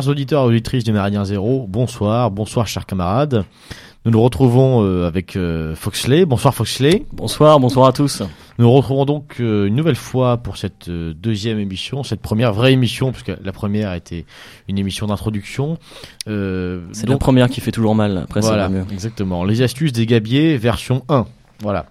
Chers 0.00 0.08
auditeurs 0.08 0.44
et 0.44 0.46
auditrices 0.46 0.82
du 0.82 0.92
Méridien 0.92 1.26
Zéro, 1.26 1.66
bonsoir, 1.68 2.30
bonsoir 2.30 2.66
chers 2.66 2.86
camarades. 2.86 3.44
Nous 4.06 4.12
nous 4.12 4.22
retrouvons 4.22 4.82
euh, 4.82 5.06
avec 5.06 5.36
euh, 5.36 5.76
Foxley. 5.76 6.24
Bonsoir 6.24 6.54
Foxley. 6.54 7.04
Bonsoir, 7.12 7.60
bonsoir 7.60 7.88
à 7.88 7.92
tous. 7.92 8.22
Nous 8.58 8.64
nous 8.64 8.72
retrouvons 8.72 9.04
donc 9.04 9.36
euh, 9.40 9.66
une 9.66 9.76
nouvelle 9.76 9.96
fois 9.96 10.38
pour 10.38 10.56
cette 10.56 10.88
deuxième 10.88 11.58
émission, 11.58 12.02
cette 12.02 12.22
première 12.22 12.54
vraie 12.54 12.72
émission, 12.72 13.12
puisque 13.12 13.32
la 13.44 13.52
première 13.52 13.92
était 13.92 14.24
une 14.68 14.78
émission 14.78 15.06
d'introduction. 15.06 15.76
C'est 16.24 17.06
la 17.06 17.18
première 17.18 17.50
qui 17.50 17.60
fait 17.60 17.72
toujours 17.72 17.94
mal, 17.94 18.16
après 18.16 18.40
voilà, 18.40 18.70
mieux. 18.70 18.86
Exactement. 18.90 19.44
Les 19.44 19.60
astuces 19.60 19.92
des 19.92 20.06
gabiers, 20.06 20.56
version 20.56 21.04
1. 21.10 21.26
Voilà. 21.60 21.84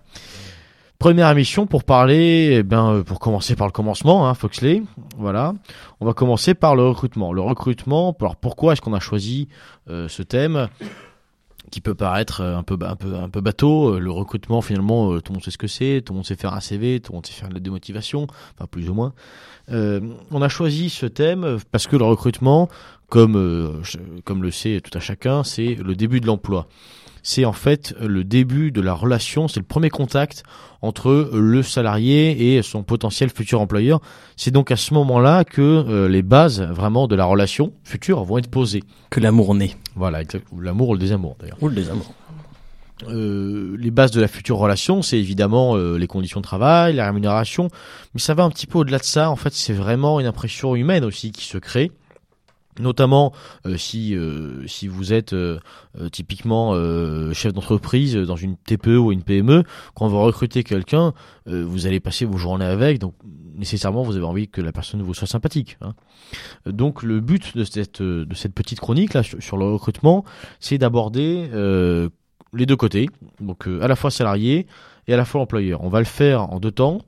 Première 0.99 1.29
émission 1.29 1.65
pour 1.65 1.85
parler, 1.85 2.57
eh 2.59 2.63
ben, 2.63 2.91
euh, 2.91 3.03
pour 3.03 3.21
commencer 3.21 3.55
par 3.55 3.65
le 3.65 3.71
commencement, 3.71 4.27
hein, 4.27 4.33
Foxley. 4.33 4.83
Voilà. 5.17 5.53
On 6.01 6.05
va 6.05 6.11
commencer 6.11 6.53
par 6.53 6.75
le 6.75 6.83
recrutement. 6.83 7.31
Le 7.31 7.39
recrutement. 7.39 8.13
Alors 8.19 8.35
pourquoi 8.35 8.73
est-ce 8.73 8.81
qu'on 8.81 8.93
a 8.93 8.99
choisi 8.99 9.47
euh, 9.89 10.09
ce 10.09 10.23
thème 10.23 10.67
qui 11.71 11.79
peut 11.79 11.95
paraître 11.95 12.41
euh, 12.41 12.57
un 12.57 12.63
peu 12.63 12.77
un 12.81 13.29
bateau. 13.29 13.97
Le 13.97 14.11
recrutement, 14.11 14.61
finalement, 14.61 15.17
tout 15.21 15.31
le 15.31 15.35
monde 15.35 15.43
sait 15.43 15.51
ce 15.51 15.57
que 15.57 15.67
c'est. 15.67 16.03
Tout 16.05 16.11
le 16.11 16.17
monde 16.17 16.25
sait 16.25 16.35
faire 16.35 16.53
un 16.53 16.59
CV. 16.59 16.99
Tout 16.99 17.13
le 17.13 17.15
monde 17.15 17.25
sait 17.25 17.31
faire 17.31 17.47
de 17.47 17.53
la 17.53 17.61
démotivation, 17.61 18.27
enfin 18.57 18.67
plus 18.69 18.89
ou 18.89 18.93
moins. 18.93 19.13
on 19.69 20.41
a 20.41 20.49
choisi 20.49 20.89
ce 20.89 21.05
thème 21.05 21.59
parce 21.71 21.87
que 21.87 21.95
le 21.95 22.03
recrutement, 22.03 22.67
comme 23.07 23.81
comme 24.25 24.43
le 24.43 24.51
sait 24.51 24.81
tout 24.81 24.97
à 24.97 24.99
chacun, 24.99 25.45
c'est 25.45 25.75
le 25.75 25.95
début 25.95 26.19
de 26.19 26.27
l'emploi 26.27 26.67
c'est 27.23 27.45
en 27.45 27.53
fait 27.53 27.93
le 27.99 28.23
début 28.23 28.71
de 28.71 28.81
la 28.81 28.93
relation, 28.93 29.47
c'est 29.47 29.59
le 29.59 29.65
premier 29.65 29.89
contact 29.89 30.43
entre 30.81 31.31
le 31.33 31.63
salarié 31.63 32.55
et 32.55 32.61
son 32.61 32.83
potentiel 32.83 33.29
futur 33.29 33.61
employeur. 33.61 33.99
C'est 34.37 34.51
donc 34.51 34.71
à 34.71 34.77
ce 34.77 34.93
moment-là 34.93 35.43
que 35.43 35.61
euh, 35.61 36.07
les 36.07 36.21
bases 36.21 36.61
vraiment 36.61 37.07
de 37.07 37.15
la 37.15 37.25
relation 37.25 37.73
future 37.83 38.23
vont 38.23 38.37
être 38.37 38.49
posées. 38.49 38.83
Que 39.09 39.19
l'amour 39.19 39.55
naît. 39.55 39.75
Voilà, 39.95 40.21
l'amour 40.59 40.89
ou 40.89 40.93
le 40.93 40.99
désamour 40.99 41.35
d'ailleurs. 41.39 41.57
Ou 41.61 41.67
le 41.67 41.75
désamour. 41.75 42.13
Euh, 43.07 43.77
les 43.79 43.91
bases 43.91 44.11
de 44.11 44.19
la 44.19 44.27
future 44.27 44.57
relation, 44.57 45.01
c'est 45.01 45.17
évidemment 45.17 45.77
euh, 45.77 45.97
les 45.97 46.07
conditions 46.07 46.41
de 46.41 46.45
travail, 46.45 46.95
la 46.95 47.05
rémunération, 47.05 47.69
mais 48.13 48.19
ça 48.19 48.33
va 48.33 48.43
un 48.43 48.49
petit 48.49 48.67
peu 48.67 48.79
au-delà 48.79 48.99
de 48.99 49.05
ça. 49.05 49.29
En 49.29 49.37
fait, 49.37 49.53
c'est 49.53 49.73
vraiment 49.73 50.19
une 50.19 50.25
impression 50.25 50.75
humaine 50.75 51.05
aussi 51.05 51.31
qui 51.31 51.45
se 51.45 51.57
crée 51.57 51.91
notamment 52.79 53.33
euh, 53.65 53.77
si 53.77 54.15
euh, 54.15 54.65
si 54.67 54.87
vous 54.87 55.13
êtes 55.13 55.33
euh, 55.33 55.59
typiquement 56.11 56.73
chef 57.33 57.53
d'entreprise 57.53 58.15
dans 58.15 58.35
une 58.35 58.55
TPE 58.57 58.97
ou 58.97 59.11
une 59.11 59.23
PME, 59.23 59.63
quand 59.95 60.07
vous 60.07 60.19
recrutez 60.19 60.63
quelqu'un, 60.63 61.13
vous 61.45 61.87
allez 61.87 61.99
passer 61.99 62.25
vos 62.25 62.37
journées 62.37 62.65
avec, 62.65 62.99
donc 62.99 63.13
nécessairement 63.55 64.03
vous 64.03 64.15
avez 64.15 64.25
envie 64.25 64.47
que 64.47 64.61
la 64.61 64.71
personne 64.71 65.01
vous 65.01 65.13
soit 65.13 65.27
sympathique. 65.27 65.77
Hein. 65.81 65.93
Donc 66.65 67.03
le 67.03 67.19
but 67.19 67.57
de 67.57 67.63
cette 67.63 68.01
de 68.01 68.35
cette 68.35 68.53
petite 68.53 68.79
chronique 68.79 69.13
là 69.13 69.23
sur, 69.23 69.57
le 69.57 69.65
recrutement, 69.65 70.23
c'est 70.59 70.77
d'aborder 70.77 71.49
les 72.53 72.65
deux 72.65 72.77
côtés, 72.77 73.09
donc 73.39 73.67
à 73.67 73.87
la 73.87 73.95
fois 73.95 74.11
salarié 74.11 74.67
et 75.07 75.13
à 75.13 75.17
la 75.17 75.25
fois 75.25 75.41
employeur. 75.41 75.83
On 75.83 75.89
va 75.89 75.99
le 75.99 76.05
faire 76.05 76.51
en 76.53 76.59
deux 76.59 76.71
temps 76.71 76.99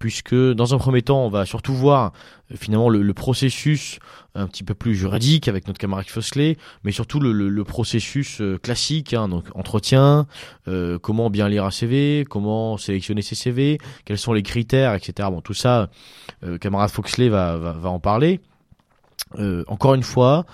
puisque 0.00 0.34
dans 0.34 0.74
un 0.74 0.78
premier 0.78 1.02
temps, 1.02 1.24
on 1.26 1.28
va 1.28 1.44
surtout 1.44 1.74
voir 1.74 2.12
euh, 2.50 2.56
finalement 2.58 2.88
le, 2.88 3.14
processus 3.14 3.98
un 4.34 4.46
petit 4.46 4.64
peu 4.64 4.74
plus 4.74 4.96
juridique 4.96 5.46
avec 5.46 5.68
notre 5.68 5.78
camarade 5.78 6.06
Fossley, 6.06 6.56
mais 6.82 6.90
surtout 6.90 7.20
le, 7.20 7.64
processus 7.64 8.40
euh, 8.40 8.58
classique, 8.58 9.12
hein, 9.12 9.28
donc 9.28 9.44
entretien, 9.54 10.26
euh, 10.66 10.98
comment 10.98 11.28
bien 11.28 11.48
lire 11.48 11.66
un 11.66 11.70
CV, 11.70 12.24
comment 12.28 12.78
sélectionner 12.78 13.20
ses 13.20 13.34
CV, 13.34 13.78
quels 14.06 14.18
sont 14.18 14.32
les 14.32 14.42
critères, 14.42 14.94
etc. 14.94 15.28
Bon, 15.30 15.42
tout 15.42 15.54
ça, 15.54 15.90
camarade 16.60 16.90
Foxley 16.90 17.28
va, 17.28 17.56
va, 17.58 17.90
en 17.90 18.00
parler. 18.00 18.40
encore 19.68 19.94
une 19.94 20.02
fois, 20.02 20.46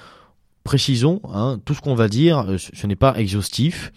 précisons, 0.66 1.20
hein, 1.32 1.58
tout 1.64 1.72
ce 1.72 1.80
qu'on 1.80 1.94
va 1.94 2.08
dire, 2.08 2.46
ce 2.58 2.86
n'est 2.86 2.96
pas 2.96 3.16
exhaustif 3.16 3.92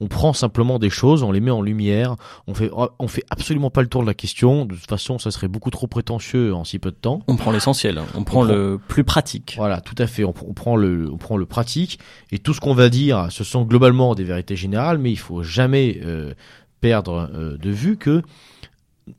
on 0.00 0.08
prend 0.08 0.32
simplement 0.32 0.78
des 0.78 0.90
choses, 0.90 1.22
on 1.22 1.32
les 1.32 1.40
met 1.40 1.50
en 1.50 1.62
lumière, 1.62 2.16
on 2.46 2.54
fait, 2.54 2.70
on 2.98 3.08
fait 3.08 3.24
absolument 3.30 3.70
pas 3.70 3.80
le 3.80 3.88
tour 3.88 4.02
de 4.02 4.06
la 4.06 4.14
question. 4.14 4.66
De 4.66 4.74
toute 4.74 4.88
façon, 4.88 5.18
ça 5.18 5.30
serait 5.30 5.48
beaucoup 5.48 5.70
trop 5.70 5.86
prétentieux 5.86 6.54
en 6.54 6.64
si 6.64 6.78
peu 6.78 6.90
de 6.90 6.96
temps. 6.96 7.20
On 7.28 7.36
prend 7.36 7.50
l'essentiel, 7.50 8.00
on, 8.14 8.24
prend 8.24 8.42
le 8.42 8.78
plus 8.88 9.04
pratique. 9.04 9.54
Voilà, 9.56 9.80
tout 9.80 9.94
à 9.98 10.06
fait. 10.06 10.24
On, 10.24 10.32
prend 10.32 10.76
le, 10.76 11.10
on 11.10 11.16
prend 11.16 11.36
le 11.36 11.46
pratique 11.46 11.98
et 12.30 12.38
tout 12.38 12.52
ce 12.52 12.60
qu'on 12.60 12.74
va 12.74 12.88
dire, 12.88 13.28
ce 13.30 13.44
sont 13.44 13.62
globalement 13.62 14.14
des 14.14 14.24
vérités 14.24 14.56
générales, 14.56 14.98
mais 14.98 15.10
il 15.10 15.18
faut 15.18 15.42
jamais 15.42 15.98
euh, 16.04 16.34
perdre 16.80 17.30
euh, 17.32 17.56
de 17.56 17.70
vue 17.70 17.96
que 17.96 18.22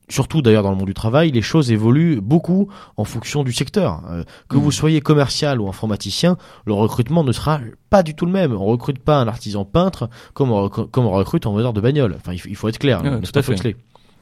surtout 0.10 0.42
d'ailleurs 0.42 0.64
dans 0.64 0.72
le 0.72 0.78
monde 0.78 0.88
du 0.88 0.94
travail, 0.94 1.32
les 1.32 1.42
choses 1.42 1.72
évoluent 1.72 2.22
beaucoup 2.22 2.70
en 2.98 3.04
fonction 3.04 3.44
du 3.44 3.54
secteur. 3.54 4.02
Euh, 4.10 4.24
que 4.50 4.58
vous 4.58 4.70
mm. 4.70 4.74
soyez 4.74 5.02
commercial 5.02 5.62
ou 5.62 5.68
informaticien, 5.68 6.38
le 6.66 6.74
recrutement 6.74 7.24
ne 7.24 7.32
sera 7.32 7.60
pas 7.90 8.04
du 8.04 8.16
tout 8.16 8.26
le 8.26 8.32
même. 8.32 8.54
On 8.54 8.66
recrute 8.66 9.00
pas 9.00 9.18
un 9.18 9.28
artisan 9.28 9.66
peintre 9.66 10.10
comme 10.34 10.52
on, 10.52 10.70
comme 10.70 11.06
on 11.06 11.12
recrute 11.12 11.46
un 11.46 11.52
vendeur 11.52 11.74
de 11.74 11.82
bagnole. 11.82 12.16
Enfin, 12.18 12.34
il, 12.34 12.56
faut 12.56 12.68
être 12.68 12.80
clair. 12.80 13.02
tout 13.02 13.40
à 13.40 13.42
fait. 13.42 13.76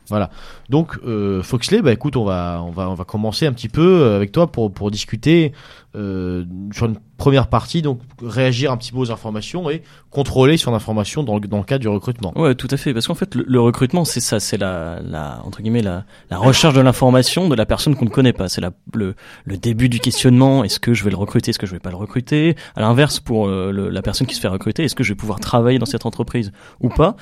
Voilà. 0.10 0.30
Donc 0.70 0.98
euh, 1.06 1.42
Foxley, 1.42 1.82
bah 1.82 1.92
écoute, 1.92 2.16
on 2.16 2.26
va 2.26 2.62
on 2.66 2.72
va 2.72 2.90
on 2.90 2.94
va 2.94 3.04
commencer 3.04 3.46
un 3.48 3.54
petit 3.54 3.70
peu 3.70 4.02
euh, 4.02 4.16
avec 4.16 4.32
toi 4.32 4.48
pour 4.48 4.72
pour 4.72 4.92
discuter 4.92 5.54
euh, 5.96 6.44
sur 6.74 6.88
une 6.88 6.98
première 7.18 7.48
partie, 7.48 7.82
donc 7.82 8.02
réagir 8.22 8.72
un 8.72 8.78
petit 8.78 8.92
peu 8.92 8.98
aux 8.98 9.12
informations 9.12 9.70
et 9.70 9.82
contrôler 10.12 10.58
son 10.58 10.74
information 10.74 11.24
dans 11.24 11.36
le, 11.36 11.48
dans 11.48 11.60
le 11.60 11.64
cadre 11.64 11.82
du 11.82 11.88
recrutement. 11.88 12.38
Ouais, 12.38 12.54
tout 12.56 12.68
à 12.70 12.76
fait, 12.78 12.94
parce 12.94 13.08
qu'en 13.08 13.16
fait 13.16 13.34
le, 13.36 13.60
recrutement 13.62 14.04
c'est 14.04 14.20
ça, 14.20 14.40
c'est 14.40 14.58
la 14.58 15.00
la 15.02 15.42
entre 15.46 15.62
guillemets 15.62 15.82
la 15.82 16.04
la 16.30 16.38
recherche 16.38 16.74
de 16.74 16.82
l'information 16.82 17.48
de 17.48 17.56
la 17.56 17.66
personne 17.66 17.96
qu'on 17.96 18.06
ne 18.06 18.10
connaît 18.10 18.34
pas. 18.34 18.50
C'est 18.50 18.62
le 18.94 19.16
le 19.46 19.58
début 19.58 19.90
du 19.90 20.00
questionnement. 20.00 20.64
Est-ce 20.64 20.80
que 20.80 20.94
je 20.94 21.04
vais 21.04 21.10
le 21.10 21.18
recruter? 21.18 21.52
Est-ce 21.52 21.60
que 21.60 21.68
je 21.68 21.72
vais 21.72 21.80
pas 21.80 21.92
le 21.92 21.96
recruter? 21.96 22.56
À 22.76 22.82
l'inverse, 22.82 23.20
pour 23.20 23.48
euh, 23.48 23.72
la 23.72 24.02
personne 24.02 24.28
qui 24.28 24.36
se 24.36 24.42
fait 24.42 24.48
recruter, 24.48 24.84
est-ce 24.84 24.96
que 24.96 25.04
je 25.04 25.14
vais 25.14 25.18
pouvoir 25.18 25.40
travailler 25.40 25.80
dans 25.80 25.86
cette 25.86 26.06
entreprise 26.06 26.52
ou 26.80 26.90
pas? 26.90 27.16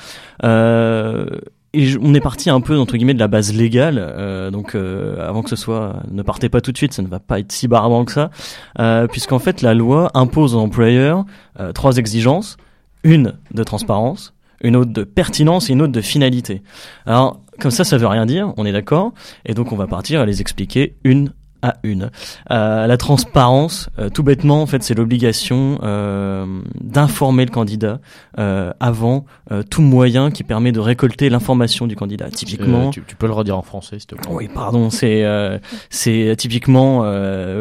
Euh, 0.44 1.28
et 1.74 1.96
on 2.02 2.14
est 2.14 2.22
parti 2.22 2.50
un 2.50 2.62
peu 2.62 2.78
entre 2.78 2.98
guillemets 2.98 3.14
de 3.14 3.20
la 3.20 3.28
base 3.28 3.54
légale, 3.54 3.98
euh, 4.00 4.52
donc 4.52 4.76
euh, 4.76 5.28
avant 5.28 5.42
que 5.42 5.50
ce 5.50 5.56
soit, 5.56 6.04
ne 6.12 6.22
partez 6.22 6.50
pas 6.50 6.62
tout 6.62 6.72
de 6.72 6.78
suite, 6.78 6.94
ça 6.94 7.02
ne 7.02 7.08
va 7.08 7.20
pas 7.20 7.40
être 7.40 7.52
si 7.52 7.68
barbant 7.68 8.06
que 8.06 8.12
ça, 8.12 8.30
euh, 8.80 9.08
puisqu'en 9.08 9.40
fait 9.40 9.62
la 9.62 9.74
loi 9.74 10.12
impose 10.14 10.56
aux 10.56 10.60
employeurs 10.60 11.26
euh, 11.60 11.72
trois 11.72 11.98
exigences, 11.98 12.58
une 13.04 13.34
de 13.54 13.64
transparence, 13.64 14.34
une 14.62 14.76
autre 14.76 14.94
de 14.94 15.04
pertinence 15.04 15.70
et 15.70 15.74
une 15.74 15.82
autre 15.82 15.92
de 15.92 16.02
finalité. 16.02 16.62
Alors 17.06 17.42
comme 17.60 17.72
ça, 17.72 17.84
ça 17.84 17.98
veut 17.98 18.08
rien 18.08 18.26
dire, 18.26 18.54
on 18.58 18.66
est 18.66 18.72
d'accord, 18.72 19.14
et 19.46 19.54
donc 19.54 19.72
on 19.72 19.76
va 19.76 19.88
partir 19.88 20.22
à 20.22 20.26
les 20.26 20.42
expliquer 20.42 20.96
une 21.04 21.34
à 21.64 21.78
une. 21.84 22.12
Euh, 22.52 22.86
la 22.86 22.98
transparence, 22.98 23.90
euh, 23.98 24.10
tout 24.10 24.22
bêtement, 24.22 24.62
en 24.62 24.66
fait, 24.68 24.84
c'est 24.84 24.94
l'obligation 24.94 25.80
euh, 25.82 26.46
d'informer 26.82 27.46
le 27.46 27.52
candidat 27.52 28.00
euh, 28.38 28.72
avant 28.80 29.26
euh, 29.52 29.64
tout 29.64 29.82
moyen 29.82 30.30
qui 30.30 30.44
permet 30.44 30.74
de 30.74 30.80
récolter 30.80 31.30
l'information 31.30 31.88
du 31.88 31.96
candidat. 31.96 32.30
Typiquement, 32.30 32.90
tu, 32.90 33.02
tu, 33.08 33.16
peux 33.16 33.28
le 33.28 33.34
redire 33.34 33.58
en 33.58 33.62
français, 33.62 33.98
s'il 33.98 34.08
te 34.08 34.16
plaît. 34.16 34.30
Oui, 34.30 34.50
pardon. 34.54 34.90
C'est 34.90 35.24
c'est 35.90 36.36
typiquement 36.38 37.00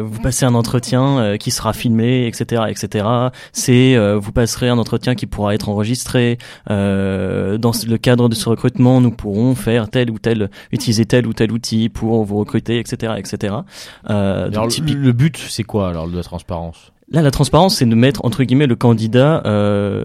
vous 0.01 0.19
passez 0.19 0.45
un 0.45 0.53
entretien 0.53 1.37
qui 1.39 1.51
sera 1.51 1.71
filmé, 1.71 2.27
etc., 2.27 2.63
etc. 2.67 3.05
C'est 3.53 3.95
vous 4.17 4.31
passerez 4.33 4.67
un 4.67 4.77
entretien 4.77 5.15
qui 5.15 5.25
pourra 5.25 5.55
être 5.55 5.69
enregistré. 5.69 6.37
dans 6.67 7.71
le 7.87 7.97
cadre 7.97 8.27
de 8.27 8.35
ce 8.35 8.49
recrutement, 8.49 8.99
nous 8.99 9.11
pourrons 9.11 9.55
faire 9.55 9.89
tel 9.89 10.11
ou 10.11 10.19
tel, 10.19 10.49
utiliser 10.71 11.05
tel 11.05 11.25
ou 11.25 11.33
tel 11.33 11.51
outil 11.51 11.87
pour 11.87 12.25
vous 12.25 12.37
recruter, 12.37 12.79
etc., 12.79 13.13
etc. 13.17 13.55
Euh, 14.09 14.49
le 14.49 15.11
but, 15.11 15.37
c'est 15.37 15.63
quoi 15.63 15.89
alors 15.89 16.07
de 16.07 16.15
la 16.15 16.23
transparence? 16.23 16.92
Là, 17.11 17.21
la 17.21 17.31
transparence, 17.31 17.77
c'est 17.77 17.85
de 17.85 17.95
mettre 17.95 18.23
entre 18.25 18.43
guillemets 18.43 18.67
le 18.67 18.75
candidat. 18.75 19.43
Euh, 19.45 20.03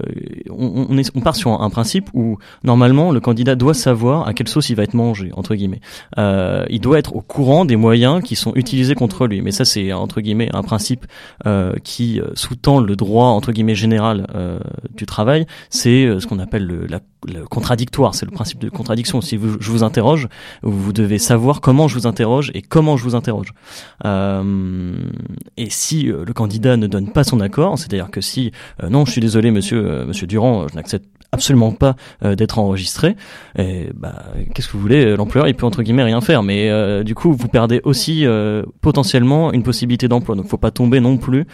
on, 0.50 0.98
est, 0.98 1.10
on 1.14 1.20
part 1.20 1.36
sur 1.36 1.60
un, 1.60 1.70
principe 1.70 2.10
où 2.12 2.38
normalement 2.64 3.12
le 3.12 3.20
candidat 3.20 3.54
doit 3.54 3.74
savoir 3.74 4.26
à 4.26 4.34
quelle 4.34 4.48
sauce 4.48 4.68
il 4.70 4.76
va 4.76 4.82
être 4.82 4.94
mangé 4.94 5.30
entre 5.34 5.54
guillemets. 5.54 5.80
Euh, 6.18 6.64
il 6.70 6.80
doit 6.80 6.98
être 6.98 7.14
au 7.14 7.20
courant 7.20 7.64
des 7.64 7.76
moyens 7.76 8.22
qui 8.22 8.36
sont 8.36 8.52
utilisés 8.54 8.94
contre 8.94 9.26
lui. 9.26 9.42
Mais 9.42 9.52
ça, 9.52 9.64
c'est 9.64 9.92
entre 9.92 10.20
guillemets 10.20 10.48
un 10.52 10.62
principe 10.62 11.06
euh, 11.46 11.74
qui 11.84 12.20
euh, 12.20 12.30
sous-tend 12.34 12.80
le 12.80 12.96
droit 12.96 13.26
entre 13.26 13.52
guillemets 13.52 13.74
général 13.74 14.26
euh, 14.34 14.58
du 14.94 15.06
travail. 15.06 15.46
C'est 15.70 16.04
euh, 16.04 16.20
ce 16.20 16.26
qu'on 16.26 16.38
appelle 16.38 16.66
le, 16.66 16.86
la 16.86 17.00
le 17.26 17.46
contradictoire, 17.46 18.14
c'est 18.14 18.26
le 18.26 18.30
principe 18.30 18.60
de 18.60 18.68
contradiction. 18.68 19.20
Si 19.20 19.36
vous, 19.36 19.56
je 19.58 19.72
vous 19.72 19.82
interroge, 19.82 20.28
vous 20.62 20.92
devez 20.92 21.18
savoir 21.18 21.60
comment 21.60 21.88
je 21.88 21.94
vous 21.94 22.06
interroge 22.06 22.52
et 22.54 22.62
comment 22.62 22.96
je 22.96 23.02
vous 23.02 23.16
interroge. 23.16 23.54
Et 24.04 25.68
si 25.68 26.04
le 26.04 26.32
candidat 26.32 26.76
ne 26.76 26.86
donne 26.88 27.12
pas 27.12 27.24
son 27.24 27.40
accord, 27.40 27.78
c'est-à-dire 27.78 28.10
que 28.10 28.20
si 28.20 28.52
euh, 28.82 28.88
non, 28.88 29.04
je 29.04 29.12
suis 29.12 29.20
désolé, 29.20 29.50
monsieur, 29.50 29.84
euh, 29.84 30.06
monsieur 30.06 30.26
Durand, 30.26 30.68
je 30.68 30.74
n'accepte 30.74 31.06
absolument 31.32 31.72
pas 31.72 31.94
euh, 32.24 32.34
d'être 32.34 32.58
enregistré. 32.58 33.16
Et 33.58 33.90
bah, 33.94 34.24
qu'est-ce 34.54 34.68
que 34.68 34.72
vous 34.72 34.80
voulez 34.80 35.16
L'employeur, 35.16 35.48
il 35.48 35.54
peut 35.54 35.66
entre 35.66 35.82
guillemets 35.82 36.04
rien 36.04 36.20
faire, 36.20 36.42
mais 36.42 36.70
euh, 36.70 37.02
du 37.02 37.14
coup, 37.14 37.32
vous 37.32 37.48
perdez 37.48 37.80
aussi 37.84 38.24
euh, 38.24 38.62
potentiellement 38.80 39.52
une 39.52 39.62
possibilité 39.62 40.08
d'emploi. 40.08 40.34
Donc, 40.36 40.46
faut 40.46 40.56
pas 40.56 40.70
tomber 40.70 41.00
non 41.00 41.16
plus 41.18 41.46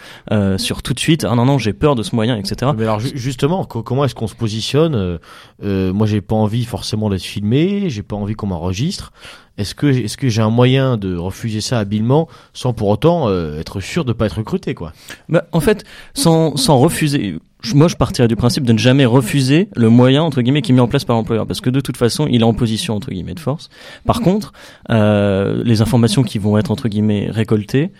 sur 0.57 0.81
tout 0.81 0.93
de 0.93 0.99
suite. 0.99 1.25
Ah 1.29 1.35
non 1.35 1.45
non, 1.45 1.57
j'ai 1.57 1.73
peur 1.73 1.95
de 1.95 2.03
ce 2.03 2.15
moyen, 2.15 2.37
etc. 2.37 2.71
Mais 2.77 2.83
alors 2.83 2.99
justement, 2.99 3.65
comment 3.65 4.05
est-ce 4.05 4.15
qu'on 4.15 4.27
se 4.27 4.35
positionne 4.35 5.19
Moi, 5.61 6.07
j'ai 6.07 6.21
pas 6.21 6.35
envie 6.35 6.65
forcément 6.65 7.09
d'être 7.09 7.23
filmé, 7.23 7.89
j'ai 7.89 8.03
pas 8.03 8.15
envie 8.15 8.35
qu'on 8.35 8.47
m'enregistre. 8.47 9.11
Est-ce 9.57 9.73
que 9.73 9.87
est-ce 9.87 10.17
que 10.17 10.27
j'ai 10.27 10.41
un 10.41 10.49
moyen 10.49 10.97
de 10.97 11.15
refuser 11.15 11.61
ça 11.61 11.79
habilement 11.79 12.27
sans 12.53 12.73
pour 12.73 12.89
autant 12.89 13.31
être 13.57 13.79
sûr 13.79 14.03
de 14.03 14.13
pas 14.13 14.25
être 14.25 14.37
recruté 14.37 14.73
quoi? 14.73 14.93
Bah, 15.29 15.45
en 15.51 15.59
fait, 15.59 15.85
sans 16.13 16.57
sans 16.57 16.79
refuser 16.79 17.39
moi 17.73 17.87
je 17.87 17.95
partirais 17.95 18.27
du 18.27 18.35
principe 18.35 18.63
de 18.63 18.73
ne 18.73 18.77
jamais 18.77 19.05
refuser 19.05 19.69
le 19.75 19.89
moyen 19.89 20.23
entre 20.23 20.41
guillemets 20.41 20.61
qui 20.61 20.71
est 20.71 20.75
mis 20.75 20.81
en 20.81 20.87
place 20.87 21.05
par 21.05 21.15
l'employeur 21.15 21.47
parce 21.47 21.61
que 21.61 21.69
de 21.69 21.79
toute 21.79 21.97
façon 21.97 22.27
il 22.29 22.41
est 22.41 22.45
en 22.45 22.53
position 22.53 22.95
entre 22.95 23.11
guillemets 23.11 23.33
de 23.33 23.39
force. 23.39 23.69
Par 24.05 24.21
contre, 24.21 24.53
euh, 24.89 25.63
les 25.63 25.81
informations 25.81 26.23
qui 26.23 26.37
vont 26.37 26.57
être 26.57 26.71
entre 26.71 26.87
guillemets 26.87 27.27
récoltées, 27.29 27.91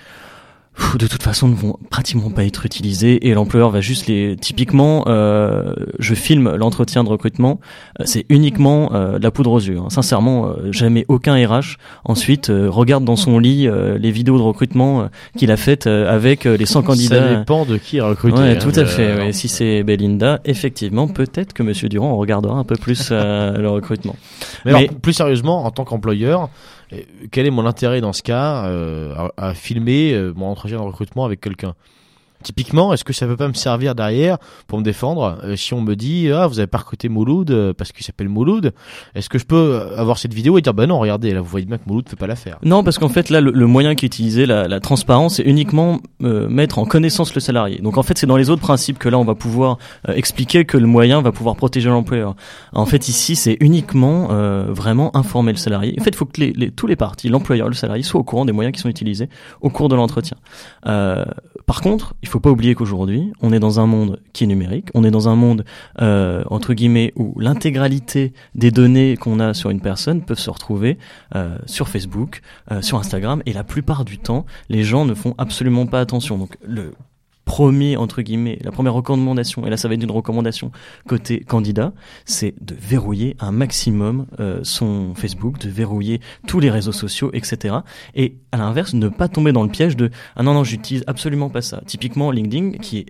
de 0.97 1.07
toute 1.07 1.23
façon 1.23 1.47
ne 1.47 1.55
vont 1.55 1.77
pratiquement 1.89 2.29
pas 2.29 2.45
être 2.45 2.65
utilisés 2.65 3.27
et 3.27 3.33
l'employeur 3.33 3.69
va 3.69 3.81
juste 3.81 4.07
les 4.07 4.35
typiquement 4.35 5.05
euh, 5.07 5.73
je 5.99 6.15
filme 6.15 6.55
l'entretien 6.55 7.03
de 7.03 7.09
recrutement 7.09 7.59
euh, 7.99 8.03
c'est 8.05 8.25
uniquement 8.29 8.91
euh, 8.93 9.17
de 9.17 9.23
la 9.23 9.31
poudre 9.31 9.51
aux 9.51 9.59
yeux 9.59 9.77
hein. 9.77 9.89
sincèrement 9.89 10.47
euh, 10.47 10.71
jamais 10.71 11.05
aucun 11.07 11.35
RH 11.35 11.77
ensuite 12.03 12.51
regarde 12.51 13.05
dans 13.05 13.15
son 13.15 13.39
lit 13.39 13.67
les 13.97 14.11
vidéos 14.11 14.37
de 14.37 14.43
recrutement 14.43 15.09
qu'il 15.37 15.51
a 15.51 15.57
faites 15.57 15.87
avec 15.87 16.43
les 16.45 16.65
100 16.65 16.83
candidats 16.83 17.29
ça 17.29 17.35
dépend 17.35 17.65
de 17.65 17.77
qui 17.77 17.99
a 17.99 18.07
recruté 18.07 18.37
ouais, 18.37 18.51
hein, 18.51 18.59
tout 18.59 18.77
à 18.77 18.85
fait 18.85 19.15
ouais. 19.15 19.31
si 19.31 19.47
c'est 19.47 19.83
Belinda 19.83 20.41
effectivement 20.45 21.07
peut-être 21.07 21.53
que 21.53 21.63
monsieur 21.63 21.89
Durand 21.89 22.15
regardera 22.17 22.57
un 22.57 22.63
peu 22.63 22.75
plus 22.75 23.11
le 23.11 23.67
recrutement 23.67 24.15
mais, 24.65 24.73
mais 24.73 24.87
alors, 24.87 24.99
plus 24.99 25.13
sérieusement 25.13 25.65
en 25.65 25.71
tant 25.71 25.85
qu'employeur 25.85 26.49
quel 27.31 27.45
est 27.45 27.51
mon 27.51 27.65
intérêt 27.65 28.01
dans 28.01 28.13
ce 28.13 28.23
cas 28.23 28.65
euh, 28.65 29.13
à, 29.37 29.49
à, 29.49 29.53
filmer 29.53 30.13
euh, 30.13 30.33
mon 30.35 30.47
entretien 30.47 30.77
de 30.77 30.83
recrutement 30.83 31.25
avec 31.25 31.41
quelqu'un? 31.41 31.73
Typiquement, 32.45 32.93
est-ce 32.93 33.03
que 33.03 33.11
ça 33.11 33.25
peut 33.25 33.37
pas 33.37 33.47
me 33.47 33.55
servir 33.55 33.95
derrière 33.95 34.37
pour 34.67 34.77
me 34.77 34.83
défendre? 34.83 35.39
Euh, 35.43 35.55
si 35.55 35.73
on 35.73 35.81
me 35.81 35.95
dit 35.95 36.29
ah 36.31 36.45
vous 36.45 36.59
avez 36.59 36.67
pas 36.67 36.77
recruté 36.77 37.09
Mouloud 37.09 37.49
euh, 37.49 37.73
parce 37.73 37.91
qu'il 37.91 38.05
s'appelle 38.05 38.29
Mouloud 38.29 38.71
Est-ce 39.15 39.29
que 39.29 39.39
je 39.39 39.45
peux 39.45 39.81
avoir 39.97 40.19
cette 40.19 40.35
vidéo 40.35 40.59
et 40.59 40.61
dire 40.61 40.75
bah 40.75 40.85
non 40.85 40.99
regardez 40.99 41.33
là 41.33 41.41
vous 41.41 41.49
voyez 41.49 41.65
bien 41.65 41.79
que 41.79 41.83
Mouloud 41.87 42.07
fait 42.07 42.15
pas 42.15 42.27
l'affaire 42.27 42.59
Non 42.61 42.83
parce 42.83 42.99
qu'en 42.99 43.09
fait 43.09 43.31
là 43.31 43.41
le, 43.41 43.65
moyen 43.65 43.95
qui 43.95 44.05
est 44.05 44.07
utilisé 44.07 44.45
la, 44.45 44.67
la 44.67 44.79
transparence 44.79 45.37
c'est 45.37 45.43
uniquement 45.43 46.01
euh, 46.23 46.47
mettre 46.47 46.77
en 46.77 46.85
connaissance 46.85 47.33
le 47.33 47.41
salarié. 47.41 47.79
Donc 47.79 47.97
en 47.97 48.03
fait 48.03 48.15
c'est 48.15 48.27
dans 48.27 48.37
les 48.37 48.51
autres 48.51 48.61
principes 48.61 48.99
que 48.99 49.09
là 49.09 49.17
on 49.17 49.25
va 49.25 49.33
pouvoir 49.33 49.79
expliquer 50.07 50.65
que 50.65 50.77
le 50.77 50.85
moyen 50.85 51.23
va 51.23 51.31
pouvoir 51.31 51.55
protéger 51.55 51.89
l'employeur. 51.89 52.35
En 52.73 52.85
fait 52.85 53.07
ici 53.07 53.35
c'est 53.35 53.57
uniquement 53.59 54.27
vraiment 54.69 55.15
informer 55.17 55.51
le 55.51 55.57
salarié. 55.57 55.95
En 55.99 56.03
fait 56.03 56.11
il 56.11 56.15
faut 56.15 56.25
que 56.25 56.69
tous 56.69 56.85
les 56.85 56.95
parties, 56.95 57.29
l'employeur, 57.29 57.69
le 57.69 57.73
salarié 57.73 58.03
soient 58.03 58.21
au 58.21 58.23
courant 58.23 58.45
des 58.45 58.51
moyens 58.51 58.75
qui 58.75 58.81
sont 58.81 58.89
utilisés 58.89 59.29
au 59.61 59.69
cours 59.69 59.89
de 59.89 59.95
l'entretien. 59.95 60.37
par 60.83 61.81
contre 61.81 62.13
il 62.21 62.27
faut 62.27 62.34
faut 62.35 62.41
pas 62.41 62.51
oublier 62.51 62.75
qu'aujourd'hui, 62.75 63.31
on 63.41 63.53
est 63.53 63.61
dans 63.61 63.79
un 63.79 63.85
monde 63.85 64.19
qui 64.33 64.43
est 64.43 64.47
numérique, 64.47 64.89
on 64.93 65.05
est 65.05 65.11
dans 65.11 65.29
un 65.29 65.37
monde 65.37 65.63
euh, 66.01 66.43
entre 66.49 66.73
guillemets 66.73 67.13
où 67.15 67.33
l'intégralité 67.39 68.33
des 68.55 68.71
données 68.71 69.15
qu'on 69.15 69.39
a 69.39 69.53
sur 69.53 69.69
une 69.69 69.79
personne 69.79 70.21
peuvent 70.21 70.37
se 70.37 70.49
retrouver 70.49 70.97
euh, 71.33 71.57
sur 71.65 71.87
Facebook, 71.87 72.41
euh, 72.73 72.81
sur 72.81 72.97
Instagram, 72.97 73.41
et 73.45 73.53
la 73.53 73.63
plupart 73.63 74.03
du 74.03 74.17
temps, 74.17 74.45
les 74.67 74.83
gens 74.83 75.05
ne 75.05 75.13
font 75.13 75.33
absolument 75.37 75.85
pas 75.85 76.01
attention. 76.01 76.37
Donc 76.37 76.57
le 76.61 76.91
premier 77.45 77.95
entre 77.95 78.21
guillemets 78.21 78.59
la 78.61 78.71
première 78.71 78.93
recommandation 78.93 79.65
et 79.65 79.69
là 79.69 79.77
ça 79.77 79.87
va 79.87 79.93
être 79.93 80.03
une 80.03 80.11
recommandation 80.11 80.71
côté 81.07 81.39
candidat 81.39 81.93
c'est 82.25 82.55
de 82.59 82.75
verrouiller 82.75 83.35
un 83.39 83.51
maximum 83.51 84.25
euh, 84.39 84.59
son 84.63 85.13
Facebook 85.15 85.59
de 85.59 85.69
verrouiller 85.69 86.19
tous 86.47 86.59
les 86.59 86.71
réseaux 86.71 86.91
sociaux 86.91 87.29
etc 87.33 87.75
et 88.15 88.37
à 88.51 88.57
l'inverse 88.57 88.93
ne 88.93 89.09
pas 89.09 89.27
tomber 89.27 89.51
dans 89.51 89.63
le 89.63 89.69
piège 89.69 89.95
de 89.95 90.09
ah 90.35 90.43
non 90.43 90.53
non 90.53 90.63
j'utilise 90.63 91.03
absolument 91.07 91.49
pas 91.49 91.61
ça 91.61 91.81
typiquement 91.85 92.31
LinkedIn 92.31 92.79
qui 92.79 92.97
est 92.97 93.05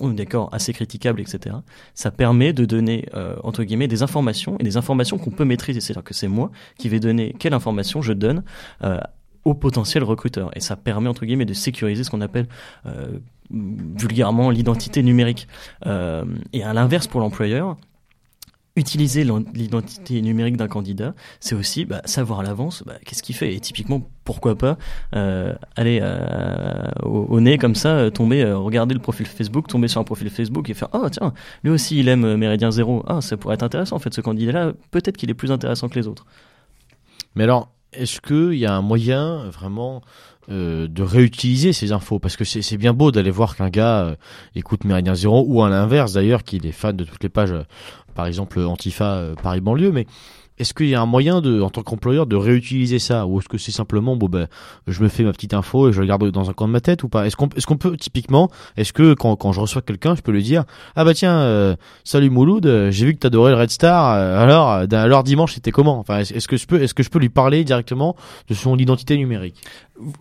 on 0.00 0.10
d'accord, 0.10 0.48
assez 0.52 0.72
critiquable, 0.72 1.20
etc. 1.20 1.56
Ça 1.94 2.10
permet 2.10 2.52
de 2.52 2.64
donner, 2.64 3.06
euh, 3.14 3.36
entre 3.42 3.64
guillemets, 3.64 3.88
des 3.88 4.02
informations, 4.02 4.56
et 4.58 4.62
des 4.62 4.76
informations 4.76 5.18
qu'on 5.18 5.30
peut 5.30 5.44
maîtriser. 5.44 5.80
C'est-à-dire 5.80 6.04
que 6.04 6.14
c'est 6.14 6.28
moi 6.28 6.50
qui 6.78 6.88
vais 6.88 7.00
donner 7.00 7.34
quelle 7.38 7.54
information 7.54 8.02
je 8.02 8.12
donne 8.12 8.42
euh, 8.84 8.98
au 9.44 9.54
potentiel 9.54 10.04
recruteur. 10.04 10.50
Et 10.56 10.60
ça 10.60 10.76
permet, 10.76 11.08
entre 11.08 11.26
guillemets, 11.26 11.44
de 11.44 11.54
sécuriser 11.54 12.04
ce 12.04 12.10
qu'on 12.10 12.20
appelle 12.20 12.46
euh, 12.86 13.18
vulgairement 13.50 14.50
l'identité 14.50 15.02
numérique. 15.02 15.48
Euh, 15.86 16.24
et 16.52 16.62
à 16.62 16.72
l'inverse, 16.72 17.06
pour 17.06 17.20
l'employeur, 17.20 17.76
utiliser 18.76 19.24
l'identité 19.54 20.22
numérique 20.22 20.56
d'un 20.56 20.68
candidat, 20.68 21.14
c'est 21.40 21.56
aussi 21.56 21.84
bah, 21.84 22.00
savoir 22.04 22.40
à 22.40 22.42
l'avance 22.44 22.84
bah, 22.86 22.94
qu'est-ce 23.04 23.22
qu'il 23.22 23.34
fait. 23.34 23.54
Et 23.54 23.60
typiquement, 23.60 24.08
pourquoi 24.24 24.56
pas 24.56 24.78
euh, 25.16 25.52
aller 25.74 25.98
euh, 26.00 26.88
au, 27.02 27.40
nez 27.40 27.58
comme 27.58 27.74
ça, 27.74 28.10
tomber, 28.10 28.44
regarder 28.52 28.94
le 28.94 29.00
profil 29.00 29.26
Facebook, 29.26 29.66
tomber 29.66 29.88
sur 29.88 30.00
un 30.00 30.04
profil 30.04 30.30
Facebook 30.30 30.70
et 30.70 30.74
faire 30.74 30.90
oh 30.92 31.08
tiens, 31.10 31.32
lui 31.64 31.72
aussi 31.72 31.98
il 31.98 32.08
aime 32.08 32.36
Méridien 32.36 32.70
Zéro. 32.70 33.02
Ah, 33.08 33.20
ça 33.20 33.36
pourrait 33.36 33.54
être 33.54 33.64
intéressant 33.64 33.96
en 33.96 34.00
fait 34.00 34.14
ce 34.14 34.20
candidat-là. 34.20 34.72
Peut-être 34.92 35.16
qu'il 35.16 35.30
est 35.30 35.34
plus 35.34 35.50
intéressant 35.50 35.88
que 35.88 35.98
les 35.98 36.06
autres. 36.06 36.26
Mais 37.34 37.44
alors, 37.44 37.72
est-ce 37.92 38.20
qu'il 38.20 38.58
y 38.58 38.66
a 38.66 38.74
un 38.74 38.82
moyen 38.82 39.48
vraiment 39.50 40.02
euh, 40.50 40.88
de 40.88 41.02
réutiliser 41.02 41.74
ces 41.74 41.92
infos 41.92 42.18
parce 42.18 42.36
que 42.36 42.44
c'est 42.44 42.76
bien 42.78 42.94
beau 42.94 43.12
d'aller 43.12 43.30
voir 43.30 43.54
qu'un 43.54 43.68
gars 43.68 44.00
euh, 44.00 44.16
écoute 44.54 44.84
Méridien 44.84 45.14
Zéro 45.14 45.44
ou 45.46 45.62
à 45.62 45.68
l'inverse 45.68 46.14
d'ailleurs 46.14 46.42
qu'il 46.42 46.64
est 46.64 46.72
fan 46.72 46.96
de 46.96 47.04
toutes 47.04 47.22
les 47.22 47.28
pages 47.28 47.52
euh, 47.52 47.64
par 48.14 48.26
exemple 48.26 48.58
Antifa 48.60 49.22
Paris 49.42 49.60
banlieue 49.60 49.92
mais 49.92 50.06
est-ce 50.58 50.74
qu'il 50.74 50.88
y 50.88 50.94
a 50.94 51.00
un 51.00 51.06
moyen 51.06 51.40
de, 51.40 51.60
en 51.60 51.70
tant 51.70 51.82
qu'employeur, 51.82 52.26
de 52.26 52.36
réutiliser 52.36 52.98
ça, 52.98 53.26
ou 53.26 53.38
est-ce 53.38 53.48
que 53.48 53.58
c'est 53.58 53.72
simplement, 53.72 54.16
bon 54.16 54.28
ben, 54.28 54.48
je 54.86 55.02
me 55.02 55.08
fais 55.08 55.22
ma 55.22 55.32
petite 55.32 55.54
info 55.54 55.88
et 55.88 55.92
je 55.92 56.00
le 56.00 56.06
garde 56.06 56.28
dans 56.30 56.50
un 56.50 56.52
coin 56.52 56.66
de 56.66 56.72
ma 56.72 56.80
tête 56.80 57.02
ou 57.04 57.08
pas? 57.08 57.26
Est-ce 57.26 57.36
qu'on, 57.36 57.48
est-ce 57.56 57.66
qu'on 57.66 57.76
peut 57.76 57.96
typiquement, 57.96 58.50
est-ce 58.76 58.92
que 58.92 59.14
quand, 59.14 59.36
quand 59.36 59.52
je 59.52 59.60
reçois 59.60 59.82
quelqu'un, 59.82 60.16
je 60.16 60.22
peux 60.22 60.32
lui 60.32 60.42
dire, 60.42 60.64
ah 60.96 61.04
bah 61.04 61.14
tiens, 61.14 61.38
euh, 61.38 61.76
salut 62.04 62.30
Mouloud, 62.30 62.66
euh, 62.66 62.90
j'ai 62.90 63.06
vu 63.06 63.14
que 63.14 63.20
t'adorais 63.20 63.52
le 63.52 63.58
Red 63.58 63.70
Star, 63.70 64.12
euh, 64.12 64.42
alors, 64.42 64.68
alors 64.68 65.22
dimanche 65.22 65.54
c'était 65.54 65.70
comment 65.70 65.98
Enfin, 65.98 66.18
est-ce 66.18 66.48
que 66.48 66.56
je 66.56 66.66
peux, 66.66 66.82
est-ce 66.82 66.94
que 66.94 67.02
je 67.02 67.10
peux 67.10 67.18
lui 67.18 67.28
parler 67.28 67.62
directement 67.64 68.16
de 68.48 68.54
son 68.54 68.76
identité 68.78 69.16
numérique? 69.16 69.62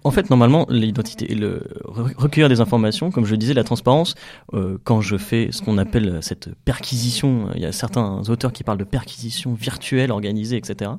En 0.04 0.12
fait, 0.12 0.30
normalement, 0.30 0.66
l'identité, 0.70 1.34
le 1.34 1.64
recueillir 1.86 2.50
des 2.50 2.62
informations, 2.62 3.12
comme 3.12 3.26
je 3.26 3.36
disais, 3.36 3.54
la 3.54 3.64
transparence. 3.64 4.16
Euh, 4.54 4.78
quand 4.84 5.02
je 5.02 5.18
fais 5.18 5.50
ce 5.52 5.62
qu'on 5.62 5.78
appelle 5.78 6.20
cette 6.22 6.50
perquisition, 6.66 7.50
il 7.56 7.62
y 7.62 7.66
a 7.66 7.72
certains 7.72 8.22
auteurs 8.30 8.54
qui 8.54 8.64
parlent 8.64 8.78
de 8.78 8.84
perquisition 8.84 9.54
virtuelle, 9.54 10.12
organisée, 10.12 10.58
etc. 10.58 10.92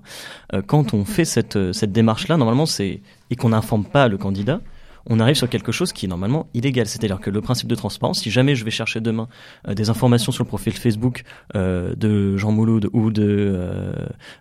Euh, 0.52 0.62
quand 0.66 0.94
on 0.94 1.04
fait 1.04 1.24
cette 1.24 1.72
cette 1.72 1.92
démarche-là, 1.92 2.36
normalement, 2.36 2.66
c'est 2.66 3.00
et 3.30 3.36
qu'on 3.36 3.50
n'informe 3.50 3.84
pas 3.84 4.08
le 4.08 4.16
candidat, 4.16 4.60
on 5.08 5.20
arrive 5.20 5.36
sur 5.36 5.48
quelque 5.48 5.72
chose 5.72 5.92
qui 5.92 6.06
est 6.06 6.08
normalement 6.08 6.48
illégal. 6.54 6.86
C'est-à-dire 6.86 7.20
que 7.20 7.30
le 7.30 7.40
principe 7.40 7.68
de 7.68 7.74
transparence, 7.74 8.20
si 8.20 8.30
jamais 8.30 8.54
je 8.54 8.64
vais 8.64 8.70
chercher 8.70 9.00
demain 9.00 9.28
euh, 9.66 9.74
des 9.74 9.90
informations 9.90 10.32
sur 10.32 10.44
le 10.44 10.48
profil 10.48 10.72
Facebook 10.72 11.24
euh, 11.54 11.94
de 11.94 12.36
Jean 12.36 12.52
Mouloud 12.52 12.88
ou 12.92 13.10
de 13.10 13.94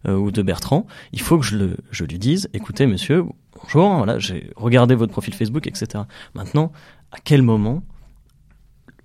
ou 0.07 0.31
de 0.31 0.41
Bertrand, 0.41 0.85
il 1.11 1.21
faut 1.21 1.37
que 1.37 1.45
je 1.45 1.57
le 1.57 1.77
je 1.91 2.03
lui 2.05 2.19
dise, 2.19 2.49
écoutez, 2.53 2.87
monsieur, 2.87 3.25
bonjour, 3.61 3.95
voilà, 3.95 4.19
j'ai 4.19 4.51
regardé 4.55 4.95
votre 4.95 5.11
profil 5.11 5.33
Facebook, 5.33 5.67
etc. 5.67 6.03
Maintenant, 6.33 6.71
à 7.11 7.17
quel 7.23 7.41
moment 7.41 7.83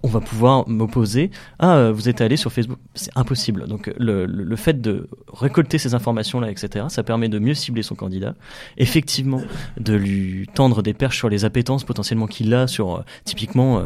on 0.03 0.09
va 0.09 0.21
pouvoir 0.21 0.69
m'opposer 0.69 1.31
ah 1.59 1.77
euh, 1.77 1.93
vous 1.93 2.09
êtes 2.09 2.21
allé 2.21 2.37
sur 2.37 2.53
Facebook 2.53 2.79
c'est 2.95 3.11
impossible 3.17 3.67
donc 3.67 3.93
le, 3.99 4.27
le, 4.27 4.57
fait 4.57 4.81
de 4.81 5.09
récolter 5.33 5.79
ces 5.79 5.95
informations 5.95 6.41
là 6.41 6.51
etc 6.51 6.87
ça 6.89 7.03
permet 7.03 7.29
de 7.29 7.39
mieux 7.39 7.55
cibler 7.55 7.83
son 7.83 7.95
candidat 7.95 8.35
effectivement 8.77 9.43
de 9.79 9.95
lui 9.95 10.49
tendre 10.55 10.83
des 10.83 10.95
perches 10.95 11.19
sur 11.19 11.29
les 11.29 11.45
appétences 11.45 11.85
potentiellement 11.85 12.27
qu'il 12.27 12.53
a 12.55 12.67
sur 12.67 12.97
euh, 12.97 13.03
typiquement 13.25 13.79
euh, 13.79 13.85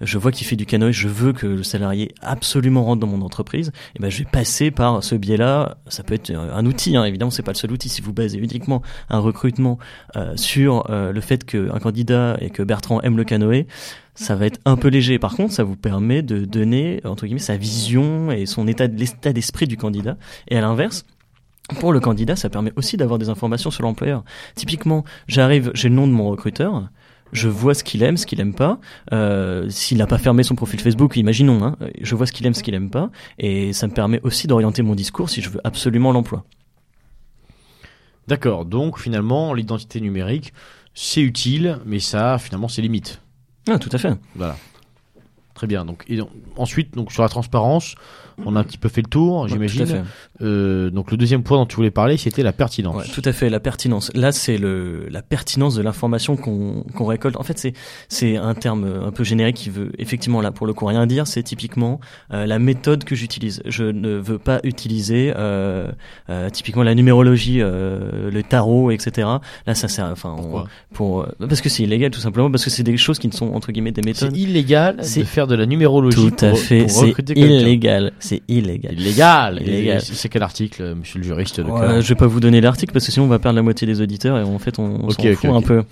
je 0.00 0.18
vois 0.18 0.32
qu'il 0.32 0.46
fait 0.46 0.56
du 0.56 0.66
canoë, 0.66 0.92
je 0.92 1.08
veux 1.08 1.32
que 1.32 1.46
le 1.46 1.62
salarié 1.62 2.12
absolument 2.22 2.84
rentre 2.84 3.00
dans 3.00 3.06
mon 3.06 3.22
entreprise, 3.22 3.72
et 3.94 4.00
ben 4.00 4.10
je 4.10 4.18
vais 4.18 4.28
passer 4.30 4.70
par 4.70 5.02
ce 5.02 5.14
biais-là. 5.14 5.76
Ça 5.88 6.02
peut 6.02 6.14
être 6.14 6.30
un 6.32 6.66
outil, 6.66 6.96
hein. 6.96 7.04
évidemment, 7.04 7.30
c'est 7.30 7.42
pas 7.42 7.52
le 7.52 7.56
seul 7.56 7.72
outil. 7.72 7.88
Si 7.88 8.00
vous 8.00 8.12
basez 8.12 8.38
uniquement 8.38 8.82
un 9.10 9.18
recrutement 9.18 9.78
euh, 10.16 10.36
sur 10.36 10.90
euh, 10.90 11.12
le 11.12 11.20
fait 11.20 11.44
qu'un 11.44 11.78
candidat 11.78 12.36
et 12.40 12.50
que 12.50 12.62
Bertrand 12.62 13.00
aime 13.02 13.16
le 13.16 13.24
canoë, 13.24 13.66
ça 14.14 14.34
va 14.34 14.46
être 14.46 14.60
un 14.64 14.76
peu 14.76 14.88
léger. 14.88 15.18
Par 15.18 15.34
contre, 15.36 15.52
ça 15.52 15.64
vous 15.64 15.76
permet 15.76 16.22
de 16.22 16.44
donner 16.44 17.00
entre 17.04 17.26
guillemets 17.26 17.40
sa 17.40 17.56
vision 17.56 18.30
et 18.30 18.46
son 18.46 18.66
état, 18.68 18.88
d'esprit 18.88 19.66
du 19.66 19.76
candidat. 19.76 20.16
Et 20.48 20.56
à 20.56 20.60
l'inverse, 20.60 21.04
pour 21.80 21.92
le 21.92 22.00
candidat, 22.00 22.36
ça 22.36 22.50
permet 22.50 22.72
aussi 22.76 22.96
d'avoir 22.96 23.18
des 23.18 23.28
informations 23.28 23.70
sur 23.70 23.82
l'employeur. 23.82 24.24
Typiquement, 24.54 25.04
j'arrive, 25.28 25.70
j'ai 25.74 25.88
le 25.88 25.94
nom 25.94 26.06
de 26.06 26.12
mon 26.12 26.28
recruteur, 26.28 26.88
je 27.32 27.48
vois 27.48 27.74
ce 27.74 27.82
qu'il 27.82 28.02
aime, 28.02 28.18
ce 28.18 28.26
qu'il 28.26 28.40
aime 28.40 28.54
pas. 28.54 28.78
Euh, 29.12 29.68
S'il 29.70 29.98
n'a 29.98 30.06
pas 30.06 30.18
fermé 30.18 30.42
son 30.42 30.54
profil 30.54 30.80
Facebook, 30.80 31.16
imaginons, 31.16 31.64
hein, 31.64 31.76
je 32.00 32.14
vois 32.14 32.26
ce 32.26 32.32
qu'il 32.32 32.46
aime, 32.46 32.54
ce 32.54 32.62
qu'il 32.62 32.74
aime 32.74 32.90
pas, 32.90 33.10
et 33.38 33.72
ça 33.72 33.86
me 33.86 33.94
permet 33.94 34.20
aussi 34.22 34.46
d'orienter 34.46 34.82
mon 34.82 34.94
discours 34.94 35.30
si 35.30 35.40
je 35.40 35.48
veux 35.48 35.60
absolument 35.64 36.12
l'emploi. 36.12 36.44
D'accord, 38.28 38.66
donc 38.66 38.98
finalement, 38.98 39.54
l'identité 39.54 40.00
numérique, 40.00 40.52
c'est 40.94 41.22
utile, 41.22 41.78
mais 41.86 41.98
ça, 41.98 42.38
finalement, 42.38 42.68
c'est 42.68 42.82
limite. 42.82 43.21
Ah, 43.68 43.78
tout 43.78 43.90
à 43.92 43.98
fait. 43.98 44.12
Voilà. 44.34 44.56
Très 45.62 45.68
bien. 45.68 45.84
Donc, 45.84 46.02
et 46.08 46.18
ensuite, 46.56 46.94
donc 46.96 47.12
sur 47.12 47.22
la 47.22 47.28
transparence, 47.28 47.94
on 48.44 48.56
a 48.56 48.60
un 48.60 48.64
petit 48.64 48.78
peu 48.78 48.88
fait 48.88 49.02
le 49.02 49.06
tour, 49.08 49.42
Ouais, 49.42 49.48
j'imagine. 49.48 50.04
Euh, 50.40 50.90
donc 50.90 51.12
le 51.12 51.16
deuxième 51.16 51.44
point 51.44 51.56
dont 51.58 51.66
tu 51.66 51.76
voulais 51.76 51.92
parler, 51.92 52.16
c'était 52.16 52.42
la 52.42 52.52
pertinence. 52.52 52.96
Ouais, 52.96 53.12
tout 53.14 53.22
à 53.24 53.32
fait, 53.32 53.48
la 53.48 53.60
pertinence. 53.60 54.10
Là, 54.14 54.32
c'est 54.32 54.58
le 54.58 55.06
la 55.08 55.22
pertinence 55.22 55.76
de 55.76 55.82
l'information 55.82 56.34
qu'on 56.36 56.82
qu'on 56.96 57.04
récolte. 57.04 57.36
En 57.36 57.44
fait, 57.44 57.58
c'est 57.60 57.74
c'est 58.08 58.36
un 58.36 58.54
terme 58.54 58.84
un 59.04 59.12
peu 59.12 59.22
générique 59.22 59.54
qui 59.56 59.70
veut 59.70 59.92
effectivement 59.98 60.40
là 60.40 60.50
pour 60.50 60.66
le 60.66 60.72
coup 60.74 60.86
rien 60.86 61.06
dire. 61.06 61.28
C'est 61.28 61.44
typiquement 61.44 62.00
euh, 62.32 62.44
la 62.44 62.58
méthode 62.58 63.04
que 63.04 63.14
j'utilise. 63.14 63.62
Je 63.66 63.84
ne 63.84 64.16
veux 64.16 64.38
pas 64.38 64.58
utiliser 64.64 65.32
euh, 65.36 65.92
typiquement 66.52 66.82
la 66.82 66.96
numérologie, 66.96 67.58
le 67.60 68.40
tarot, 68.42 68.90
etc. 68.90 69.28
Là, 69.66 69.74
ça 69.76 69.86
sert. 69.86 70.06
Enfin, 70.06 70.34
on- 70.36 70.64
pour 70.92 71.26
parce 71.38 71.60
que 71.60 71.68
c'est 71.68 71.84
illégal 71.84 72.10
tout 72.10 72.20
simplement 72.20 72.50
parce 72.50 72.64
que 72.64 72.70
c'est 72.70 72.82
des 72.82 72.96
choses 72.96 73.20
qui 73.20 73.28
ne 73.28 73.32
sont 73.32 73.52
entre 73.52 73.70
guillemets 73.70 73.92
des 73.92 74.02
C'est 74.02 74.24
méthodes. 74.26 74.36
illégal 74.36 74.96
C'est- 75.02 75.20
de 75.20 75.24
faire 75.24 75.46
de 75.46 75.51
la 75.54 75.66
numérologie 75.66 76.16
Tout 76.30 76.44
à 76.44 76.50
pour, 76.50 76.58
fait, 76.58 76.88
c'est 76.88 77.14
illégal. 77.36 78.12
C'est 78.18 78.42
illégal. 78.48 78.94
Illégal. 78.98 79.62
Illégal. 79.62 80.00
C'est 80.02 80.28
quel 80.28 80.42
article, 80.42 80.94
monsieur 80.94 81.18
le 81.18 81.24
juriste 81.24 81.60
de 81.60 81.70
Ouais, 81.70 82.02
je 82.02 82.08
vais 82.08 82.14
pas 82.14 82.26
vous 82.26 82.40
donner 82.40 82.60
l'article 82.60 82.92
parce 82.92 83.06
que 83.06 83.12
sinon 83.12 83.26
on 83.26 83.28
va 83.28 83.38
perdre 83.38 83.56
la 83.56 83.62
moitié 83.62 83.86
des 83.86 84.00
auditeurs 84.00 84.38
et 84.38 84.42
en 84.42 84.58
fait 84.58 84.78
on, 84.78 85.00
on 85.02 85.08
Ok, 85.08 85.22
s'en 85.22 85.34
fout 85.34 85.50
un 85.50 85.62
peu. 85.62 85.82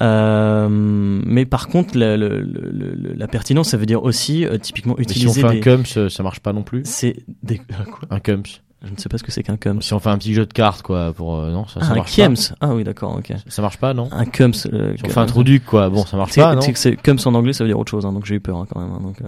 Euh, 0.00 0.68
mais 0.70 1.44
par 1.44 1.68
contre 1.68 1.96
la, 1.96 3.28
pertinence 3.28 3.70
ça 3.70 3.76
veut 3.76 3.86
dire 3.86 4.02
aussi 4.02 4.44
euh, 4.44 4.58
typiquement 4.58 4.94
Mais 4.98 5.04
si 5.04 5.26
on 5.26 5.30
utiliser 5.30 5.40
fait 5.40 5.46
un 5.46 5.52
des 5.52 5.60
cums, 5.60 5.84
euh, 5.96 6.08
ça 6.08 6.22
marche 6.22 6.40
pas 6.40 6.52
non 6.52 6.62
plus. 6.62 6.82
c'est 6.84 7.16
des 7.42 7.60
Un 8.10 8.20
cums. 8.20 8.42
Je 8.84 8.92
ne 8.92 8.96
sais 8.96 9.08
pas 9.08 9.18
ce 9.18 9.22
que 9.22 9.32
c'est 9.32 9.42
qu'un 9.42 9.56
cums. 9.56 9.80
Si 9.82 9.92
on 9.94 9.98
fait 9.98 10.10
un 10.10 10.18
petit 10.18 10.34
jeu 10.34 10.46
de 10.46 10.52
cartes, 10.52 10.82
quoi, 10.82 11.12
pour 11.12 11.36
euh, 11.36 11.50
non, 11.50 11.66
ça, 11.66 11.80
ça 11.80 11.86
Ah, 11.88 11.92
un 11.92 11.96
marche 11.96 12.12
kiems. 12.12 12.34
pas. 12.34 12.54
Ah 12.68 12.74
oui 12.74 12.84
d'accord 12.84 13.16
ok. 13.16 13.32
Ça 13.48 13.62
marche 13.62 13.78
pas, 13.78 13.94
non 13.94 14.08
Un 14.12 14.24
cums. 14.26 14.52
euh, 14.72 14.94
Si 14.96 15.02
on 15.04 15.08
fait 15.08 15.20
un 15.20 15.26
truc, 15.26 15.64
quoi, 15.64 15.88
bon, 15.90 16.04
ça 16.04 16.16
marche 16.16 16.34
pas, 16.36 16.54
non 16.54 16.60
c'est 16.74 16.96
cums 16.96 17.18
en 17.26 17.34
anglais 17.34 17.52
ça 17.52 17.64
veut 17.64 17.68
dire 17.70 17.78
autre 17.78 17.90
chose 17.90 18.06
hein, 18.06 18.12
donc 18.12 18.26
j'ai 18.26 18.36
eu 18.36 18.40
peur 18.40 18.58
hein, 18.58 18.66
quand 18.72 18.80
même 18.80 18.92
hein, 18.92 19.00
donc 19.02 19.20
euh, 19.22 19.26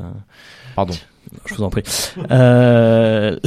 Pardon. 0.74 0.94
je 1.46 1.54
vous 1.54 1.62
en 1.62 1.70
prie. 1.70 1.82
Euh... 2.30 3.38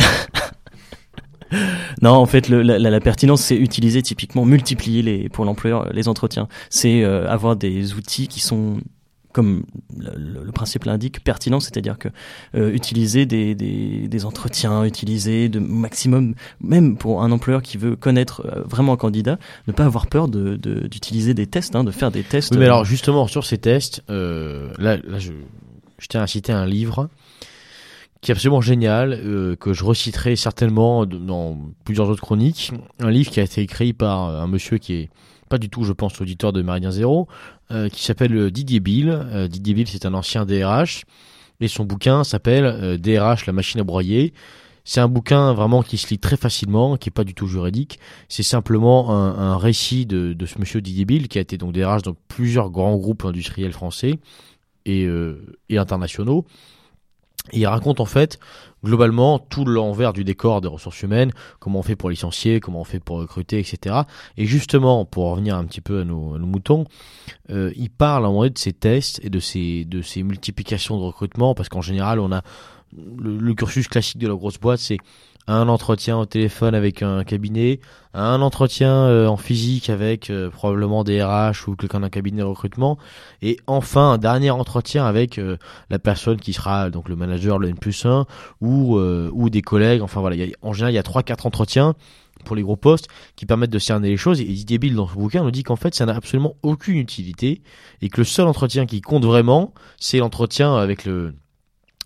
non, 2.01 2.11
en 2.11 2.25
fait, 2.25 2.49
le- 2.49 2.61
la, 2.61 2.77
la- 2.79 2.99
pertinence, 2.99 3.41
c'est 3.41 3.55
utiliser 3.55 4.01
typiquement, 4.01 4.45
multiplier 4.45 5.01
les, 5.01 5.29
pour 5.29 5.45
l'employeur 5.45 5.91
les 5.93 6.07
entretiens. 6.07 6.47
C'est 6.69 7.03
avoir 7.03 7.55
des 7.55 7.93
outils 7.93 8.27
qui 8.27 8.39
sont, 8.39 8.77
comme 9.31 9.63
le, 9.97 10.51
principe 10.51 10.85
l'indique, 10.85 11.23
pertinents, 11.23 11.59
c'est-à-dire 11.59 11.97
que 11.99 12.07
euh, 12.55 12.71
utiliser 12.73 13.25
des, 13.27 13.53
des, 13.53 14.07
des 14.07 14.25
entretiens, 14.25 14.83
utiliser 14.83 15.49
de 15.49 15.59
maximum, 15.59 16.33
même 16.61 16.97
pour 16.97 17.21
un 17.21 17.31
employeur 17.31 17.61
qui 17.61 17.77
veut 17.77 17.95
connaître 17.95 18.41
euh, 18.45 18.63
vraiment 18.63 18.93
un 18.93 18.97
candidat, 18.97 19.37
ne 19.67 19.73
pas 19.73 19.85
avoir 19.85 20.07
peur 20.07 20.27
de 20.27 20.55
de- 20.55 20.87
d'utiliser 20.87 21.33
des 21.35 21.45
tests, 21.45 21.75
hein, 21.75 21.83
de 21.83 21.91
faire 21.91 22.09
des 22.11 22.23
tests. 22.23 22.51
Oui, 22.53 22.57
mais 22.57 22.65
euh, 22.65 22.69
alors 22.69 22.85
justement 22.85 23.27
sur 23.27 23.45
ces 23.45 23.59
tests, 23.59 24.03
euh, 24.09 24.71
là, 24.79 24.97
là 24.97 25.19
je, 25.19 25.33
je 25.99 26.07
tiens 26.07 26.21
à 26.23 26.27
citer 26.27 26.51
un 26.51 26.65
livre 26.65 27.09
qui 28.21 28.31
est 28.31 28.33
absolument 28.33 28.59
génial, 28.59 29.55
que 29.61 29.71
je 29.71 29.83
reciterai 29.85 30.35
certainement 30.35 31.05
dans 31.05 31.57
plusieurs 31.85 32.09
autres 32.09 32.21
chroniques. 32.21 32.73
Un 32.99 33.11
livre 33.11 33.31
qui 33.31 33.39
a 33.39 33.43
été 33.43 33.61
écrit 33.61 33.93
par 33.93 34.23
un 34.41 34.47
monsieur 34.47 34.77
qui 34.77 34.93
est 34.95 35.09
pas 35.49 35.57
du 35.57 35.69
tout, 35.69 35.83
je 35.83 35.91
pense, 35.91 36.19
auditeur 36.21 36.53
de 36.53 36.61
Méridien 36.61 36.91
Zéro, 36.91 37.27
euh, 37.71 37.89
qui 37.89 38.03
s'appelle 38.03 38.35
euh, 38.35 38.51
Didier 38.51 38.79
Bill. 38.79 39.09
Euh, 39.09 39.47
Didier 39.47 39.73
Bill, 39.73 39.87
c'est 39.87 40.05
un 40.05 40.13
ancien 40.13 40.45
DRH, 40.45 41.05
et 41.59 41.67
son 41.67 41.83
bouquin 41.83 42.23
s'appelle 42.23 42.97
DRH, 43.01 43.45
la 43.45 43.53
machine 43.53 43.81
à 43.81 43.83
broyer. 43.83 44.33
C'est 44.85 45.01
un 45.01 45.09
bouquin 45.09 45.53
vraiment 45.53 45.83
qui 45.83 45.97
se 45.97 46.07
lit 46.09 46.19
très 46.19 46.37
facilement, 46.37 46.95
qui 46.95 47.09
est 47.09 47.11
pas 47.11 47.25
du 47.25 47.33
tout 47.33 47.47
juridique. 47.47 47.99
C'est 48.29 48.43
simplement 48.43 49.11
un, 49.11 49.57
récit 49.57 50.05
de, 50.05 50.35
ce 50.45 50.57
monsieur 50.57 50.79
Didier 50.79 51.03
Bill, 51.03 51.27
qui 51.27 51.37
a 51.37 51.41
été 51.41 51.57
donc 51.57 51.73
DRH 51.73 52.01
dans 52.01 52.15
plusieurs 52.29 52.69
grands 52.69 52.95
groupes 52.95 53.25
industriels 53.25 53.73
français 53.73 54.15
et, 54.85 55.07
internationaux. 55.69 56.45
Il 57.51 57.67
raconte 57.67 57.99
en 57.99 58.05
fait 58.05 58.39
globalement 58.83 59.39
tout 59.39 59.65
l'envers 59.65 60.13
du 60.13 60.23
décor 60.23 60.61
des 60.61 60.67
ressources 60.67 61.01
humaines, 61.01 61.31
comment 61.59 61.79
on 61.79 61.83
fait 61.83 61.95
pour 61.95 62.09
licencier, 62.09 62.59
comment 62.59 62.81
on 62.81 62.85
fait 62.85 62.99
pour 62.99 63.17
recruter, 63.17 63.59
etc. 63.59 64.01
Et 64.37 64.45
justement, 64.45 65.05
pour 65.05 65.31
revenir 65.31 65.55
un 65.55 65.65
petit 65.65 65.81
peu 65.81 66.01
à 66.01 66.03
nos, 66.03 66.35
à 66.35 66.39
nos 66.39 66.45
moutons, 66.45 66.85
euh, 67.49 67.71
il 67.75 67.89
parle 67.89 68.23
à 68.23 68.27
un 68.27 68.29
moment 68.29 68.41
donné 68.41 68.51
de 68.51 68.57
ces 68.57 68.73
tests 68.73 69.19
et 69.23 69.29
de 69.29 69.39
ces, 69.39 69.85
de 69.85 70.01
ces 70.01 70.23
multiplications 70.23 70.97
de 70.97 71.03
recrutement, 71.03 71.55
parce 71.55 71.69
qu'en 71.69 71.81
général, 71.81 72.19
on 72.19 72.31
a 72.31 72.41
le, 72.95 73.37
le 73.37 73.53
cursus 73.53 73.87
classique 73.87 74.17
de 74.17 74.27
la 74.27 74.35
grosse 74.35 74.59
boîte, 74.59 74.79
c'est 74.79 74.97
un 75.49 75.67
entretien 75.67 76.17
au 76.19 76.25
téléphone 76.25 76.75
avec 76.75 77.01
un 77.01 77.23
cabinet, 77.23 77.79
un 78.13 78.39
entretien 78.41 78.93
euh, 78.93 79.25
en 79.27 79.35
physique 79.35 79.89
avec 79.89 80.29
euh, 80.29 80.51
probablement 80.51 81.03
des 81.03 81.23
RH 81.23 81.67
ou 81.67 81.75
quelqu'un 81.75 82.01
d'un 82.01 82.09
cabinet 82.09 82.41
de 82.41 82.45
recrutement, 82.45 82.99
et 83.41 83.57
enfin 83.65 84.11
un 84.11 84.17
dernier 84.19 84.51
entretien 84.51 85.05
avec 85.05 85.39
euh, 85.39 85.57
la 85.89 85.97
personne 85.97 86.39
qui 86.39 86.53
sera 86.53 86.91
donc 86.91 87.09
le 87.09 87.15
manager, 87.15 87.57
le 87.57 87.67
N 87.67 87.77
plus 87.77 88.05
1, 88.05 88.27
ou, 88.61 88.99
ou 88.99 89.49
des 89.49 89.63
collègues, 89.63 90.03
enfin 90.03 90.21
voilà, 90.21 90.35
en 90.61 90.73
général 90.73 90.93
il 90.93 90.95
y 90.95 90.99
a 90.99 91.03
trois 91.03 91.23
quatre 91.23 91.47
entretiens 91.47 91.95
pour 92.45 92.55
les 92.55 92.61
gros 92.61 92.77
postes 92.77 93.07
qui 93.35 93.45
permettent 93.45 93.71
de 93.71 93.79
cerner 93.79 94.09
les 94.09 94.17
choses, 94.17 94.39
et 94.41 94.45
Didier 94.45 94.77
Bill 94.77 94.95
dans 94.95 95.07
ce 95.07 95.15
bouquin 95.15 95.43
nous 95.43 95.51
dit 95.51 95.63
qu'en 95.63 95.75
fait 95.75 95.95
ça 95.95 96.05
n'a 96.05 96.15
absolument 96.15 96.57
aucune 96.61 96.97
utilité, 96.97 97.63
et 98.03 98.09
que 98.09 98.21
le 98.21 98.25
seul 98.25 98.45
entretien 98.45 98.85
qui 98.85 99.01
compte 99.01 99.25
vraiment, 99.25 99.73
c'est 99.97 100.19
l'entretien 100.19 100.75
avec 100.75 101.05
le 101.05 101.33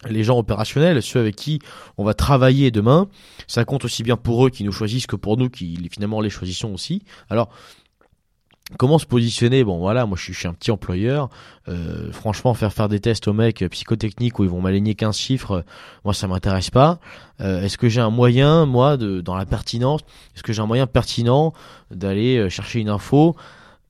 les 0.09 0.23
gens 0.23 0.37
opérationnels, 0.37 1.01
ceux 1.01 1.19
avec 1.19 1.35
qui 1.35 1.59
on 1.97 2.03
va 2.03 2.13
travailler 2.13 2.71
demain, 2.71 3.07
ça 3.47 3.65
compte 3.65 3.85
aussi 3.85 4.03
bien 4.03 4.17
pour 4.17 4.45
eux 4.45 4.49
qui 4.49 4.63
nous 4.63 4.71
choisissent 4.71 5.07
que 5.07 5.15
pour 5.15 5.37
nous 5.37 5.49
qui 5.49 5.77
finalement 5.91 6.21
les 6.21 6.29
choisissons 6.29 6.73
aussi. 6.73 7.03
Alors, 7.29 7.49
comment 8.77 8.97
se 8.97 9.05
positionner? 9.05 9.63
Bon, 9.63 9.79
voilà, 9.79 10.05
moi 10.05 10.17
je 10.19 10.31
suis, 10.31 10.47
un 10.47 10.53
petit 10.53 10.71
employeur. 10.71 11.29
Euh, 11.67 12.11
franchement, 12.11 12.53
faire 12.53 12.73
faire 12.73 12.89
des 12.89 12.99
tests 12.99 13.27
aux 13.27 13.33
mecs 13.33 13.63
psychotechniques 13.69 14.39
où 14.39 14.43
ils 14.43 14.49
vont 14.49 14.61
m'aligner 14.61 14.95
15 14.95 15.17
chiffres, 15.17 15.65
moi 16.03 16.13
ça 16.13 16.27
m'intéresse 16.27 16.69
pas. 16.69 16.99
Euh, 17.41 17.63
est-ce 17.63 17.77
que 17.77 17.89
j'ai 17.89 18.01
un 18.01 18.09
moyen, 18.09 18.65
moi, 18.65 18.97
de 18.97 19.21
dans 19.21 19.35
la 19.35 19.45
pertinence, 19.45 20.01
est-ce 20.35 20.43
que 20.43 20.53
j'ai 20.53 20.61
un 20.61 20.67
moyen 20.67 20.87
pertinent 20.87 21.53
d'aller 21.91 22.37
euh, 22.37 22.49
chercher 22.49 22.79
une 22.79 22.89
info? 22.89 23.35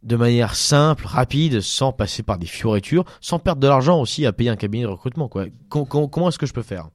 De 0.04 0.16
manière 0.16 0.56
simple, 0.56 1.06
rapide, 1.08 1.62
sans 1.62 1.92
passer 1.94 2.24
par 2.24 2.38
des 2.38 2.46
fioritures, 2.46 3.06
sans 3.22 3.40
perdre 3.40 3.62
de 3.62 3.68
l'argent 3.68 4.00
aussi 4.02 4.26
à 4.26 4.34
payer 4.34 4.50
un 4.50 4.56
cabinet 4.56 4.84
de 4.84 4.90
recrutement, 4.90 5.28
quoi. 5.30 5.46
Com- 5.70 5.88
com- 5.88 6.10
comment 6.10 6.30
est-ce 6.30 6.38
que 6.40 6.46
je 6.46 6.54
peux 6.54 6.62
faire? 6.62 6.90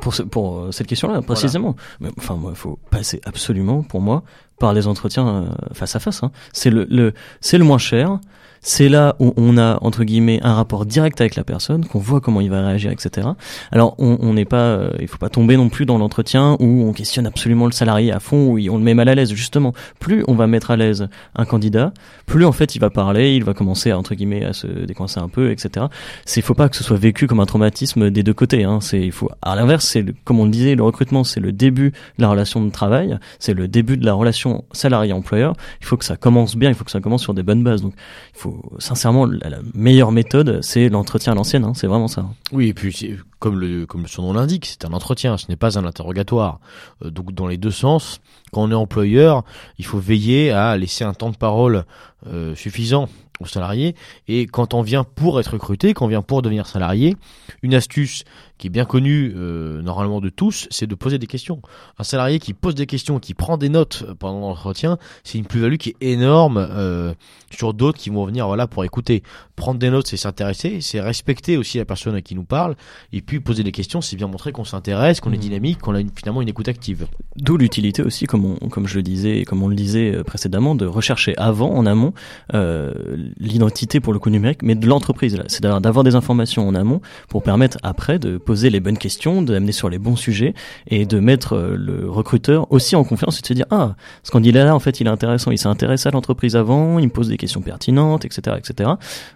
Pour, 0.00 0.14
ce- 0.14 0.22
pour 0.22 0.58
euh, 0.58 0.72
cette 0.72 0.86
question-là 0.88 1.22
précisément. 1.22 1.76
Mais, 2.00 2.10
enfin, 2.18 2.34
moi, 2.34 2.50
il 2.52 2.56
faut 2.56 2.78
passer 2.90 3.20
absolument, 3.24 3.82
pour 3.82 4.00
moi, 4.00 4.24
par 4.58 4.72
les 4.72 4.86
entretiens 4.88 5.28
euh, 5.28 5.48
face 5.72 5.94
à 5.94 6.00
face. 6.00 6.22
hein. 6.22 6.32
C'est 6.52 6.70
le, 6.70 6.86
le 6.90 7.12
c'est 7.40 7.58
le 7.58 7.64
moins 7.64 7.78
cher. 7.78 8.18
C'est 8.68 8.88
là 8.88 9.14
où 9.20 9.32
on 9.36 9.58
a 9.58 9.78
entre 9.80 10.02
guillemets 10.02 10.40
un 10.42 10.54
rapport 10.54 10.86
direct 10.86 11.20
avec 11.20 11.36
la 11.36 11.44
personne, 11.44 11.84
qu'on 11.84 12.00
voit 12.00 12.20
comment 12.20 12.40
il 12.40 12.50
va 12.50 12.66
réagir, 12.66 12.90
etc. 12.90 13.28
Alors, 13.70 13.94
on 13.98 14.34
n'est 14.34 14.44
pas, 14.44 14.56
euh, 14.56 14.90
il 14.98 15.06
faut 15.06 15.18
pas 15.18 15.28
tomber 15.28 15.56
non 15.56 15.68
plus 15.68 15.86
dans 15.86 15.98
l'entretien 15.98 16.56
où 16.58 16.82
on 16.82 16.92
questionne 16.92 17.28
absolument 17.28 17.66
le 17.66 17.72
salarié 17.72 18.10
à 18.10 18.18
fond, 18.18 18.48
où 18.48 18.58
on 18.58 18.76
le 18.76 18.82
met 18.82 18.94
mal 18.94 19.08
à 19.08 19.14
l'aise. 19.14 19.32
Justement, 19.32 19.72
plus 20.00 20.24
on 20.26 20.34
va 20.34 20.48
mettre 20.48 20.72
à 20.72 20.76
l'aise 20.76 21.06
un 21.36 21.44
candidat, 21.44 21.92
plus 22.26 22.44
en 22.44 22.50
fait 22.50 22.74
il 22.74 22.80
va 22.80 22.90
parler, 22.90 23.36
il 23.36 23.44
va 23.44 23.54
commencer 23.54 23.92
à, 23.92 23.98
entre 23.98 24.16
guillemets 24.16 24.44
à 24.44 24.52
se 24.52 24.66
décoincer 24.66 25.20
un 25.20 25.28
peu, 25.28 25.52
etc. 25.52 25.86
C'est, 26.24 26.42
faut 26.42 26.54
pas 26.54 26.68
que 26.68 26.74
ce 26.74 26.82
soit 26.82 26.96
vécu 26.96 27.28
comme 27.28 27.38
un 27.38 27.46
traumatisme 27.46 28.10
des 28.10 28.24
deux 28.24 28.34
côtés. 28.34 28.64
Hein. 28.64 28.80
C'est, 28.80 29.00
il 29.00 29.12
faut, 29.12 29.30
à 29.42 29.54
l'inverse, 29.54 29.86
c'est 29.86 30.04
comme 30.24 30.40
on 30.40 30.44
le 30.44 30.50
disait, 30.50 30.74
le 30.74 30.82
recrutement, 30.82 31.22
c'est 31.22 31.38
le 31.38 31.52
début 31.52 31.92
de 32.18 32.22
la 32.22 32.30
relation 32.30 32.64
de 32.64 32.70
travail, 32.70 33.16
c'est 33.38 33.54
le 33.54 33.68
début 33.68 33.96
de 33.96 34.04
la 34.04 34.14
relation 34.14 34.64
salarié-employeur. 34.72 35.54
Il 35.80 35.86
faut 35.86 35.96
que 35.96 36.04
ça 36.04 36.16
commence 36.16 36.56
bien, 36.56 36.68
il 36.68 36.74
faut 36.74 36.84
que 36.84 36.90
ça 36.90 37.00
commence 37.00 37.22
sur 37.22 37.32
des 37.32 37.44
bonnes 37.44 37.62
bases. 37.62 37.82
Donc, 37.82 37.94
il 38.34 38.40
faut, 38.40 38.55
sincèrement, 38.78 39.26
la, 39.26 39.58
meilleure 39.74 40.12
méthode, 40.12 40.60
c'est 40.62 40.88
l'entretien 40.88 41.32
à 41.32 41.34
l'ancienne. 41.34 41.64
Hein. 41.64 41.72
C'est 41.74 41.86
vraiment 41.86 42.08
ça. 42.08 42.26
Oui, 42.52 42.68
et 42.68 42.74
puis 42.74 43.16
comme 43.38 44.06
son 44.06 44.22
nom 44.22 44.32
l'indique, 44.32 44.66
c'est 44.66 44.84
un 44.84 44.92
entretien, 44.92 45.36
ce 45.36 45.46
n'est 45.48 45.56
pas 45.56 45.78
un 45.78 45.84
interrogatoire. 45.84 46.60
Euh, 47.04 47.10
donc 47.10 47.32
dans 47.32 47.46
les 47.46 47.56
deux 47.56 47.70
sens, 47.70 48.20
quand 48.52 48.62
on 48.62 48.70
est 48.70 48.74
employeur, 48.74 49.44
il 49.78 49.84
faut 49.84 49.98
veiller 49.98 50.50
à 50.50 50.76
laisser 50.76 51.04
un 51.04 51.14
temps 51.14 51.30
de 51.30 51.36
parole 51.36 51.84
euh, 52.26 52.54
suffisant 52.54 53.08
aux 53.40 53.46
salariés. 53.46 53.94
Et 54.28 54.46
quand 54.46 54.74
on 54.74 54.82
vient 54.82 55.04
pour 55.04 55.38
être 55.40 55.52
recruté, 55.52 55.94
quand 55.94 56.06
on 56.06 56.08
vient 56.08 56.22
pour 56.22 56.42
devenir 56.42 56.66
salarié, 56.66 57.16
une 57.62 57.74
astuce 57.74 58.24
qui 58.58 58.68
est 58.68 58.70
bien 58.70 58.84
connue 58.84 59.32
euh, 59.36 59.82
normalement 59.82 60.20
de 60.20 60.28
tous, 60.28 60.66
c'est 60.70 60.86
de 60.86 60.94
poser 60.94 61.18
des 61.18 61.26
questions. 61.26 61.60
Un 61.98 62.04
salarié 62.04 62.38
qui 62.38 62.54
pose 62.54 62.74
des 62.74 62.86
questions, 62.86 63.18
qui 63.18 63.34
prend 63.34 63.56
des 63.58 63.68
notes 63.68 64.04
pendant 64.18 64.40
l'entretien, 64.40 64.98
c'est 65.24 65.38
une 65.38 65.44
plus-value 65.46 65.76
qui 65.76 65.90
est 66.00 66.12
énorme 66.12 66.56
euh, 66.58 67.12
sur 67.50 67.74
d'autres 67.74 67.98
qui 67.98 68.10
vont 68.10 68.24
venir 68.24 68.46
voilà 68.46 68.66
pour 68.66 68.84
écouter. 68.84 69.22
Prendre 69.56 69.78
des 69.78 69.90
notes, 69.90 70.06
c'est 70.06 70.16
s'intéresser, 70.16 70.80
c'est 70.80 71.00
respecter 71.00 71.56
aussi 71.56 71.78
la 71.78 71.84
personne 71.84 72.14
à 72.14 72.20
qui 72.22 72.34
nous 72.34 72.44
parle, 72.44 72.76
et 73.12 73.20
puis 73.22 73.40
poser 73.40 73.62
des 73.62 73.72
questions, 73.72 74.00
c'est 74.00 74.16
bien 74.16 74.26
montrer 74.26 74.52
qu'on 74.52 74.64
s'intéresse, 74.64 75.20
qu'on 75.20 75.32
est 75.32 75.36
Mhm. 75.36 75.40
dynamique, 75.42 75.78
qu'on 75.78 75.94
a 75.94 76.00
une- 76.00 76.10
finalement 76.14 76.42
une 76.42 76.48
écoute 76.48 76.68
active. 76.68 77.06
D'où 77.36 77.56
l'utilité 77.56 78.02
aussi, 78.02 78.26
comme, 78.26 78.44
on, 78.44 78.68
comme 78.68 78.86
je 78.86 78.96
le 78.96 79.02
disais 79.02 79.44
comme 79.46 79.62
on 79.62 79.68
le 79.68 79.74
disait 79.76 80.14
euh, 80.14 80.24
précédemment, 80.24 80.74
de 80.74 80.86
rechercher 80.86 81.36
avant, 81.36 81.70
en 81.74 81.86
amont, 81.86 82.12
euh, 82.54 82.92
l'identité 83.38 84.00
pour 84.00 84.12
le 84.12 84.18
coup 84.18 84.30
numérique, 84.30 84.62
mais 84.62 84.74
de 84.74 84.86
l'entreprise. 84.86 85.42
C'est 85.48 85.62
d'avoir 85.62 86.04
des 86.04 86.14
informations 86.14 86.66
en 86.68 86.74
amont 86.74 87.00
pour 87.28 87.42
permettre 87.42 87.78
après 87.82 88.18
de 88.18 88.38
poser 88.46 88.70
les 88.70 88.80
bonnes 88.80 88.96
questions, 88.96 89.42
d'amener 89.42 89.72
sur 89.72 89.90
les 89.90 89.98
bons 89.98 90.16
sujets 90.16 90.54
et 90.86 91.04
de 91.04 91.20
mettre 91.20 91.52
euh, 91.52 91.76
le 91.76 92.08
recruteur 92.08 92.72
aussi 92.72 92.96
en 92.96 93.04
confiance 93.04 93.38
et 93.38 93.42
de 93.42 93.46
se 93.46 93.52
dire 93.52 93.66
ah 93.70 93.96
ce 94.22 94.30
candidat 94.30 94.64
là 94.64 94.74
en 94.74 94.80
fait 94.80 95.00
il 95.00 95.06
est 95.06 95.10
intéressant, 95.10 95.50
il 95.50 95.58
s'est 95.58 95.68
intéressé 95.68 96.08
à 96.08 96.12
l'entreprise 96.12 96.56
avant, 96.56 96.98
il 96.98 97.06
me 97.06 97.12
pose 97.12 97.28
des 97.28 97.36
questions 97.36 97.60
pertinentes, 97.60 98.24
etc., 98.24 98.56
etc. 98.58 98.90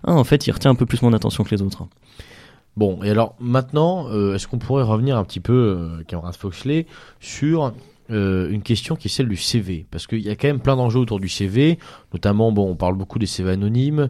Ah, 0.04 0.14
en 0.14 0.24
fait 0.24 0.46
il 0.46 0.52
retient 0.52 0.70
un 0.70 0.74
peu 0.74 0.86
plus 0.86 1.02
mon 1.02 1.12
attention 1.12 1.44
que 1.44 1.54
les 1.54 1.60
autres. 1.60 1.86
Bon, 2.76 3.02
et 3.02 3.10
alors 3.10 3.34
maintenant, 3.40 4.08
euh, 4.08 4.34
est-ce 4.34 4.46
qu'on 4.46 4.58
pourrait 4.58 4.84
revenir 4.84 5.16
un 5.16 5.24
petit 5.24 5.40
peu, 5.40 6.02
euh, 6.12 6.32
Foxley, 6.32 6.86
sur 7.18 7.72
euh, 8.10 8.50
une 8.50 8.62
question 8.62 8.96
qui 8.96 9.08
est 9.08 9.10
celle 9.10 9.28
du 9.28 9.36
CV 9.36 9.86
Parce 9.90 10.06
qu'il 10.06 10.20
y 10.20 10.30
a 10.30 10.36
quand 10.36 10.48
même 10.48 10.60
plein 10.60 10.76
d'enjeux 10.76 11.00
autour 11.00 11.20
du 11.20 11.28
CV, 11.28 11.78
notamment, 12.12 12.52
bon, 12.52 12.70
on 12.70 12.76
parle 12.76 12.94
beaucoup 12.94 13.18
des 13.18 13.26
CV 13.26 13.50
anonymes. 13.50 14.08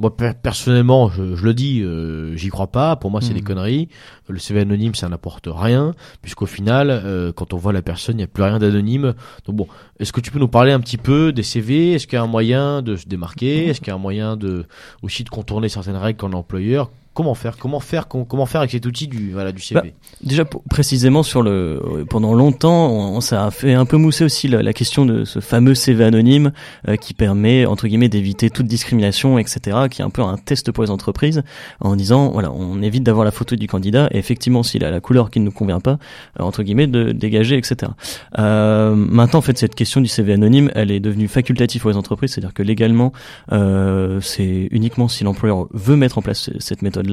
Moi, 0.00 0.16
personnellement, 0.16 1.10
je, 1.10 1.22
le 1.22 1.52
dis, 1.52 1.82
euh, 1.82 2.34
j'y 2.34 2.48
crois 2.48 2.68
pas. 2.68 2.96
Pour 2.96 3.10
moi, 3.10 3.20
c'est 3.20 3.34
des 3.34 3.42
hmm. 3.42 3.44
conneries. 3.44 3.88
Le 4.30 4.38
CV 4.38 4.60
anonyme, 4.60 4.94
ça 4.94 5.10
n'apporte 5.10 5.46
rien, 5.46 5.94
puisqu'au 6.22 6.46
final, 6.46 6.88
euh, 6.90 7.32
quand 7.32 7.52
on 7.52 7.58
voit 7.58 7.74
la 7.74 7.82
personne, 7.82 8.14
il 8.14 8.18
n'y 8.18 8.24
a 8.24 8.26
plus 8.26 8.42
rien 8.42 8.58
d'anonyme. 8.58 9.12
Donc 9.44 9.56
bon, 9.56 9.66
est-ce 9.98 10.14
que 10.14 10.22
tu 10.22 10.30
peux 10.30 10.38
nous 10.38 10.48
parler 10.48 10.72
un 10.72 10.80
petit 10.80 10.96
peu 10.96 11.32
des 11.32 11.42
CV 11.42 11.92
Est-ce 11.92 12.06
qu'il 12.06 12.16
y 12.16 12.18
a 12.18 12.22
un 12.22 12.28
moyen 12.28 12.80
de 12.80 12.96
se 12.96 13.06
démarquer? 13.06 13.66
Est-ce 13.66 13.80
qu'il 13.80 13.88
y 13.88 13.90
a 13.90 13.94
un 13.94 13.98
moyen 13.98 14.38
de 14.38 14.64
aussi 15.02 15.22
de 15.22 15.28
contourner 15.28 15.68
certaines 15.68 15.96
règles 15.96 16.18
qu'en 16.18 16.32
employeur? 16.32 16.90
Comment 17.20 17.34
faire 17.34 17.58
Comment 17.58 17.80
faire 17.80 18.08
Comment 18.08 18.46
faire 18.46 18.62
avec 18.62 18.70
cet 18.70 18.86
outil 18.86 19.06
du 19.06 19.32
voilà 19.32 19.52
du 19.52 19.60
CV 19.60 19.78
bah, 19.78 19.86
Déjà 20.22 20.46
précisément 20.46 21.22
sur 21.22 21.42
le 21.42 22.06
pendant 22.08 22.32
longtemps, 22.32 22.90
on, 22.90 23.20
ça 23.20 23.44
a 23.44 23.50
fait 23.50 23.74
un 23.74 23.84
peu 23.84 23.98
mousser 23.98 24.24
aussi 24.24 24.48
la, 24.48 24.72
question 24.72 25.04
de 25.04 25.26
ce 25.26 25.40
fameux 25.40 25.74
CV 25.74 26.02
anonyme 26.02 26.52
euh, 26.88 26.96
qui 26.96 27.12
permet 27.12 27.66
entre 27.66 27.88
guillemets 27.88 28.08
d'éviter 28.08 28.48
toute 28.48 28.64
discrimination, 28.64 29.38
etc. 29.38 29.88
Qui 29.90 30.00
est 30.00 30.04
un 30.06 30.08
peu 30.08 30.22
un 30.22 30.38
test 30.38 30.72
pour 30.72 30.82
les 30.82 30.88
entreprises 30.88 31.42
en 31.80 31.94
disant 31.94 32.30
voilà 32.30 32.50
on 32.52 32.80
évite 32.80 33.02
d'avoir 33.02 33.26
la 33.26 33.32
photo 33.32 33.54
du 33.54 33.66
candidat 33.66 34.08
et 34.12 34.16
effectivement 34.16 34.62
s'il 34.62 34.82
a 34.82 34.90
la 34.90 35.00
couleur 35.00 35.30
qui 35.30 35.40
ne 35.40 35.44
nous 35.44 35.52
convient 35.52 35.80
pas 35.80 35.98
euh, 36.40 36.42
entre 36.44 36.62
guillemets 36.62 36.86
de 36.86 37.12
dégager, 37.12 37.58
etc. 37.58 37.92
Euh, 38.38 38.94
maintenant 38.94 39.40
en 39.40 39.42
fait 39.42 39.58
cette 39.58 39.74
question 39.74 40.00
du 40.00 40.08
CV 40.08 40.32
anonyme 40.32 40.70
elle 40.74 40.90
est 40.90 41.00
devenue 41.00 41.28
facultative 41.28 41.82
pour 41.82 41.90
les 41.90 41.98
entreprises, 41.98 42.32
c'est-à-dire 42.32 42.54
que 42.54 42.62
légalement 42.62 43.12
euh, 43.52 44.22
c'est 44.22 44.68
uniquement 44.70 45.08
si 45.08 45.22
l'employeur 45.22 45.66
veut 45.74 45.96
mettre 45.96 46.16
en 46.16 46.22
place 46.22 46.48
cette 46.60 46.80
méthode 46.80 47.09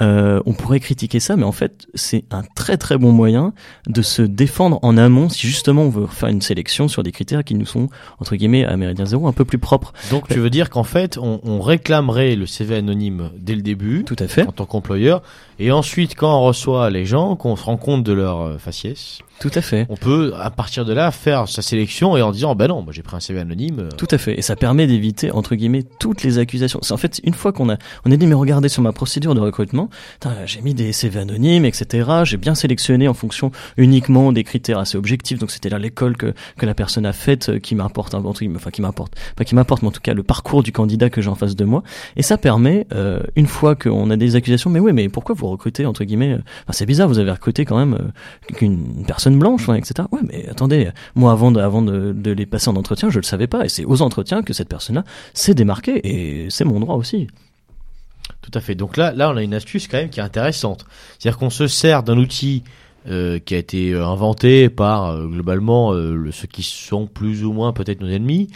euh, 0.00 0.40
on 0.46 0.52
pourrait 0.52 0.80
critiquer 0.80 1.20
ça, 1.20 1.36
mais 1.36 1.44
en 1.44 1.52
fait, 1.52 1.86
c'est 1.94 2.24
un 2.30 2.42
très 2.54 2.76
très 2.76 2.98
bon 2.98 3.12
moyen 3.12 3.52
de 3.86 4.02
se 4.02 4.22
défendre 4.22 4.78
en 4.82 4.96
amont 4.96 5.28
si 5.28 5.46
justement 5.46 5.82
on 5.82 5.90
veut 5.90 6.06
faire 6.06 6.28
une 6.28 6.42
sélection 6.42 6.88
sur 6.88 7.02
des 7.02 7.12
critères 7.12 7.44
qui 7.44 7.54
nous 7.54 7.66
sont 7.66 7.88
entre 8.18 8.36
guillemets 8.36 8.64
à 8.64 8.76
méridien 8.76 9.06
zéro 9.06 9.26
un 9.28 9.32
peu 9.32 9.44
plus 9.44 9.58
propres. 9.58 9.92
Donc 10.10 10.28
tu 10.28 10.38
veux 10.38 10.50
dire 10.50 10.70
qu'en 10.70 10.84
fait, 10.84 11.18
on, 11.18 11.40
on, 11.44 11.60
réclamerait 11.60 12.36
le 12.36 12.46
CV 12.46 12.76
anonyme 12.76 13.30
dès 13.36 13.54
le 13.54 13.62
début, 13.62 14.04
tout 14.04 14.16
à 14.18 14.28
fait, 14.28 14.46
en 14.46 14.52
tant 14.52 14.66
qu'employeur, 14.66 15.22
et 15.58 15.72
ensuite 15.72 16.14
quand 16.14 16.34
on 16.34 16.42
reçoit 16.42 16.90
les 16.90 17.04
gens, 17.04 17.36
qu'on 17.36 17.56
se 17.56 17.64
rend 17.64 17.76
compte 17.76 18.02
de 18.02 18.12
leur 18.12 18.40
euh, 18.40 18.58
faciès, 18.58 19.20
tout 19.40 19.50
à 19.54 19.62
fait. 19.62 19.86
On 19.88 19.96
peut, 19.96 20.34
à 20.38 20.50
partir 20.50 20.84
de 20.84 20.92
là, 20.92 21.10
faire 21.10 21.48
sa 21.48 21.62
sélection 21.62 22.14
et 22.14 22.20
en 22.20 22.30
disant, 22.30 22.54
ben 22.54 22.68
non, 22.68 22.82
moi 22.82 22.92
j'ai 22.92 23.02
pris 23.02 23.16
un 23.16 23.20
CV 23.20 23.40
anonyme. 23.40 23.80
Euh. 23.80 23.88
Tout 23.96 24.06
à 24.10 24.18
fait. 24.18 24.38
Et 24.38 24.42
ça 24.42 24.54
permet 24.54 24.86
d'éviter, 24.86 25.30
entre 25.32 25.54
guillemets, 25.54 25.82
toutes 25.98 26.22
les 26.22 26.36
accusations. 26.36 26.78
En 26.90 26.96
fait, 26.98 27.22
une 27.24 27.32
fois 27.32 27.50
qu'on 27.50 27.70
a, 27.70 27.76
on 28.04 28.12
a 28.12 28.16
dit, 28.16 28.26
mais 28.26 28.34
regardez 28.34 28.68
sur 28.68 28.82
ma 28.82 28.92
procédure 28.92 29.19
de 29.20 29.40
recrutement, 29.40 29.90
j'ai 30.46 30.60
mis 30.62 30.74
des 30.74 30.92
CV 30.92 31.20
anonymes, 31.20 31.64
etc. 31.64 32.10
J'ai 32.24 32.36
bien 32.36 32.54
sélectionné 32.54 33.06
en 33.08 33.14
fonction 33.14 33.52
uniquement 33.76 34.32
des 34.32 34.44
critères 34.44 34.78
assez 34.78 34.96
objectifs. 34.96 35.38
Donc 35.38 35.50
c'était 35.50 35.68
là 35.68 35.78
l'école 35.78 36.16
que, 36.16 36.34
que 36.56 36.66
la 36.66 36.74
personne 36.74 37.06
a 37.06 37.12
faite 37.12 37.50
euh, 37.50 37.58
qui 37.58 37.74
m'importe, 37.74 38.14
enfin 38.14 38.70
qui 38.70 38.82
m'importe, 38.82 39.14
pas 39.36 39.44
qui 39.44 39.54
m'importe, 39.54 39.82
mais 39.82 39.88
en 39.88 39.92
tout 39.92 40.00
cas 40.00 40.14
le 40.14 40.22
parcours 40.22 40.62
du 40.62 40.72
candidat 40.72 41.10
que 41.10 41.20
j'ai 41.20 41.28
en 41.28 41.34
face 41.34 41.56
de 41.56 41.64
moi. 41.64 41.82
Et 42.16 42.22
ça 42.22 42.38
permet, 42.38 42.86
euh, 42.92 43.20
une 43.36 43.46
fois 43.46 43.74
qu'on 43.74 44.10
a 44.10 44.16
des 44.16 44.36
accusations, 44.36 44.70
mais 44.70 44.80
oui, 44.80 44.92
mais 44.92 45.08
pourquoi 45.08 45.34
vous 45.34 45.48
recrutez, 45.48 45.86
entre 45.86 46.04
guillemets, 46.04 46.34
enfin, 46.34 46.72
c'est 46.72 46.86
bizarre, 46.86 47.08
vous 47.08 47.18
avez 47.18 47.30
recruté 47.30 47.64
quand 47.64 47.78
même 47.78 48.12
qu'une 48.54 49.04
personne 49.06 49.38
blanche, 49.38 49.68
etc. 49.68 50.08
Ouais, 50.12 50.20
mais 50.26 50.48
attendez, 50.48 50.90
moi 51.14 51.32
avant 51.32 51.50
de, 51.50 51.60
avant 51.60 51.82
de 51.82 52.30
les 52.30 52.46
passer 52.46 52.68
en 52.68 52.76
entretien, 52.76 53.10
je 53.10 53.18
le 53.18 53.24
savais 53.24 53.46
pas, 53.46 53.64
et 53.64 53.68
c'est 53.68 53.84
aux 53.84 54.02
entretiens 54.02 54.42
que 54.42 54.52
cette 54.52 54.68
personne-là 54.68 55.04
s'est 55.34 55.54
démarquée, 55.54 56.00
et 56.04 56.50
c'est 56.50 56.64
mon 56.64 56.80
droit 56.80 56.96
aussi. 56.96 57.28
Tout 58.42 58.50
à 58.54 58.60
fait. 58.60 58.74
Donc 58.74 58.96
là, 58.96 59.12
là, 59.12 59.30
on 59.30 59.36
a 59.36 59.42
une 59.42 59.54
astuce 59.54 59.86
quand 59.86 59.98
même 59.98 60.10
qui 60.10 60.20
est 60.20 60.22
intéressante. 60.22 60.86
C'est-à-dire 61.18 61.38
qu'on 61.38 61.50
se 61.50 61.66
sert 61.66 62.02
d'un 62.02 62.16
outil 62.16 62.62
euh, 63.08 63.38
qui 63.38 63.54
a 63.54 63.58
été 63.58 63.92
euh, 63.92 64.06
inventé 64.06 64.68
par 64.68 65.06
euh, 65.06 65.26
globalement 65.26 65.92
ceux 66.32 66.46
qui 66.46 66.62
sont 66.62 67.06
plus 67.06 67.44
ou 67.44 67.52
moins 67.52 67.72
peut-être 67.72 68.02
nos 68.02 68.08
ennemis, 68.08 68.48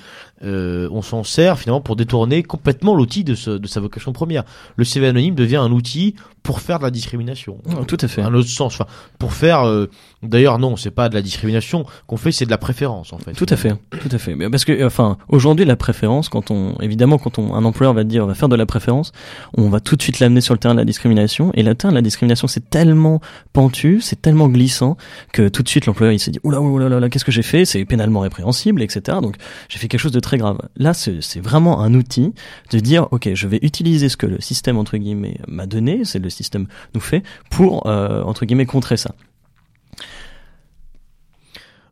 on 0.42 1.00
s'en 1.00 1.24
sert 1.24 1.58
finalement 1.58 1.80
pour 1.80 1.96
détourner 1.96 2.42
complètement 2.42 2.94
l'outil 2.94 3.24
de, 3.24 3.56
de, 3.56 3.66
sa 3.66 3.80
vocation 3.80 4.12
première. 4.12 4.44
Le 4.76 4.84
CV 4.84 5.06
anonyme 5.06 5.34
devient 5.34 5.56
un 5.56 5.72
outil 5.72 6.14
pour 6.44 6.60
faire 6.60 6.78
de 6.78 6.84
la 6.84 6.90
discrimination. 6.90 7.56
tout 7.88 7.96
à 8.00 8.06
fait. 8.06 8.20
Un 8.20 8.34
autre 8.34 8.48
sens. 8.48 8.74
Enfin, 8.74 8.86
pour 9.18 9.32
faire. 9.32 9.66
Euh, 9.66 9.86
d'ailleurs, 10.22 10.58
non, 10.58 10.76
c'est 10.76 10.90
pas 10.90 11.08
de 11.08 11.14
la 11.14 11.22
discrimination 11.22 11.86
qu'on 12.06 12.18
fait, 12.18 12.32
c'est 12.32 12.44
de 12.44 12.50
la 12.50 12.58
préférence 12.58 13.14
en 13.14 13.18
fait. 13.18 13.32
Tout 13.32 13.46
à 13.48 13.56
fait. 13.56 13.72
Tout 13.90 14.10
à 14.12 14.18
fait. 14.18 14.34
Mais 14.34 14.50
parce 14.50 14.66
que, 14.66 14.84
enfin, 14.84 15.16
aujourd'hui, 15.28 15.64
la 15.64 15.76
préférence, 15.76 16.28
quand 16.28 16.50
on, 16.50 16.76
évidemment, 16.80 17.16
quand 17.16 17.38
on, 17.38 17.54
un 17.54 17.64
employeur 17.64 17.94
va 17.94 18.04
dire, 18.04 18.24
on 18.24 18.26
va 18.26 18.34
faire 18.34 18.50
de 18.50 18.56
la 18.56 18.66
préférence, 18.66 19.12
on 19.56 19.70
va 19.70 19.80
tout 19.80 19.96
de 19.96 20.02
suite 20.02 20.20
l'amener 20.20 20.42
sur 20.42 20.52
le 20.52 20.58
terrain 20.58 20.74
de 20.74 20.80
la 20.80 20.84
discrimination. 20.84 21.50
Et 21.54 21.62
le 21.62 21.74
terrain 21.74 21.92
de 21.92 21.96
la 21.96 22.02
discrimination, 22.02 22.46
c'est 22.46 22.68
tellement 22.68 23.22
pentu, 23.54 24.02
c'est 24.02 24.20
tellement 24.20 24.33
glissant 24.48 24.96
que 25.32 25.48
tout 25.48 25.62
de 25.62 25.68
suite 25.68 25.86
l'employeur 25.86 26.12
il 26.12 26.18
s'est 26.18 26.30
dit, 26.30 26.40
oula, 26.42 26.60
qu'est-ce 27.08 27.24
que 27.24 27.32
j'ai 27.32 27.42
fait? 27.42 27.64
C'est 27.64 27.84
pénalement 27.84 28.20
répréhensible, 28.20 28.82
etc. 28.82 29.18
Donc, 29.22 29.36
j'ai 29.68 29.78
fait 29.78 29.88
quelque 29.88 30.00
chose 30.00 30.12
de 30.12 30.20
très 30.20 30.38
grave. 30.38 30.58
Là, 30.76 30.94
c'est 30.94 31.40
vraiment 31.40 31.80
un 31.80 31.94
outil 31.94 32.32
de 32.70 32.78
dire, 32.78 33.08
ok, 33.10 33.30
je 33.34 33.48
vais 33.48 33.58
utiliser 33.62 34.08
ce 34.08 34.16
que 34.16 34.26
le 34.26 34.40
système 34.40 34.76
entre 34.76 34.96
guillemets 34.96 35.38
m'a 35.48 35.66
donné, 35.66 36.04
c'est 36.04 36.18
le 36.18 36.30
système 36.30 36.66
nous 36.94 37.00
fait 37.00 37.22
pour, 37.50 37.86
euh, 37.86 38.22
entre 38.22 38.44
guillemets, 38.44 38.66
contrer 38.66 38.96
ça. 38.96 39.14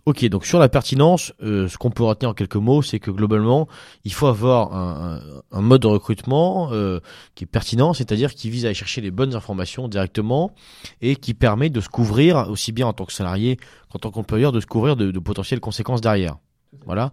Ok, 0.05 0.25
donc 0.27 0.47
sur 0.47 0.59
la 0.59 0.69
pertinence, 0.69 1.33
euh, 1.45 1.69
ce 1.69 1.79
qu'on 1.79 1.91
peut 1.91 2.03
retenir 2.03 2.31
en 2.31 2.35
quelques 2.35 2.57
mots, 2.57 2.83
c'est 2.83 2.99
que 2.99 3.13
globalement, 3.13 3.69
il 4.05 4.13
faut 4.13 4.27
avoir 4.27 4.75
un, 4.75 5.61
mode 5.61 5.83
de 5.83 5.87
recrutement 5.87 6.71
euh, 6.73 6.99
qui 7.37 7.45
est 7.45 7.47
pertinent, 7.47 7.93
c'est-à-dire 7.93 8.35
qui 8.35 8.51
vise 8.51 8.65
à 8.65 8.69
aller 8.69 8.75
chercher 8.75 9.01
les 9.01 9.13
bonnes 9.13 9.37
informations 9.37 9.87
directement 9.87 10.57
et 11.03 11.15
qui 11.15 11.35
permet 11.35 11.71
de 11.71 11.81
se 11.81 11.89
couvrir, 11.89 12.49
aussi 12.51 12.73
bien 12.73 12.89
en 12.89 12.93
tant 12.93 13.05
que 13.05 13.13
salarié 13.13 13.59
qu'en 13.93 14.01
tant 14.01 14.11
qu'employeur, 14.11 14.51
de 14.51 14.59
se 14.59 14.67
couvrir 14.67 14.97
de, 14.97 15.13
de 15.13 15.19
potentielles 15.21 15.61
conséquences 15.61 16.01
derrière. 16.01 16.37
Voilà. 16.85 17.13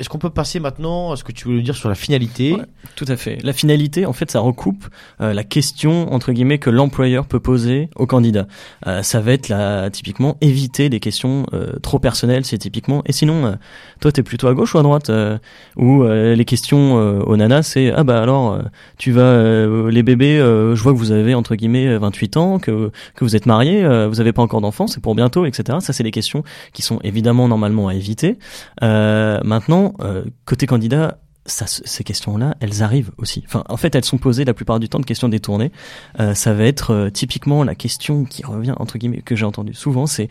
Est-ce 0.00 0.08
qu'on 0.08 0.18
peut 0.18 0.30
passer 0.30 0.60
maintenant 0.60 1.12
à 1.12 1.16
ce 1.16 1.24
que 1.24 1.30
tu 1.30 1.44
voulais 1.44 1.60
dire 1.60 1.76
sur 1.76 1.90
la 1.90 1.94
finalité? 1.94 2.56
Tout 2.96 3.04
à 3.06 3.18
fait. 3.18 3.36
La 3.44 3.52
finalité, 3.52 4.06
en 4.06 4.14
fait, 4.14 4.30
ça 4.30 4.40
recoupe 4.40 4.86
euh, 5.20 5.34
la 5.34 5.44
question 5.44 6.10
entre 6.14 6.32
guillemets 6.32 6.56
que 6.56 6.70
l'employeur 6.70 7.26
peut 7.26 7.38
poser 7.38 7.90
au 7.96 8.06
candidat. 8.06 8.46
Euh, 8.86 9.02
ça 9.02 9.20
va 9.20 9.32
être 9.32 9.50
là, 9.50 9.90
typiquement 9.90 10.38
éviter 10.40 10.88
des 10.88 11.00
questions 11.00 11.44
euh, 11.52 11.78
trop 11.82 11.98
personnelles, 11.98 12.46
c'est 12.46 12.56
typiquement. 12.56 13.02
Et 13.04 13.12
sinon, 13.12 13.58
toi, 14.00 14.10
t'es 14.10 14.22
plutôt 14.22 14.48
à 14.48 14.54
gauche 14.54 14.74
ou 14.74 14.78
à 14.78 14.82
droite 14.82 15.10
Ou 15.76 16.04
les 16.04 16.44
questions 16.46 16.94
aux 16.94 17.36
nanas, 17.36 17.64
c'est 17.64 17.92
ah 17.92 18.02
bah 18.02 18.22
alors, 18.22 18.58
tu 18.96 19.12
vas 19.12 19.66
les 19.90 20.02
bébés, 20.02 20.38
je 20.38 20.82
vois 20.82 20.92
que 20.92 20.98
vous 20.98 21.12
avez 21.12 21.34
entre 21.34 21.56
guillemets 21.56 21.98
28 21.98 22.36
ans, 22.38 22.58
que 22.58 22.90
que 23.14 23.24
vous 23.24 23.36
êtes 23.36 23.44
mariés, 23.44 23.86
vous 24.08 24.20
avez 24.20 24.32
pas 24.32 24.42
encore 24.42 24.62
d'enfants, 24.62 24.86
c'est 24.86 25.02
pour 25.02 25.14
bientôt, 25.14 25.44
etc. 25.44 25.78
Ça, 25.80 25.92
c'est 25.92 26.04
des 26.04 26.10
questions 26.10 26.42
qui 26.72 26.80
sont 26.80 27.00
évidemment 27.04 27.48
normalement 27.48 27.88
à 27.88 27.94
éviter. 27.94 28.38
maintenant 28.80 29.89
euh, 30.00 30.24
côté 30.44 30.66
candidat, 30.66 31.18
ça, 31.46 31.64
ces 31.66 32.04
questions-là, 32.04 32.54
elles 32.60 32.82
arrivent 32.82 33.12
aussi. 33.16 33.44
En 33.54 33.76
fait, 33.78 33.94
elles 33.94 34.04
sont 34.04 34.18
posées 34.18 34.44
la 34.44 34.52
plupart 34.52 34.78
du 34.78 34.90
temps 34.90 35.00
de 35.00 35.06
questions 35.06 35.28
détournées. 35.28 35.72
Euh, 36.20 36.34
ça 36.34 36.52
va 36.52 36.64
être 36.64 36.92
euh, 36.92 37.10
typiquement 37.10 37.64
la 37.64 37.74
question 37.74 38.24
qui 38.24 38.44
revient 38.44 38.74
entre 38.78 38.98
guillemets 38.98 39.22
que 39.22 39.34
j'ai 39.34 39.46
entendu 39.46 39.72
souvent, 39.72 40.06
c'est 40.06 40.28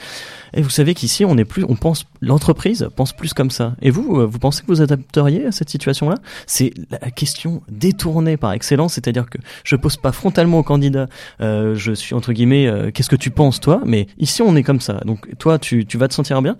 et 0.53 0.61
vous 0.61 0.69
savez 0.69 0.93
qu'ici 0.93 1.25
on 1.25 1.35
est 1.37 1.45
plus, 1.45 1.65
on 1.67 1.75
pense 1.75 2.05
l'entreprise 2.21 2.87
pense 2.95 3.11
plus 3.11 3.33
comme 3.33 3.49
ça. 3.49 3.75
Et 3.81 3.89
vous, 3.89 4.27
vous 4.27 4.39
pensez 4.39 4.61
que 4.61 4.67
vous 4.67 4.81
adapteriez 4.81 5.47
à 5.47 5.51
cette 5.51 5.69
situation-là? 5.69 6.19
C'est 6.45 6.73
la 6.89 7.11
question 7.11 7.63
détournée 7.69 8.37
par 8.37 8.53
excellence, 8.53 8.93
c'est-à-dire 8.93 9.29
que 9.29 9.39
je 9.63 9.75
pose 9.75 9.97
pas 9.97 10.11
frontalement 10.11 10.59
au 10.59 10.63
candidat, 10.63 11.07
je 11.39 11.91
suis 11.95 12.13
entre 12.13 12.33
guillemets, 12.33 12.91
qu'est-ce 12.93 13.09
que 13.09 13.15
tu 13.15 13.31
penses 13.31 13.59
toi? 13.59 13.81
Mais 13.83 14.07
ici 14.19 14.41
on 14.41 14.55
est 14.55 14.63
comme 14.63 14.79
ça. 14.79 15.01
Donc 15.05 15.27
toi, 15.37 15.57
tu, 15.57 15.85
tu 15.85 15.97
vas 15.97 16.07
te 16.07 16.13
sentir 16.13 16.41
bien. 16.41 16.55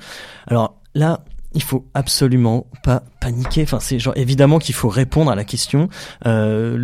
Alors 0.48 0.80
là, 0.96 1.22
il 1.54 1.64
faut 1.64 1.86
absolument 1.94 2.68
pas 2.84 3.04
paniquer. 3.20 3.64
Enfin, 3.64 3.80
c'est 3.80 4.00
genre 4.00 4.14
évidemment 4.16 4.60
qu'il 4.60 4.76
faut 4.76 4.90
répondre 4.90 5.32
à 5.32 5.36
la 5.36 5.44
question. 5.44 5.90
Euh, 6.26 6.78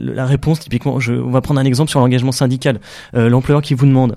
la, 0.00 0.26
réponse, 0.26 0.60
typiquement, 0.60 1.00
je, 1.00 1.12
on 1.12 1.30
va 1.30 1.40
prendre 1.40 1.60
un 1.60 1.64
exemple 1.64 1.90
sur 1.90 2.00
l'engagement 2.00 2.32
syndical. 2.32 2.80
Euh, 3.14 3.28
L'employeur 3.28 3.62
qui 3.62 3.74
vous 3.74 3.86
demande 3.86 4.16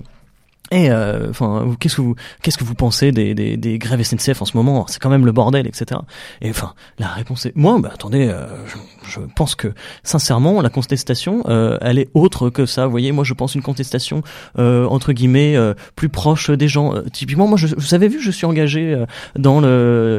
et 0.70 0.90
euh, 0.90 1.28
enfin, 1.28 1.76
qu'est-ce 1.78 1.96
que 1.96 2.00
vous, 2.00 2.14
qu'est-ce 2.42 2.56
que 2.56 2.64
vous 2.64 2.74
pensez 2.74 3.12
des, 3.12 3.34
des, 3.34 3.58
des 3.58 3.78
grèves 3.78 4.02
SNCF 4.02 4.40
en 4.40 4.44
ce 4.46 4.56
moment? 4.56 4.86
C'est 4.88 4.98
quand 4.98 5.10
même 5.10 5.26
le 5.26 5.32
bordel, 5.32 5.66
etc. 5.66 6.00
Et 6.40 6.48
enfin, 6.48 6.72
la 6.98 7.08
réponse 7.08 7.44
est, 7.44 7.54
moi, 7.54 7.78
bah 7.78 7.90
attendez, 7.92 8.28
euh, 8.28 8.46
je, 8.66 8.76
je, 9.10 9.20
pense 9.36 9.56
que 9.56 9.74
sincèrement, 10.04 10.62
la 10.62 10.70
contestation, 10.70 11.42
euh, 11.48 11.76
elle 11.82 11.98
est 11.98 12.08
autre 12.14 12.48
que 12.48 12.64
ça. 12.64 12.86
Vous 12.86 12.90
voyez, 12.90 13.12
moi, 13.12 13.24
je 13.24 13.34
pense 13.34 13.54
une 13.54 13.62
contestation 13.62 14.22
euh, 14.58 14.86
entre 14.86 15.12
guillemets 15.12 15.54
plus 15.96 16.08
proche 16.08 16.50
des 16.50 16.68
gens. 16.68 16.94
typiquement, 17.12 17.46
moi, 17.46 17.58
je, 17.58 17.66
vous 17.76 17.92
avez 17.92 18.08
vu, 18.08 18.20
je 18.20 18.30
suis 18.30 18.46
engagé 18.46 18.96
dans 19.36 19.60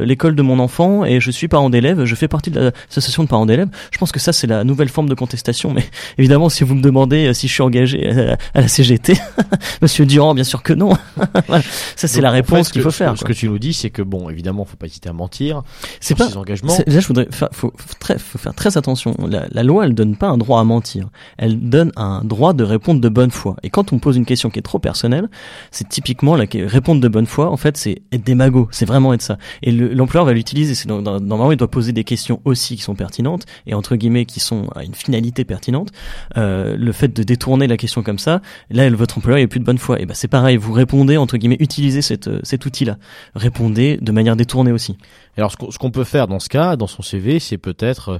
l'école 0.02 0.36
de 0.36 0.42
mon 0.42 0.60
enfant 0.60 1.04
et 1.04 1.18
je 1.20 1.30
suis 1.32 1.48
parent 1.48 1.70
d'élève. 1.70 2.04
Je 2.04 2.14
fais 2.14 2.28
partie 2.28 2.52
de 2.52 2.60
l'association 2.60 3.24
de 3.24 3.28
parents 3.28 3.46
d'élèves. 3.46 3.68
Je 3.90 3.98
pense 3.98 4.12
que 4.12 4.20
ça, 4.20 4.32
c'est 4.32 4.46
la 4.46 4.62
nouvelle 4.62 4.90
forme 4.90 5.08
de 5.08 5.14
contestation. 5.14 5.72
Mais 5.72 5.84
évidemment, 6.18 6.48
si 6.48 6.62
vous 6.62 6.76
me 6.76 6.82
demandez 6.82 7.34
si 7.34 7.48
je 7.48 7.52
suis 7.52 7.62
engagé 7.62 8.08
à, 8.08 8.38
à 8.54 8.60
la 8.60 8.68
CGT, 8.68 9.14
Monsieur 9.82 10.06
Durand 10.06 10.35
bien 10.36 10.44
sûr 10.44 10.62
que 10.62 10.72
non. 10.72 10.92
Ça, 11.96 12.06
c'est 12.06 12.20
la 12.20 12.30
réponse 12.30 12.70
qu'il 12.70 12.82
faut 12.82 12.92
faire. 12.92 13.18
Ce 13.18 13.24
que 13.24 13.32
tu 13.32 13.48
nous 13.48 13.58
dis, 13.58 13.72
c'est 13.72 13.90
que 13.90 14.02
bon, 14.02 14.30
évidemment, 14.30 14.64
faut 14.64 14.76
pas 14.76 14.86
hésiter 14.86 15.08
à 15.08 15.12
mentir. 15.12 15.62
C'est 16.00 16.14
pas 16.14 16.28
ses 16.28 16.36
engagements. 16.36 16.76
Là, 16.86 17.00
je 17.00 17.06
voudrais, 17.08 17.26
faut, 17.30 17.48
faut, 17.52 17.72
très, 17.98 18.18
faut 18.18 18.38
faire 18.38 18.54
très 18.54 18.76
attention. 18.78 19.16
La, 19.28 19.46
la, 19.50 19.62
loi, 19.62 19.86
elle 19.86 19.94
donne 19.94 20.16
pas 20.16 20.28
un 20.28 20.38
droit 20.38 20.60
à 20.60 20.64
mentir. 20.64 21.08
Elle 21.38 21.68
donne 21.68 21.90
un 21.96 22.22
droit 22.22 22.52
de 22.52 22.62
répondre 22.62 23.00
de 23.00 23.08
bonne 23.08 23.30
foi. 23.30 23.56
Et 23.62 23.70
quand 23.70 23.92
on 23.92 23.98
pose 23.98 24.16
une 24.16 24.26
question 24.26 24.50
qui 24.50 24.58
est 24.58 24.62
trop 24.62 24.78
personnelle, 24.78 25.28
c'est 25.70 25.88
typiquement 25.88 26.36
la 26.36 26.44
répondre 26.66 27.00
de 27.00 27.08
bonne 27.08 27.26
foi. 27.26 27.50
En 27.50 27.56
fait, 27.56 27.76
c'est 27.76 28.02
être 28.12 28.24
démago. 28.24 28.68
C'est 28.70 28.86
vraiment 28.86 29.12
être 29.14 29.22
ça. 29.22 29.38
Et 29.62 29.72
l'employeur 29.72 30.26
va 30.26 30.32
l'utiliser. 30.32 30.74
C'est 30.74 30.88
normalement, 30.88 31.50
il 31.50 31.56
doit 31.56 31.70
poser 31.70 31.92
des 31.92 32.04
questions 32.04 32.40
aussi 32.44 32.76
qui 32.76 32.82
sont 32.82 32.94
pertinentes 32.94 33.46
et 33.66 33.74
entre 33.74 33.96
guillemets 33.96 34.26
qui 34.26 34.40
sont 34.40 34.68
à 34.74 34.84
une 34.84 34.94
finalité 34.94 35.44
pertinente. 35.44 35.90
Euh, 36.36 36.76
le 36.76 36.92
fait 36.92 37.08
de 37.08 37.22
détourner 37.22 37.66
la 37.66 37.76
question 37.76 38.02
comme 38.02 38.18
ça, 38.18 38.42
là, 38.70 38.88
votre 38.90 39.18
employeur 39.18 39.38
est 39.38 39.46
plus 39.46 39.60
de 39.60 39.64
bonne 39.64 39.78
foi. 39.78 40.00
Et 40.00 40.06
ben, 40.06 40.14
c'est 40.14 40.25
pareil, 40.28 40.56
vous 40.56 40.72
répondez, 40.72 41.16
entre 41.16 41.36
guillemets, 41.36 41.56
utilisez 41.60 42.00
euh, 42.26 42.40
cet 42.42 42.66
outil-là. 42.66 42.98
Répondez 43.34 43.98
de 44.00 44.12
manière 44.12 44.36
détournée 44.36 44.72
aussi. 44.72 44.96
Alors 45.36 45.52
ce 45.52 45.78
qu'on 45.78 45.90
peut 45.90 46.04
faire 46.04 46.26
dans 46.26 46.40
ce 46.40 46.48
cas, 46.48 46.76
dans 46.76 46.86
son 46.86 47.02
CV, 47.02 47.38
c'est 47.38 47.58
peut-être 47.58 48.08
euh, 48.08 48.18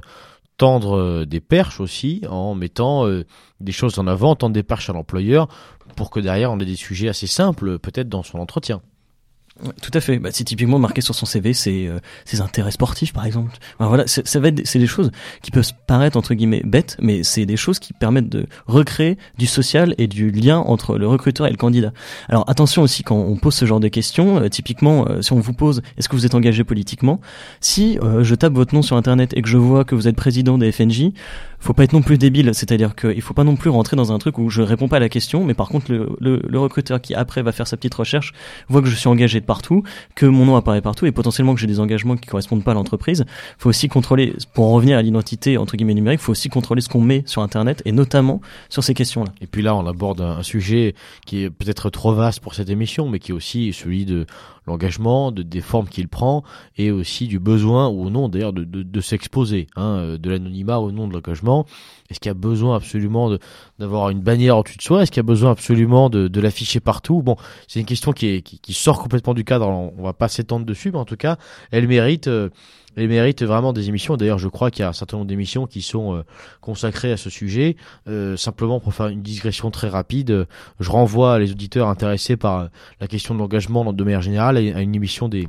tendre 0.57 0.97
euh, 0.97 1.25
des 1.25 1.39
perches 1.39 1.79
aussi 1.79 2.21
en 2.29 2.55
mettant 2.55 3.05
des 3.59 3.71
choses 3.71 3.97
en 3.99 4.07
avant, 4.07 4.35
tendre 4.35 4.53
des 4.53 4.63
perches 4.63 4.89
à 4.89 4.93
l'employeur 4.93 5.47
pour 5.95 6.09
que 6.09 6.19
derrière 6.19 6.51
on 6.51 6.59
ait 6.59 6.65
des 6.65 6.75
sujets 6.75 7.09
assez 7.09 7.27
simples 7.27 7.79
peut-être 7.79 8.09
dans 8.09 8.23
son 8.23 8.39
entretien 8.39 8.81
tout 9.81 9.91
à 9.93 10.01
fait. 10.01 10.19
Bah, 10.19 10.29
c'est 10.31 10.43
typiquement 10.43 10.79
marqué 10.79 11.01
sur 11.01 11.15
son 11.15 11.25
CV 11.25 11.53
ses, 11.53 11.87
euh, 11.87 11.99
ses 12.25 12.41
intérêts 12.41 12.71
sportifs, 12.71 13.13
par 13.13 13.25
exemple. 13.25 13.57
voilà, 13.79 14.05
ça 14.07 14.39
va 14.39 14.49
c'est 14.63 14.79
des 14.79 14.87
choses 14.87 15.11
qui 15.41 15.51
peuvent 15.51 15.71
paraître 15.87 16.17
entre 16.17 16.33
guillemets 16.33 16.61
bêtes, 16.63 16.97
mais 17.01 17.23
c'est 17.23 17.45
des 17.45 17.57
choses 17.57 17.79
qui 17.79 17.93
permettent 17.93 18.29
de 18.29 18.45
recréer 18.65 19.17
du 19.37 19.45
social 19.45 19.93
et 19.97 20.07
du 20.07 20.31
lien 20.31 20.59
entre 20.59 20.97
le 20.97 21.07
recruteur 21.07 21.47
et 21.47 21.51
le 21.51 21.57
candidat. 21.57 21.91
Alors 22.29 22.45
attention 22.49 22.81
aussi 22.81 23.03
quand 23.03 23.17
on 23.17 23.35
pose 23.35 23.55
ce 23.55 23.65
genre 23.65 23.79
de 23.79 23.87
questions. 23.87 24.39
Euh, 24.39 24.49
typiquement, 24.49 25.07
euh, 25.07 25.21
si 25.21 25.33
on 25.33 25.39
vous 25.39 25.53
pose, 25.53 25.81
est-ce 25.97 26.09
que 26.09 26.15
vous 26.15 26.25
êtes 26.25 26.35
engagé 26.35 26.63
politiquement? 26.63 27.19
Si 27.61 27.97
je 28.21 28.35
tape 28.35 28.53
votre 28.53 28.73
nom 28.73 28.81
sur 28.81 28.95
internet 28.95 29.33
et 29.35 29.41
que 29.41 29.49
je 29.49 29.57
vois 29.57 29.83
que 29.83 29.95
vous 29.95 30.07
êtes 30.07 30.15
président 30.15 30.57
des 30.57 30.71
FNJ, 30.71 31.11
faut 31.59 31.73
pas 31.73 31.83
être 31.83 31.93
non 31.93 32.01
plus 32.01 32.17
débile, 32.17 32.51
c'est-à-dire 32.53 32.95
qu'il 32.95 33.21
faut 33.21 33.33
pas 33.33 33.43
non 33.43 33.55
plus 33.55 33.69
rentrer 33.69 33.95
dans 33.95 34.11
un 34.11 34.19
truc 34.19 34.37
où 34.37 34.49
je 34.49 34.61
réponds 34.61 34.87
pas 34.87 34.97
à 34.97 34.99
la 34.99 35.09
question, 35.09 35.43
mais 35.43 35.53
par 35.53 35.69
contre 35.69 35.91
le, 35.91 36.09
le, 36.19 36.41
le, 36.47 36.59
recruteur 36.59 37.01
qui 37.01 37.15
après 37.15 37.41
va 37.41 37.51
faire 37.51 37.67
sa 37.67 37.77
petite 37.77 37.95
recherche 37.95 38.33
voit 38.69 38.81
que 38.81 38.87
je 38.87 38.95
suis 38.95 39.07
engagé 39.07 39.41
partout, 39.47 39.81
que 40.13 40.27
mon 40.27 40.45
nom 40.45 40.55
apparaît 40.55 40.81
partout 40.81 41.07
et 41.07 41.11
potentiellement 41.11 41.55
que 41.55 41.59
j'ai 41.59 41.65
des 41.65 41.79
engagements 41.79 42.15
qui 42.15 42.27
correspondent 42.27 42.63
pas 42.63 42.71
à 42.71 42.75
l'entreprise. 42.75 43.25
Faut 43.57 43.69
aussi 43.69 43.87
contrôler, 43.87 44.35
pour 44.53 44.65
en 44.65 44.73
revenir 44.73 44.99
à 44.99 45.01
l'identité 45.01 45.57
entre 45.57 45.75
guillemets 45.75 45.95
numérique, 45.95 46.19
faut 46.19 46.33
aussi 46.33 46.49
contrôler 46.49 46.81
ce 46.81 46.89
qu'on 46.89 47.01
met 47.01 47.23
sur 47.25 47.41
Internet 47.41 47.81
et 47.85 47.91
notamment 47.91 48.41
sur 48.69 48.83
ces 48.83 48.93
questions-là. 48.93 49.31
Et 49.41 49.47
puis 49.47 49.63
là, 49.63 49.75
on 49.75 49.87
aborde 49.87 50.21
un 50.21 50.43
sujet 50.43 50.93
qui 51.25 51.43
est 51.43 51.49
peut-être 51.49 51.89
trop 51.89 52.13
vaste 52.13 52.41
pour 52.41 52.53
cette 52.53 52.69
émission, 52.69 53.09
mais 53.09 53.17
qui 53.17 53.31
est 53.31 53.33
aussi 53.33 53.73
celui 53.73 54.05
de 54.05 54.27
l'engagement, 54.67 55.31
de, 55.31 55.43
des 55.43 55.61
formes 55.61 55.87
qu'il 55.87 56.07
prend, 56.07 56.43
et 56.77 56.91
aussi 56.91 57.27
du 57.27 57.39
besoin 57.39 57.87
ou 57.87 58.09
non 58.09 58.29
d'ailleurs 58.29 58.53
de, 58.53 58.63
de, 58.63 58.83
de 58.83 59.01
s'exposer, 59.01 59.67
hein, 59.75 59.97
euh, 59.97 60.17
de 60.17 60.29
l'anonymat 60.29 60.79
au 60.79 60.91
nom 60.91 61.07
de 61.07 61.13
l'engagement. 61.13 61.65
Est-ce 62.09 62.19
qu'il 62.19 62.29
y 62.29 62.31
a 62.31 62.35
besoin 62.35 62.75
absolument 62.75 63.37
d'avoir 63.79 64.09
une 64.09 64.21
bannière 64.21 64.57
au-dessus 64.57 64.77
de 64.77 64.81
soi? 64.81 65.03
Est-ce 65.03 65.11
qu'il 65.11 65.19
y 65.19 65.19
a 65.19 65.23
besoin 65.23 65.51
absolument 65.51 66.09
de, 66.09 66.27
de 66.27 66.41
l'afficher 66.41 66.79
partout? 66.79 67.21
Bon, 67.21 67.35
c'est 67.67 67.79
une 67.79 67.85
question 67.85 68.11
qui, 68.11 68.27
est, 68.27 68.41
qui, 68.41 68.59
qui, 68.59 68.73
sort 68.73 68.99
complètement 69.01 69.33
du 69.33 69.43
cadre, 69.43 69.67
on 69.67 70.03
va 70.03 70.13
pas 70.13 70.27
s'étendre 70.27 70.65
dessus, 70.65 70.91
mais 70.91 70.99
en 70.99 71.05
tout 71.05 71.17
cas, 71.17 71.37
elle 71.71 71.87
mérite... 71.87 72.27
Euh, 72.27 72.49
elle 72.97 73.07
mérite 73.07 73.43
vraiment 73.43 73.73
des 73.73 73.89
émissions. 73.89 74.17
D'ailleurs, 74.17 74.39
je 74.39 74.47
crois 74.47 74.71
qu'il 74.71 74.81
y 74.81 74.85
a 74.85 74.89
un 74.89 74.93
certain 74.93 75.17
nombre 75.17 75.27
d'émissions 75.27 75.67
qui 75.67 75.83
sont 75.83 76.15
euh, 76.15 76.23
consacrées 76.61 77.11
à 77.11 77.17
ce 77.17 77.29
sujet. 77.29 77.77
Euh, 78.07 78.35
simplement 78.35 78.79
pour 78.79 78.93
faire 78.93 79.07
une 79.07 79.21
digression 79.21 79.69
très 79.69 79.87
rapide, 79.87 80.31
euh, 80.31 80.45
je 80.79 80.89
renvoie 80.89 81.37
les 81.37 81.51
auditeurs 81.51 81.89
intéressés 81.89 82.37
par 82.37 82.69
la 82.99 83.07
question 83.07 83.35
de 83.35 83.39
l'engagement 83.39 83.93
de 83.93 84.03
manière 84.03 84.21
générale 84.21 84.57
à 84.57 84.81
une 84.81 84.95
émission 84.95 85.29
des 85.29 85.47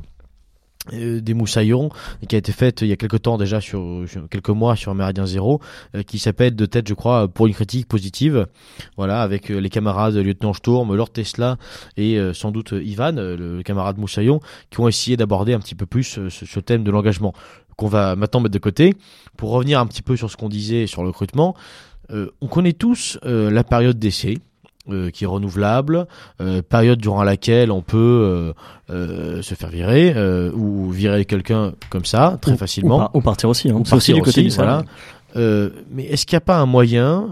des 0.91 1.33
moussaillons 1.33 1.89
qui 2.27 2.35
a 2.35 2.37
été 2.37 2.53
faite 2.53 2.81
il 2.81 2.87
y 2.87 2.93
a 2.93 2.95
quelques 2.95 3.21
temps 3.23 3.37
déjà 3.37 3.59
sur, 3.59 4.05
quelques 4.29 4.49
mois 4.49 4.77
sur 4.77 4.95
Méridien 4.95 5.25
Zéro 5.25 5.59
euh, 5.93 6.03
qui 6.03 6.19
s'appelle 6.19 6.55
de 6.55 6.65
tête 6.65 6.87
je 6.87 6.93
crois 6.93 7.27
pour 7.27 7.47
une 7.47 7.53
critique 7.53 7.87
positive. 7.87 8.47
Voilà 8.95 9.21
avec 9.21 9.51
euh, 9.51 9.59
les 9.59 9.69
camarades 9.69 10.15
lieutenant 10.15 10.53
Sturm 10.53 10.95
Lord 10.95 11.09
Tesla 11.11 11.57
et 11.97 12.17
sans 12.33 12.51
doute 12.51 12.71
Ivan 12.71 13.13
le, 13.15 13.61
camarade 13.61 13.97
moussaillon 13.97 14.39
qui 14.69 14.79
ont 14.79 14.87
essayé 14.87 15.17
d'aborder 15.17 15.53
un 15.53 15.59
petit 15.59 15.75
peu 15.75 15.85
plus 15.85 16.03
ce, 16.03 16.29
ce 16.29 16.59
thème 16.59 16.83
de 16.83 16.91
l'engagement 16.91 17.33
qu'on 17.75 17.87
va 17.87 18.15
maintenant 18.15 18.39
mettre 18.39 18.53
de 18.53 18.59
côté. 18.59 18.95
Pour 19.37 19.51
revenir 19.51 19.79
un 19.79 19.85
petit 19.85 20.01
peu 20.01 20.15
sur 20.15 20.31
ce 20.31 20.37
qu'on 20.37 20.49
disait 20.49 20.87
sur 20.87 21.03
le 21.03 21.09
recrutement 21.09 21.55
on 22.11 22.47
connaît 22.47 22.73
tous 22.73 23.19
la 23.23 23.63
période 23.63 23.99
d'essai 23.99 24.39
euh, 24.89 25.11
qui 25.11 25.25
est 25.25 25.27
renouvelable, 25.27 26.07
euh, 26.39 26.61
période 26.61 26.99
durant 26.99 27.23
laquelle 27.23 27.69
on 27.69 27.81
peut 27.81 28.53
euh, 28.89 29.41
se 29.41 29.53
faire 29.53 29.69
virer 29.69 30.15
ou 30.53 30.89
virer 30.89 31.25
quelqu'un 31.25 31.73
comme 31.89 32.05
ça 32.05 32.37
très 32.41 32.55
facilement 32.55 33.11
ou, 33.13 33.19
partir 33.21 33.49
aussi. 33.49 33.69
Hein. 33.69 33.81
C'est 33.83 33.95
aussi 33.95 34.13
du 34.13 34.21
côté 34.21 34.47
voilà. 34.47 34.83
mais 35.35 36.05
est-ce 36.05 36.25
qu'il 36.25 36.35
n'y 36.35 36.37
a 36.37 36.45
pas 36.45 36.57
un 36.57 36.65
moyen, 36.65 37.27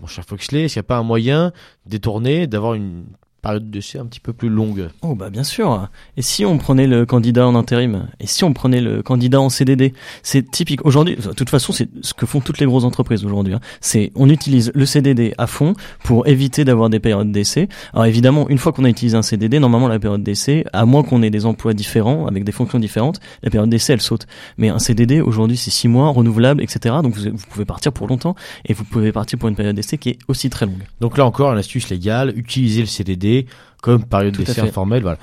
mon 0.00 0.06
cher 0.06 0.24
Foxley, 0.24 0.62
est-ce 0.64 0.74
qu'il 0.74 0.80
n'y 0.80 0.86
a 0.86 0.88
pas 0.88 0.96
un 0.96 1.02
moyen 1.02 1.52
détourné 1.86 2.46
d'avoir 2.46 2.74
une 2.74 3.04
période 3.44 3.70
d'essai 3.70 3.98
un 3.98 4.06
petit 4.06 4.20
peu 4.20 4.32
plus 4.32 4.48
longue. 4.48 4.88
Oh 5.02 5.14
bah 5.14 5.28
bien 5.28 5.44
sûr. 5.44 5.88
Et 6.16 6.22
si 6.22 6.46
on 6.46 6.56
prenait 6.56 6.86
le 6.86 7.04
candidat 7.04 7.46
en 7.46 7.54
intérim? 7.54 8.08
Et 8.18 8.26
si 8.26 8.42
on 8.42 8.54
prenait 8.54 8.80
le 8.80 9.02
candidat 9.02 9.38
en 9.38 9.50
CDD 9.50 9.92
C'est 10.22 10.50
typique. 10.50 10.84
Aujourd'hui, 10.86 11.16
de 11.16 11.32
toute 11.32 11.50
façon, 11.50 11.72
c'est 11.72 11.88
ce 12.00 12.14
que 12.14 12.24
font 12.24 12.40
toutes 12.40 12.58
les 12.58 12.64
grosses 12.64 12.84
entreprises 12.84 13.22
aujourd'hui. 13.24 13.52
Hein. 13.52 13.60
C'est 13.82 14.12
on 14.14 14.30
utilise 14.30 14.72
le 14.74 14.86
CDD 14.86 15.34
à 15.36 15.46
fond 15.46 15.74
pour 16.02 16.26
éviter 16.26 16.64
d'avoir 16.64 16.88
des 16.88 17.00
périodes 17.00 17.32
d'essai. 17.32 17.68
Alors 17.92 18.06
évidemment, 18.06 18.48
une 18.48 18.56
fois 18.56 18.72
qu'on 18.72 18.84
a 18.84 18.88
utilisé 18.88 19.16
un 19.16 19.22
CDD, 19.22 19.58
normalement 19.58 19.88
la 19.88 19.98
période 19.98 20.22
d'essai, 20.22 20.64
à 20.72 20.86
moins 20.86 21.02
qu'on 21.02 21.22
ait 21.22 21.30
des 21.30 21.44
emplois 21.44 21.74
différents 21.74 22.26
avec 22.26 22.44
des 22.44 22.52
fonctions 22.52 22.78
différentes, 22.78 23.20
la 23.42 23.50
période 23.50 23.68
d'essai 23.68 23.92
elle 23.92 24.00
saute. 24.00 24.26
Mais 24.56 24.70
un 24.70 24.78
CDD 24.78 25.20
aujourd'hui 25.20 25.58
c'est 25.58 25.70
six 25.70 25.88
mois, 25.88 26.08
renouvelable, 26.08 26.62
etc. 26.62 26.94
Donc 27.02 27.14
vous, 27.14 27.24
vous 27.24 27.46
pouvez 27.50 27.66
partir 27.66 27.92
pour 27.92 28.06
longtemps 28.06 28.34
et 28.64 28.72
vous 28.72 28.84
pouvez 28.84 29.12
partir 29.12 29.38
pour 29.38 29.50
une 29.50 29.54
période 29.54 29.76
d'essai 29.76 29.98
qui 29.98 30.10
est 30.10 30.18
aussi 30.28 30.48
très 30.48 30.64
longue. 30.64 30.84
Donc 31.02 31.18
là 31.18 31.26
encore, 31.26 31.52
une 31.52 31.58
astuce 31.58 31.90
légale, 31.90 32.32
utiliser 32.36 32.80
le 32.80 32.86
CDD 32.86 33.33
comme 33.82 34.04
période 34.04 34.36
d'essai 34.36 34.60
informelle. 34.60 35.02
Voilà. 35.02 35.18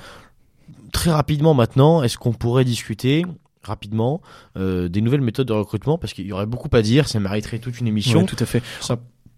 Très 0.92 1.10
rapidement 1.10 1.54
maintenant, 1.54 2.02
est-ce 2.02 2.18
qu'on 2.18 2.32
pourrait 2.32 2.64
discuter 2.64 3.24
rapidement 3.62 4.20
euh, 4.56 4.88
des 4.88 5.00
nouvelles 5.00 5.20
méthodes 5.20 5.48
de 5.48 5.52
recrutement? 5.52 5.98
Parce 5.98 6.12
qu'il 6.12 6.26
y 6.26 6.32
aurait 6.32 6.46
beaucoup 6.46 6.68
à 6.72 6.82
dire, 6.82 7.08
ça 7.08 7.18
mériterait 7.20 7.58
toute 7.58 7.80
une 7.80 7.88
émission. 7.88 8.24
tout 8.26 8.36
à 8.38 8.46
fait. 8.46 8.62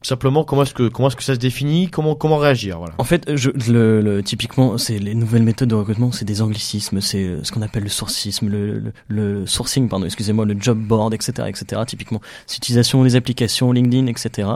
Simplement 0.07 0.45
comment 0.45 0.63
est-ce 0.63 0.75
que 0.75 0.89
comment 0.89 1.09
est-ce 1.09 1.17
que 1.17 1.23
ça 1.23 1.35
se 1.35 1.39
définit? 1.39 1.89
Comment 1.89 2.15
comment 2.15 2.37
réagir? 2.37 2.79
Voilà. 2.79 2.95
En 2.99 3.05
fait 3.05 3.35
je, 3.37 3.51
le, 3.71 4.01
le 4.01 4.23
typiquement 4.23 4.79
c'est 4.79 4.99
les 4.99 5.15
nouvelles 5.15 5.43
méthodes 5.43 5.69
de 5.69 5.75
recrutement 5.75 6.13
c'est 6.13 6.25
des 6.25 6.43
anglicismes 6.43 7.01
c'est 7.01 7.25
euh, 7.25 7.45
ce 7.45 7.53
qu'on 7.53 7.63
appelle 7.63 7.85
le 7.85 7.89
sourcisme 7.89 8.49
le, 8.49 8.79
le, 8.79 8.93
le 9.09 9.47
sourcing 9.47 9.89
pardon 9.89 10.07
excusez-moi 10.07 10.45
le 10.45 10.57
job 10.59 10.79
board 10.79 11.15
etc 11.15 11.49
etc 11.49 11.83
typiquement. 11.87 12.21
C'est 12.47 12.57
l'utilisation 12.57 13.03
des 13.03 13.17
applications 13.17 13.73
LinkedIn 13.73 14.07
etc 14.07 14.55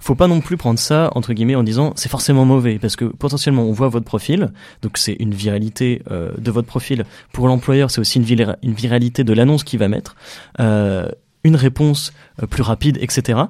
faut 0.00 0.14
pas 0.14 0.26
non 0.26 0.40
plus 0.40 0.56
prendre 0.56 0.78
ça 0.78 1.10
entre 1.14 1.32
guillemets 1.34 1.54
en 1.54 1.62
disant 1.62 1.92
c'est 1.94 2.08
forcément 2.08 2.44
mauvais 2.44 2.78
parce 2.78 2.96
que 2.96 3.04
potentiellement 3.04 3.64
on 3.64 3.72
voit 3.72 3.88
votre 3.88 4.06
profil 4.06 4.50
donc 4.82 4.96
c'est 4.96 5.16
une 5.20 5.34
viralité 5.34 6.02
euh, 6.10 6.32
de 6.38 6.50
votre 6.50 6.66
profil. 6.66 7.04
Pour 7.32 7.46
l'employeur 7.46 7.90
c'est 7.90 8.00
aussi 8.00 8.18
une, 8.18 8.74
viralité 8.74 9.24
de 9.24 9.32
l'annonce 9.32 9.62
qu'il 9.62 9.78
va 9.78 9.88
mettre. 9.88 10.16
Euh, 10.58 11.08
une 11.44 11.56
réponse 11.56 12.12
euh, 12.42 12.46
plus 12.46 12.62
rapide 12.62 12.98
etc 13.00 13.40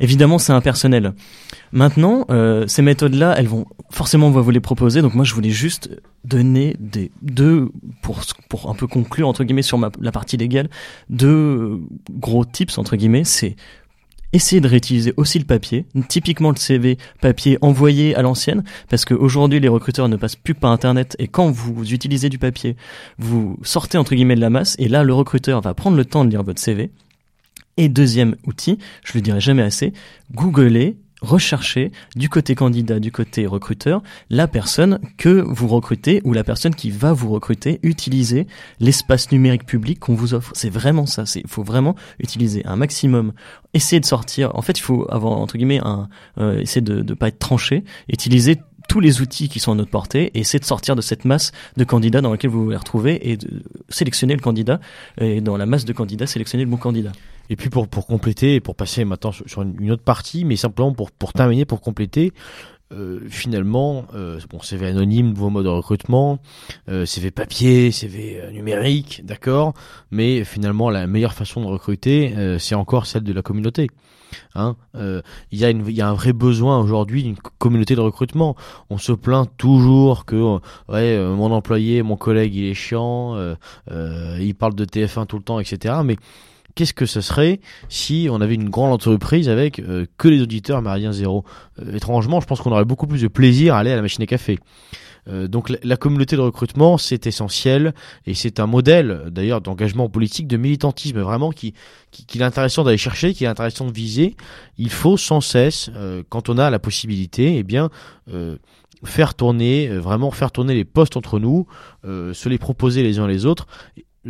évidemment 0.00 0.38
c'est 0.38 0.52
impersonnel. 0.52 1.14
Maintenant 1.72 2.26
euh, 2.30 2.66
ces 2.66 2.82
méthodes 2.82 3.14
là 3.14 3.34
elles 3.36 3.48
vont 3.48 3.66
forcément 3.90 4.28
on 4.28 4.30
va 4.30 4.40
vous 4.40 4.50
les 4.50 4.60
proposer. 4.60 5.02
Donc 5.02 5.14
moi 5.14 5.24
je 5.24 5.34
voulais 5.34 5.50
juste 5.50 5.90
donner 6.24 6.76
des 6.80 7.10
deux 7.22 7.70
pour 8.02 8.20
pour 8.48 8.70
un 8.70 8.74
peu 8.74 8.86
conclure 8.86 9.28
entre 9.28 9.44
guillemets 9.44 9.62
sur 9.62 9.78
ma, 9.78 9.90
la 10.00 10.12
partie 10.12 10.36
légale 10.36 10.68
deux 11.10 11.80
gros 12.10 12.44
tips 12.44 12.78
entre 12.78 12.96
guillemets. 12.96 13.24
C'est 13.24 13.56
Essayez 14.32 14.60
de 14.60 14.68
réutiliser 14.68 15.14
aussi 15.16 15.38
le 15.38 15.44
papier, 15.44 15.86
typiquement 16.08 16.50
le 16.50 16.56
CV 16.56 16.98
papier 17.20 17.56
envoyé 17.62 18.14
à 18.16 18.22
l'ancienne, 18.22 18.64
parce 18.90 19.04
qu'aujourd'hui 19.04 19.60
les 19.60 19.68
recruteurs 19.68 20.08
ne 20.08 20.16
passent 20.16 20.36
plus 20.36 20.54
par 20.54 20.72
Internet 20.72 21.16
et 21.18 21.28
quand 21.28 21.50
vous 21.50 21.94
utilisez 21.94 22.28
du 22.28 22.38
papier, 22.38 22.76
vous 23.18 23.56
sortez 23.62 23.96
entre 23.96 24.14
guillemets 24.14 24.34
de 24.34 24.40
la 24.40 24.50
masse 24.50 24.74
et 24.78 24.88
là 24.88 25.04
le 25.04 25.14
recruteur 25.14 25.60
va 25.60 25.74
prendre 25.74 25.96
le 25.96 26.04
temps 26.04 26.24
de 26.24 26.30
lire 26.30 26.42
votre 26.42 26.60
CV. 26.60 26.90
Et 27.76 27.88
deuxième 27.88 28.36
outil, 28.46 28.78
je 29.04 29.12
le 29.14 29.20
dirai 29.20 29.40
jamais 29.40 29.62
assez, 29.62 29.92
googlez 30.32 30.96
rechercher 31.22 31.92
du 32.14 32.28
côté 32.28 32.54
candidat, 32.54 33.00
du 33.00 33.10
côté 33.10 33.46
recruteur, 33.46 34.02
la 34.30 34.46
personne 34.48 34.98
que 35.16 35.44
vous 35.46 35.66
recrutez 35.66 36.20
ou 36.24 36.32
la 36.32 36.44
personne 36.44 36.74
qui 36.74 36.90
va 36.90 37.12
vous 37.12 37.30
recruter, 37.30 37.80
utiliser 37.82 38.46
l'espace 38.80 39.32
numérique 39.32 39.66
public 39.66 39.98
qu'on 39.98 40.14
vous 40.14 40.34
offre. 40.34 40.52
C'est 40.54 40.70
vraiment 40.70 41.06
ça. 41.06 41.24
Il 41.34 41.48
faut 41.48 41.62
vraiment 41.62 41.96
utiliser 42.18 42.64
un 42.66 42.76
maximum. 42.76 43.32
Essayer 43.74 44.00
de 44.00 44.06
sortir. 44.06 44.54
En 44.54 44.62
fait, 44.62 44.78
il 44.78 44.82
faut 44.82 45.06
avoir 45.10 45.32
entre 45.38 45.56
guillemets 45.56 45.80
un 45.82 46.08
euh, 46.38 46.60
essayer 46.60 46.80
de 46.80 47.02
ne 47.02 47.14
pas 47.14 47.28
être 47.28 47.38
tranché. 47.38 47.84
Utiliser 48.08 48.58
tous 48.88 49.00
les 49.00 49.20
outils 49.20 49.48
qui 49.48 49.60
sont 49.60 49.72
à 49.72 49.74
notre 49.74 49.90
portée 49.90 50.30
et 50.34 50.40
essayer 50.40 50.58
de 50.58 50.64
sortir 50.64 50.96
de 50.96 51.00
cette 51.00 51.24
masse 51.24 51.52
de 51.76 51.84
candidats 51.84 52.20
dans 52.20 52.30
laquelle 52.30 52.50
vous 52.50 52.66
vous 52.66 52.76
retrouvez 52.76 53.30
et 53.30 53.36
de 53.36 53.62
sélectionner 53.88 54.34
le 54.34 54.40
candidat 54.40 54.80
et 55.20 55.40
dans 55.40 55.56
la 55.56 55.66
masse 55.66 55.84
de 55.84 55.92
candidats 55.92 56.26
sélectionner 56.26 56.64
le 56.64 56.70
bon 56.70 56.76
candidat. 56.76 57.12
Et 57.48 57.56
puis 57.56 57.70
pour, 57.70 57.88
pour 57.88 58.06
compléter 58.06 58.60
pour 58.60 58.74
passer 58.74 59.04
maintenant 59.04 59.32
sur 59.32 59.62
une 59.62 59.90
autre 59.90 60.02
partie, 60.02 60.44
mais 60.44 60.56
simplement 60.56 60.92
pour, 60.92 61.10
pour 61.10 61.32
terminer, 61.32 61.64
pour 61.64 61.80
compléter, 61.80 62.32
euh, 62.92 63.20
finalement, 63.28 64.04
euh, 64.14 64.38
bon, 64.48 64.60
CV 64.60 64.86
anonyme, 64.86 65.30
nouveau 65.30 65.50
mode 65.50 65.64
de 65.64 65.70
recrutement, 65.70 66.38
euh, 66.88 67.04
CV 67.04 67.32
papier, 67.32 67.90
CV 67.90 68.40
euh, 68.40 68.50
numérique, 68.52 69.22
d'accord, 69.24 69.74
mais 70.12 70.44
finalement 70.44 70.88
la 70.88 71.08
meilleure 71.08 71.34
façon 71.34 71.60
de 71.62 71.66
recruter, 71.66 72.32
euh, 72.36 72.58
c'est 72.60 72.76
encore 72.76 73.06
celle 73.06 73.24
de 73.24 73.32
la 73.32 73.42
communauté. 73.42 73.88
Hein 74.54 74.76
il 74.94 75.58
y, 75.58 75.64
a 75.64 75.70
une, 75.70 75.88
y 75.88 76.00
a 76.00 76.08
un 76.08 76.14
vrai 76.14 76.32
besoin 76.32 76.78
aujourd'hui 76.80 77.22
d'une 77.22 77.36
communauté 77.58 77.94
de 77.94 78.00
recrutement. 78.00 78.56
On 78.90 78.98
se 78.98 79.12
plaint 79.12 79.48
toujours 79.56 80.24
que 80.24 80.58
ouais, 80.88 81.18
mon 81.18 81.52
employé, 81.52 82.02
mon 82.02 82.16
collègue, 82.16 82.54
il 82.54 82.64
est 82.64 82.74
chiant, 82.74 83.36
il 83.88 84.54
parle 84.58 84.74
de 84.74 84.84
TF1 84.84 85.26
tout 85.26 85.36
le 85.36 85.42
temps, 85.42 85.60
etc. 85.60 85.94
Mais 86.04 86.16
qu'est-ce 86.76 86.94
que 86.94 87.06
ce 87.06 87.20
serait 87.20 87.58
si 87.88 88.28
on 88.30 88.40
avait 88.40 88.54
une 88.54 88.70
grande 88.70 88.92
entreprise 88.92 89.48
avec 89.48 89.80
euh, 89.80 90.06
que 90.18 90.28
les 90.28 90.40
auditeurs 90.40 90.80
Méridien 90.82 91.10
Zéro 91.10 91.44
euh, 91.80 91.96
Étrangement, 91.96 92.40
je 92.40 92.46
pense 92.46 92.60
qu'on 92.60 92.70
aurait 92.70 92.84
beaucoup 92.84 93.08
plus 93.08 93.22
de 93.22 93.28
plaisir 93.28 93.74
à 93.74 93.78
aller 93.78 93.90
à 93.90 93.96
la 93.96 94.02
machine 94.02 94.22
à 94.22 94.26
café. 94.26 94.60
Euh, 95.28 95.48
donc 95.48 95.72
la, 95.82 95.96
communauté 95.96 96.36
de 96.36 96.42
recrutement, 96.42 96.98
c'est 96.98 97.26
essentiel 97.26 97.94
et 98.26 98.34
c'est 98.34 98.60
un 98.60 98.66
modèle 98.66 99.24
d'ailleurs 99.30 99.60
d'engagement 99.60 100.08
politique, 100.08 100.46
de 100.46 100.56
militantisme 100.56 101.18
vraiment 101.18 101.50
qui, 101.50 101.74
qui, 102.12 102.38
est 102.38 102.42
intéressant 102.42 102.84
d'aller 102.84 102.98
chercher, 102.98 103.34
qui 103.34 103.44
est 103.44 103.48
intéressant 103.48 103.86
de 103.86 103.92
viser. 103.92 104.36
Il 104.78 104.90
faut 104.90 105.16
sans 105.16 105.40
cesse, 105.40 105.90
quand 106.28 106.48
on 106.48 106.58
a 106.58 106.70
la 106.70 106.78
possibilité, 106.78 107.56
eh 107.56 107.64
bien 107.64 107.90
faire 109.04 109.34
tourner, 109.34 109.88
vraiment 109.88 110.30
faire 110.30 110.52
tourner 110.52 110.74
les 110.74 110.84
postes 110.84 111.16
entre 111.16 111.40
nous, 111.40 111.66
se 112.04 112.48
les 112.48 112.58
proposer 112.58 113.02
les 113.02 113.18
uns 113.18 113.26
les 113.26 113.46
autres. 113.46 113.66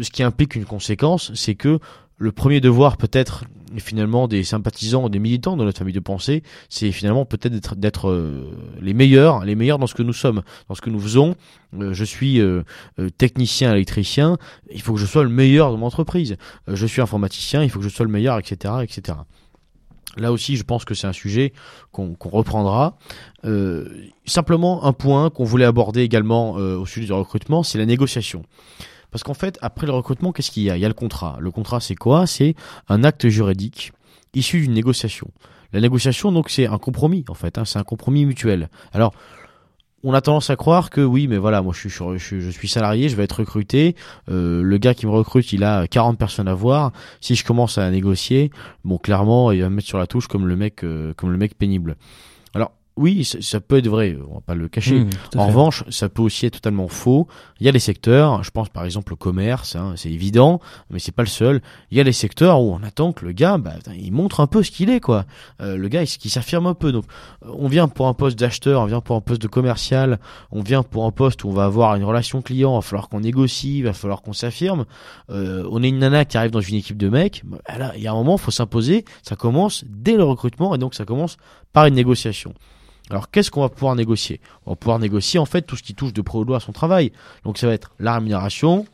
Ce 0.01 0.11
qui 0.11 0.23
implique 0.23 0.55
une 0.55 0.65
conséquence, 0.65 1.33
c'est 1.35 1.55
que 1.55 1.79
le 2.19 2.33
premier 2.33 2.61
devoir 2.61 2.97
peut-être 2.97 3.45
finalement 3.79 4.29
des 4.29 4.43
sympathisants, 4.45 5.09
des 5.09 5.19
militants 5.19 5.57
de 5.57 5.65
notre 5.65 5.79
famille 5.79 5.95
de 5.95 6.01
pensée, 6.01 6.43
c'est 6.69 6.93
finalement 6.93 7.25
peut-être 7.25 7.75
d'être 7.75 8.09
euh, 8.09 8.51
les 8.81 8.95
meilleurs, 8.95 9.45
les 9.45 9.55
meilleurs 9.55 9.79
dans 9.79 9.87
ce 9.87 9.95
que 9.95 10.03
nous 10.03 10.13
sommes, 10.13 10.43
dans 10.69 10.75
ce 10.75 10.81
que 10.81 10.91
nous 10.91 11.01
faisons. 11.01 11.35
Euh, 11.79 11.93
je 11.93 12.05
suis 12.05 12.41
euh, 12.41 12.63
technicien, 13.19 13.73
électricien, 13.73 14.39
il 14.73 14.81
faut 14.81 14.95
que 14.95 15.01
je 15.01 15.07
sois 15.07 15.25
le 15.25 15.29
meilleur 15.29 15.73
de 15.73 15.77
mon 15.77 15.87
entreprise. 15.87 16.37
je 16.69 16.87
suis 16.87 17.03
informaticien, 17.03 17.63
il 17.63 17.71
faut 17.71 17.81
que 17.81 17.85
je 17.85 17.91
sois 17.91 18.07
le 18.07 18.13
meilleur, 18.13 18.39
etc., 18.39 18.75
etc. 18.83 19.19
Là 20.17 20.33
aussi, 20.33 20.57
je 20.57 20.63
pense 20.63 20.87
que 20.87 20.95
c'est 20.95 21.07
un 21.07 21.13
sujet 21.13 21.53
qu'on 21.93 22.17
reprendra. 22.25 22.97
simplement 24.25 24.85
un 24.85 24.95
point 24.95 25.29
qu'on 25.29 25.45
voulait 25.45 25.67
aborder 25.67 26.01
également 26.01 26.53
au 26.53 26.87
sujet 26.87 27.07
du 27.07 27.13
recrutement, 27.13 27.63
c'est 27.63 27.77
la 27.77 27.85
négociation. 27.85 28.43
Parce 29.11 29.23
qu'en 29.23 29.35
fait, 29.35 29.59
après 29.63 29.87
le 29.87 29.93
recrutement, 29.93 30.33
qu'est-ce 30.33 30.51
qu'il 30.51 30.65
y 30.65 30.71
a? 30.71 30.77
Il 30.77 30.81
y 30.81 30.85
a 30.85 30.89
le 30.89 30.95
contrat. 30.95 31.37
Le 31.41 31.51
contrat, 31.51 31.81
c'est 31.81 31.95
quoi? 31.95 32.27
C'est 32.27 32.55
un 32.89 33.05
acte 33.05 33.29
juridique 33.29 33.93
issu 34.35 34.61
d'une 34.61 34.73
négociation. 34.73 35.29
La 35.73 35.81
négociation, 35.81 36.33
donc, 36.33 36.51
c'est 36.51 36.67
un 36.67 36.79
compromis, 36.79 37.25
en 37.29 37.35
fait. 37.35 37.59
Hein, 37.59 37.65
c'est 37.65 37.79
un 37.79 37.85
compromis 37.85 38.25
mutuel. 38.25 38.69
Alors, 38.93 39.13
on 40.05 40.15
a 40.15 40.21
tendance 40.21 40.51
à 40.51 40.57
croire 40.57 40.91
que 40.91 41.01
oui, 41.01 41.27
mais 41.27 41.37
voilà, 41.37 41.63
moi 41.63 41.73
je 41.75 41.89
suis, 41.89 42.41
je, 42.41 42.51
suis 42.51 42.69
salarié, 42.69 43.09
je 43.09 43.17
vais 43.17 43.25
être 43.25 43.41
recruté. 43.41 43.97
Euh, 44.31 44.63
le 44.63 44.79
gars 44.79 44.95
qui 44.95 45.05
me 45.05 45.11
recrute, 45.11 45.53
il 45.53 45.65
a 45.65 45.89
40 45.89 46.17
personnes 46.17 46.47
à 46.47 46.55
voir. 46.55 46.93
Si 47.21 47.35
je 47.35 47.45
commence 47.45 47.77
à 47.77 47.91
négocier, 47.91 48.53
bon, 48.85 48.99
clairement, 48.99 49.51
il 49.51 49.63
va 49.63 49.69
me 49.69 49.75
mettre 49.75 49.89
sur 49.89 49.99
la 49.99 50.07
touche 50.07 50.29
comme 50.29 50.47
le 50.47 50.55
mec, 50.55 50.85
euh, 50.85 51.13
comme 51.15 51.33
le 51.33 51.39
mec 51.39 51.59
pénible. 51.59 51.97
Oui, 52.97 53.25
ça, 53.25 53.61
peut 53.61 53.77
être 53.77 53.89
vrai, 53.89 54.17
on 54.27 54.37
va 54.37 54.41
pas 54.41 54.55
le 54.55 54.69
cacher. 54.69 55.01
Mmh, 55.01 55.11
en 55.37 55.49
revanche, 55.49 55.85
ça 55.91 56.09
peut 56.09 56.23
aussi 56.23 56.47
être 56.47 56.55
totalement 56.55 56.89
faux. 56.89 57.29
Il 57.61 57.67
y 57.67 57.69
a 57.69 57.73
des 57.73 57.79
secteurs, 57.79 58.43
je 58.43 58.51
pense 58.51 58.71
par 58.71 58.87
exemple 58.87 59.13
au 59.13 59.17
commerce, 59.17 59.77
hein, 59.77 59.93
c'est 59.97 60.11
évident, 60.11 60.61
mais 60.89 60.99
c'est 60.99 61.13
pas 61.13 61.23
le 61.23 61.29
seul. 61.29 61.61
Il 61.91 61.99
y 61.99 62.01
a 62.01 62.05
des 62.05 62.13
secteurs 62.13 62.63
où 62.63 62.73
on 62.73 62.83
attend 62.83 63.13
que 63.13 63.27
le 63.27 63.33
gars, 63.33 63.59
bah, 63.59 63.75
il 63.95 64.13
montre 64.13 64.41
un 64.41 64.47
peu 64.47 64.63
ce 64.63 64.71
qu'il 64.71 64.89
est, 64.89 65.01
quoi. 65.01 65.27
Euh, 65.61 65.77
le 65.77 65.89
gars, 65.89 66.05
il, 66.05 66.07
qui 66.07 66.31
s'affirme 66.31 66.67
un 66.67 66.73
peu. 66.73 66.91
Donc, 66.91 67.05
euh, 67.45 67.51
on 67.59 67.69
vient 67.69 67.87
pour 67.87 68.07
un 68.09 68.15
poste 68.15 68.39
d'acheteur, 68.39 68.81
on 68.81 68.87
vient 68.87 69.03
pour 69.03 69.15
un 69.15 69.21
poste 69.21 69.43
de 69.43 69.49
commercial, 69.49 70.19
on 70.51 70.63
vient 70.63 70.83
pour 70.83 71.05
un 71.05 71.13
poste 71.13 71.45
où 71.45 71.49
on 71.49 71.53
va 71.53 71.67
avoir 71.67 71.97
une 71.97 72.05
relation 72.05 72.41
client, 72.41 72.73
il 72.73 72.77
va 72.77 72.81
falloir 72.81 73.11
qu'on 73.11 73.21
négocie, 73.21 73.79
il 73.79 73.83
va 73.83 73.93
falloir 73.93 74.23
qu'on 74.23 74.33
s'affirme. 74.33 74.87
Euh, 75.29 75.69
on 75.71 75.83
est 75.83 75.89
une 75.91 75.99
nana 75.99 76.25
qui 76.25 76.39
arrive 76.39 76.51
dans 76.51 76.61
une 76.61 76.77
équipe 76.77 76.97
de 76.97 77.11
mecs. 77.11 77.43
Bah, 77.45 77.59
là, 77.77 77.93
il 77.95 78.03
y 78.03 78.07
a 78.07 78.13
un 78.13 78.15
moment, 78.15 78.37
il 78.37 78.41
faut 78.41 78.51
s'imposer. 78.51 79.05
Ça 79.23 79.37
commence 79.37 79.85
dès 79.87 80.17
le 80.17 80.25
recrutement 80.25 80.75
et 80.75 80.79
donc 80.79 80.95
ça 80.95 81.05
commence 81.05 81.37
par 81.75 81.85
une 81.85 81.95
négociation. 81.95 82.55
Alors 83.11 83.31
qu'est-ce 83.31 83.51
qu'on 83.51 83.61
va 83.61 83.69
pouvoir 83.69 83.95
négocier? 83.95 84.41
On 84.67 84.71
va 84.71 84.77
pouvoir 84.77 84.99
négocier 84.99 85.39
en 85.39 85.47
fait 85.47 85.63
tout 85.63 85.77
ce 85.77 85.83
qui 85.83 85.95
touche 85.95 86.13
de 86.13 86.23
près 86.23 86.39
ou 86.39 86.45
de 86.45 86.49
loin 86.49 86.57
à 86.57 86.61
son 86.61 86.73
travail. 86.73 87.13
Donc 87.45 87.59
ça 87.59 87.67
va 87.67 87.73
être 87.73 87.93
la 88.01 88.15
rémunération, 88.15 88.87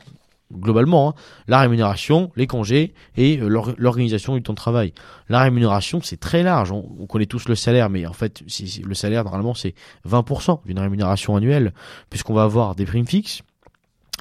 globalement, 0.53 1.09
hein, 1.09 1.13
la 1.47 1.59
rémunération, 1.59 2.31
les 2.35 2.47
congés 2.47 2.93
et 3.17 3.39
euh, 3.39 3.73
l'organisation 3.77 4.35
du 4.35 4.43
temps 4.43 4.53
de 4.53 4.57
travail. 4.57 4.93
La 5.29 5.41
rémunération, 5.41 5.99
c'est 6.01 6.19
très 6.19 6.43
large. 6.43 6.71
On, 6.71 7.05
connaît 7.07 7.25
tous 7.25 7.47
le 7.47 7.55
salaire, 7.55 7.89
mais 7.89 8.05
en 8.05 8.13
fait, 8.13 8.43
le 8.83 8.93
salaire, 8.93 9.23
normalement, 9.23 9.53
c'est 9.53 9.73
20% 10.07 10.59
d'une 10.65 10.79
rémunération 10.79 11.35
annuelle, 11.35 11.73
puisqu'on 12.09 12.33
va 12.33 12.43
avoir 12.43 12.75
des 12.75 12.85
primes 12.85 13.07
fixes, 13.07 13.41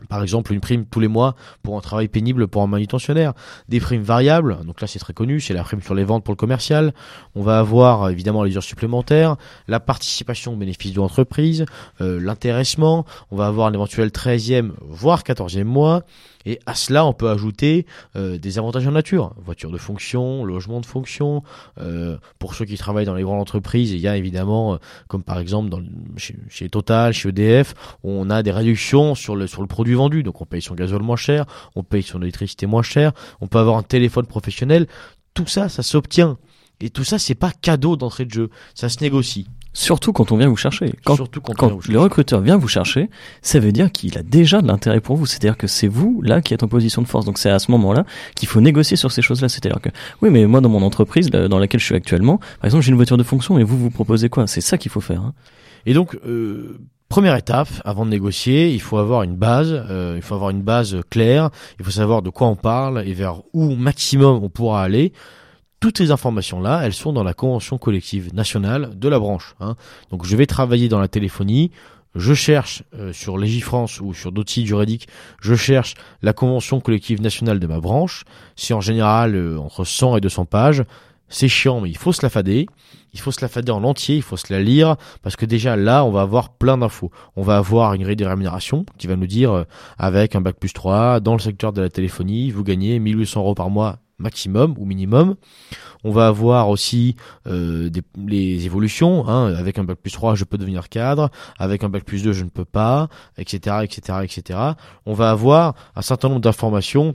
par 0.08 0.22
exemple, 0.22 0.52
une 0.52 0.60
prime 0.60 0.86
tous 0.86 1.00
les 1.00 1.08
mois 1.08 1.34
pour 1.62 1.76
un 1.76 1.80
travail 1.80 2.08
pénible 2.08 2.48
pour 2.48 2.62
un 2.62 2.66
manutentionnaire. 2.66 3.32
Des 3.68 3.80
primes 3.80 4.02
variables, 4.02 4.58
donc 4.64 4.80
là 4.80 4.86
c'est 4.86 4.98
très 4.98 5.12
connu, 5.12 5.40
c'est 5.40 5.54
la 5.54 5.62
prime 5.62 5.82
sur 5.82 5.94
les 5.94 6.04
ventes 6.04 6.24
pour 6.24 6.32
le 6.32 6.36
commercial. 6.36 6.92
On 7.34 7.42
va 7.42 7.58
avoir 7.58 8.10
évidemment 8.10 8.42
les 8.42 8.56
heures 8.56 8.62
supplémentaires, 8.62 9.36
la 9.68 9.80
participation 9.80 10.52
au 10.54 10.56
bénéfice 10.56 10.92
de 10.92 10.98
l'entreprise, 10.98 11.64
euh, 12.00 12.20
l'intéressement. 12.20 13.04
On 13.30 13.36
va 13.36 13.46
avoir 13.46 13.68
un 13.68 13.72
éventuel 13.72 14.08
13e, 14.08 14.70
voire 14.80 15.22
14e 15.22 15.64
mois. 15.64 16.02
Et 16.46 16.58
à 16.66 16.74
cela, 16.74 17.04
on 17.04 17.12
peut 17.12 17.30
ajouter 17.30 17.86
euh, 18.16 18.38
des 18.38 18.58
avantages 18.58 18.86
en 18.86 18.92
nature, 18.92 19.34
voiture 19.44 19.70
de 19.70 19.78
fonction, 19.78 20.44
logement 20.44 20.80
de 20.80 20.86
fonction. 20.86 21.42
Euh, 21.80 22.18
pour 22.38 22.54
ceux 22.54 22.64
qui 22.64 22.76
travaillent 22.76 23.06
dans 23.06 23.14
les 23.14 23.22
grandes 23.22 23.40
entreprises, 23.40 23.92
il 23.92 23.98
y 23.98 24.08
a 24.08 24.16
évidemment, 24.16 24.74
euh, 24.74 24.76
comme 25.08 25.22
par 25.22 25.38
exemple 25.38 25.76
chez, 26.16 26.36
chez, 26.48 26.68
Total, 26.68 27.12
chez 27.12 27.28
EDF, 27.28 27.74
on 28.02 28.30
a 28.30 28.42
des 28.42 28.50
réductions 28.52 29.14
sur 29.14 29.36
le, 29.36 29.46
sur 29.46 29.62
le 29.62 29.68
produit 29.68 29.94
vendu. 29.94 30.22
Donc 30.22 30.40
on 30.40 30.46
paye 30.46 30.62
son 30.62 30.74
gasoil 30.74 31.02
moins 31.02 31.16
cher, 31.16 31.44
on 31.76 31.82
paye 31.82 32.02
son 32.02 32.22
électricité 32.22 32.66
moins 32.66 32.82
cher, 32.82 33.12
on 33.40 33.46
peut 33.46 33.58
avoir 33.58 33.76
un 33.76 33.82
téléphone 33.82 34.26
professionnel. 34.26 34.86
Tout 35.34 35.46
ça, 35.46 35.68
ça 35.68 35.82
s'obtient. 35.82 36.38
Et 36.80 36.90
tout 36.90 37.04
ça, 37.04 37.18
c'est 37.18 37.36
pas 37.36 37.52
cadeau 37.52 37.96
d'entrée 37.96 38.24
de 38.24 38.32
jeu, 38.32 38.50
ça 38.74 38.88
se 38.88 39.00
négocie. 39.00 39.46
Surtout 39.74 40.12
quand 40.12 40.32
on 40.32 40.36
vient 40.36 40.48
vous 40.48 40.56
chercher. 40.56 40.92
Quand, 41.04 41.16
Surtout 41.16 41.40
quand, 41.40 41.54
quand 41.54 41.88
le 41.88 41.98
recruteur 41.98 42.40
vient 42.40 42.56
vous 42.56 42.68
chercher, 42.68 43.08
ça 43.40 43.58
veut 43.58 43.72
dire 43.72 43.90
qu'il 43.90 44.18
a 44.18 44.22
déjà 44.22 44.60
de 44.60 44.66
l'intérêt 44.66 45.00
pour 45.00 45.16
vous. 45.16 45.26
C'est-à-dire 45.26 45.56
que 45.56 45.66
c'est 45.66 45.88
vous 45.88 46.20
là 46.22 46.42
qui 46.42 46.52
êtes 46.52 46.62
en 46.62 46.68
position 46.68 47.00
de 47.02 47.08
force. 47.08 47.24
Donc 47.24 47.38
c'est 47.38 47.50
à 47.50 47.58
ce 47.58 47.70
moment-là 47.70 48.04
qu'il 48.36 48.48
faut 48.48 48.60
négocier 48.60 48.96
sur 48.96 49.10
ces 49.10 49.22
choses-là. 49.22 49.48
C'est-à-dire 49.48 49.80
que 49.80 49.88
oui, 50.20 50.30
mais 50.30 50.46
moi 50.46 50.60
dans 50.60 50.68
mon 50.68 50.82
entreprise 50.82 51.30
dans 51.30 51.58
laquelle 51.58 51.80
je 51.80 51.86
suis 51.86 51.94
actuellement, 51.94 52.38
par 52.38 52.66
exemple, 52.66 52.84
j'ai 52.84 52.90
une 52.90 52.96
voiture 52.96 53.16
de 53.16 53.22
fonction 53.22 53.58
et 53.58 53.64
vous 53.64 53.78
vous 53.78 53.90
proposez 53.90 54.28
quoi? 54.28 54.46
C'est 54.46 54.60
ça 54.60 54.76
qu'il 54.76 54.90
faut 54.90 55.00
faire. 55.00 55.22
Hein. 55.22 55.34
Et 55.86 55.94
donc 55.94 56.18
euh, 56.26 56.78
Première 57.12 57.36
étape, 57.36 57.68
avant 57.84 58.06
de 58.06 58.10
négocier, 58.10 58.70
il 58.70 58.80
faut 58.80 58.96
avoir 58.96 59.22
une 59.22 59.36
base, 59.36 59.70
euh, 59.70 60.14
il 60.16 60.22
faut 60.22 60.34
avoir 60.34 60.48
une 60.48 60.62
base 60.62 60.96
claire, 61.10 61.50
il 61.78 61.84
faut 61.84 61.90
savoir 61.90 62.22
de 62.22 62.30
quoi 62.30 62.46
on 62.46 62.56
parle 62.56 63.06
et 63.06 63.12
vers 63.12 63.42
où 63.52 63.74
maximum 63.74 64.42
on 64.42 64.48
pourra 64.48 64.82
aller 64.82 65.12
toutes 65.82 65.98
ces 65.98 66.12
informations-là, 66.12 66.82
elles 66.84 66.92
sont 66.92 67.12
dans 67.12 67.24
la 67.24 67.34
convention 67.34 67.76
collective 67.76 68.32
nationale 68.32 68.96
de 68.96 69.08
la 69.08 69.18
branche. 69.18 69.56
Hein. 69.58 69.74
Donc 70.12 70.24
je 70.24 70.36
vais 70.36 70.46
travailler 70.46 70.88
dans 70.88 71.00
la 71.00 71.08
téléphonie, 71.08 71.72
je 72.14 72.34
cherche 72.34 72.84
euh, 72.94 73.12
sur 73.12 73.36
Légifrance 73.36 74.00
ou 74.00 74.14
sur 74.14 74.30
d'autres 74.30 74.52
sites 74.52 74.66
juridiques, 74.66 75.08
je 75.40 75.56
cherche 75.56 75.94
la 76.22 76.32
convention 76.32 76.80
collective 76.80 77.20
nationale 77.20 77.58
de 77.58 77.66
ma 77.66 77.80
branche. 77.80 78.22
C'est 78.54 78.74
en 78.74 78.80
général 78.80 79.34
euh, 79.34 79.58
entre 79.58 79.84
100 79.84 80.18
et 80.18 80.20
200 80.20 80.44
pages. 80.44 80.84
C'est 81.28 81.48
chiant, 81.48 81.80
mais 81.80 81.90
il 81.90 81.96
faut 81.96 82.12
se 82.12 82.22
la 82.22 82.30
fader. 82.30 82.68
Il 83.12 83.18
faut 83.18 83.32
se 83.32 83.40
la 83.40 83.48
fader 83.48 83.72
en 83.72 83.82
entier, 83.82 84.14
il 84.14 84.22
faut 84.22 84.36
se 84.36 84.52
la 84.52 84.60
lire, 84.60 84.96
parce 85.22 85.34
que 85.34 85.46
déjà 85.46 85.74
là, 85.74 86.04
on 86.04 86.12
va 86.12 86.20
avoir 86.20 86.50
plein 86.50 86.78
d'infos. 86.78 87.10
On 87.34 87.42
va 87.42 87.56
avoir 87.56 87.92
une 87.94 88.04
grille 88.04 88.16
de 88.16 88.24
rémunération 88.24 88.86
qui 88.98 89.08
va 89.08 89.16
nous 89.16 89.26
dire, 89.26 89.50
euh, 89.50 89.64
avec 89.98 90.36
un 90.36 90.40
bac 90.40 90.56
plus 90.60 90.72
3, 90.72 91.18
dans 91.18 91.32
le 91.32 91.40
secteur 91.40 91.72
de 91.72 91.82
la 91.82 91.88
téléphonie, 91.88 92.52
vous 92.52 92.62
gagnez 92.62 93.00
1800 93.00 93.40
euros 93.40 93.54
par 93.56 93.68
mois 93.68 93.98
maximum 94.22 94.74
ou 94.78 94.86
minimum. 94.86 95.36
On 96.04 96.10
va 96.10 96.26
avoir 96.26 96.68
aussi 96.68 97.16
euh, 97.46 97.90
les 98.16 98.64
évolutions. 98.64 99.28
Hein. 99.28 99.54
Avec 99.54 99.78
un 99.78 99.84
bac 99.84 99.98
plus 99.98 100.10
3, 100.10 100.34
je 100.34 100.44
peux 100.44 100.58
devenir 100.58 100.88
cadre. 100.88 101.30
Avec 101.58 101.84
un 101.84 101.88
bac 101.88 102.04
plus 102.04 102.22
2, 102.22 102.32
je 102.32 102.44
ne 102.44 102.48
peux 102.48 102.64
pas, 102.64 103.08
etc., 103.36 103.76
etc., 103.82 104.18
etc. 104.22 104.58
On 105.06 105.12
va 105.12 105.30
avoir 105.30 105.74
un 105.94 106.02
certain 106.02 106.28
nombre 106.28 106.40
d'informations 106.40 107.14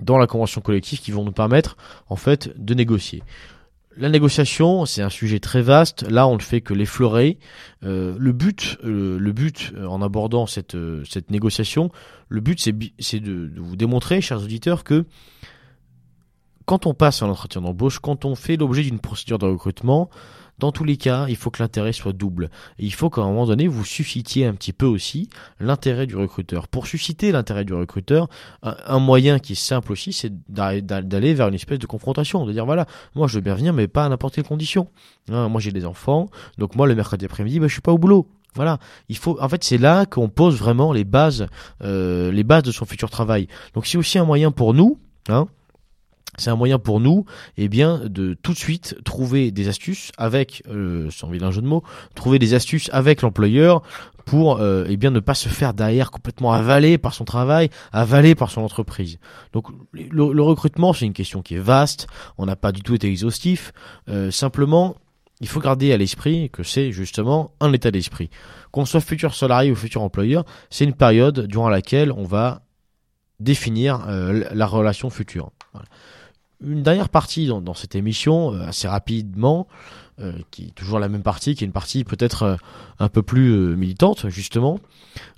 dans 0.00 0.18
la 0.18 0.26
convention 0.26 0.60
collective 0.60 1.00
qui 1.00 1.10
vont 1.10 1.24
nous 1.24 1.32
permettre 1.32 1.76
en 2.08 2.16
fait 2.16 2.52
de 2.62 2.74
négocier. 2.74 3.22
la 3.96 4.10
négociation, 4.10 4.84
c'est 4.84 5.00
un 5.00 5.08
sujet 5.08 5.40
très 5.40 5.62
vaste. 5.62 6.02
Là, 6.10 6.28
on 6.28 6.34
ne 6.34 6.42
fait 6.42 6.60
que 6.60 6.74
l'effleurer. 6.74 7.38
Euh, 7.82 8.14
le 8.18 8.32
but, 8.32 8.76
euh, 8.84 9.18
le 9.18 9.32
but 9.32 9.72
en 9.88 10.02
abordant 10.02 10.46
cette, 10.46 10.76
cette 11.08 11.30
négociation, 11.30 11.90
le 12.28 12.42
but, 12.42 12.60
c'est 12.60 13.20
de 13.20 13.50
vous 13.56 13.76
démontrer, 13.76 14.20
chers 14.20 14.42
auditeurs, 14.42 14.84
que 14.84 15.06
quand 16.66 16.86
on 16.86 16.94
passe 16.94 17.22
un 17.22 17.28
entretien 17.28 17.62
d'embauche, 17.62 17.98
quand 18.00 18.24
on 18.24 18.34
fait 18.34 18.56
l'objet 18.56 18.82
d'une 18.82 18.98
procédure 18.98 19.38
de 19.38 19.46
recrutement, 19.46 20.10
dans 20.58 20.72
tous 20.72 20.84
les 20.84 20.96
cas, 20.96 21.26
il 21.28 21.36
faut 21.36 21.50
que 21.50 21.62
l'intérêt 21.62 21.92
soit 21.92 22.14
double. 22.14 22.48
Il 22.78 22.92
faut 22.94 23.10
qu'à 23.10 23.20
un 23.20 23.26
moment 23.26 23.46
donné, 23.46 23.68
vous 23.68 23.84
suscitiez 23.84 24.46
un 24.46 24.54
petit 24.54 24.72
peu 24.72 24.86
aussi 24.86 25.28
l'intérêt 25.60 26.06
du 26.06 26.16
recruteur. 26.16 26.66
Pour 26.66 26.86
susciter 26.86 27.30
l'intérêt 27.30 27.64
du 27.66 27.74
recruteur, 27.74 28.28
un, 28.62 28.98
moyen 28.98 29.38
qui 29.38 29.52
est 29.52 29.54
simple 29.54 29.92
aussi, 29.92 30.14
c'est 30.14 30.32
d'a- 30.50 30.80
d'a- 30.80 31.02
d'aller 31.02 31.34
vers 31.34 31.48
une 31.48 31.54
espèce 31.54 31.78
de 31.78 31.86
confrontation, 31.86 32.46
de 32.46 32.52
dire 32.52 32.64
voilà, 32.64 32.86
moi 33.14 33.26
je 33.28 33.34
veux 33.34 33.42
bien 33.42 33.54
venir, 33.54 33.74
mais 33.74 33.86
pas 33.86 34.06
à 34.06 34.08
n'importe 34.08 34.34
quelle 34.34 34.44
condition. 34.44 34.88
Hein, 35.30 35.48
moi 35.48 35.60
j'ai 35.60 35.72
des 35.72 35.84
enfants, 35.84 36.30
donc 36.56 36.74
moi 36.74 36.86
le 36.86 36.94
mercredi 36.94 37.26
après-midi, 37.26 37.60
bah, 37.60 37.68
je 37.68 37.72
suis 37.72 37.82
pas 37.82 37.92
au 37.92 37.98
boulot. 37.98 38.26
Voilà, 38.54 38.78
il 39.10 39.18
faut. 39.18 39.36
En 39.42 39.50
fait, 39.50 39.62
c'est 39.62 39.76
là 39.76 40.06
qu'on 40.06 40.30
pose 40.30 40.56
vraiment 40.56 40.90
les 40.94 41.04
bases, 41.04 41.46
euh, 41.82 42.32
les 42.32 42.42
bases 42.42 42.62
de 42.62 42.72
son 42.72 42.86
futur 42.86 43.10
travail. 43.10 43.48
Donc, 43.74 43.84
c'est 43.86 43.98
aussi 43.98 44.18
un 44.18 44.24
moyen 44.24 44.50
pour 44.50 44.72
nous, 44.72 44.98
hein, 45.28 45.46
c'est 46.38 46.50
un 46.50 46.56
moyen 46.56 46.78
pour 46.78 47.00
nous, 47.00 47.24
eh 47.56 47.68
bien, 47.68 48.00
de 48.04 48.34
tout 48.34 48.52
de 48.52 48.58
suite 48.58 48.96
trouver 49.04 49.50
des 49.50 49.68
astuces 49.68 50.12
avec, 50.18 50.62
euh, 50.68 51.10
sans 51.10 51.28
vilain 51.28 51.50
jeu 51.50 51.62
de 51.62 51.66
mots, 51.66 51.82
trouver 52.14 52.38
des 52.38 52.54
astuces 52.54 52.90
avec 52.92 53.22
l'employeur 53.22 53.82
pour, 54.26 54.60
euh, 54.60 54.84
eh 54.88 54.96
bien, 54.96 55.10
ne 55.10 55.20
pas 55.20 55.34
se 55.34 55.48
faire 55.48 55.72
derrière 55.72 56.10
complètement 56.10 56.52
avaler 56.52 56.98
par 56.98 57.14
son 57.14 57.24
travail, 57.24 57.70
avaler 57.92 58.34
par 58.34 58.50
son 58.50 58.60
entreprise. 58.60 59.18
Donc, 59.52 59.68
le, 59.92 60.42
recrutement, 60.42 60.92
c'est 60.92 61.06
une 61.06 61.12
question 61.12 61.42
qui 61.42 61.54
est 61.54 61.60
vaste. 61.60 62.08
On 62.36 62.44
n'a 62.44 62.56
pas 62.56 62.72
du 62.72 62.82
tout 62.82 62.94
été 62.94 63.06
exhaustif. 63.06 63.72
Euh, 64.08 64.32
simplement, 64.32 64.96
il 65.40 65.48
faut 65.48 65.60
garder 65.60 65.92
à 65.92 65.96
l'esprit 65.96 66.50
que 66.50 66.64
c'est 66.64 66.90
justement 66.90 67.52
un 67.60 67.72
état 67.72 67.92
d'esprit. 67.92 68.28
Qu'on 68.72 68.84
soit 68.84 69.00
futur 69.00 69.34
salarié 69.34 69.70
ou 69.70 69.76
futur 69.76 70.02
employeur, 70.02 70.44
c'est 70.70 70.84
une 70.84 70.94
période 70.94 71.46
durant 71.46 71.68
laquelle 71.68 72.10
on 72.10 72.24
va 72.24 72.62
définir 73.38 74.06
euh, 74.08 74.44
la 74.52 74.66
relation 74.66 75.08
future. 75.08 75.52
Une 76.64 76.82
dernière 76.82 77.10
partie 77.10 77.48
dans, 77.48 77.74
cette 77.74 77.94
émission, 77.94 78.54
euh, 78.54 78.66
assez 78.66 78.88
rapidement, 78.88 79.66
euh, 80.20 80.32
qui 80.50 80.68
est 80.68 80.74
toujours 80.74 80.98
la 80.98 81.08
même 81.08 81.22
partie, 81.22 81.54
qui 81.54 81.64
est 81.64 81.66
une 81.66 81.72
partie 81.72 82.02
peut-être 82.02 82.42
euh, 82.44 82.56
un 82.98 83.08
peu 83.10 83.22
plus 83.22 83.76
militante, 83.76 84.30
justement. 84.30 84.78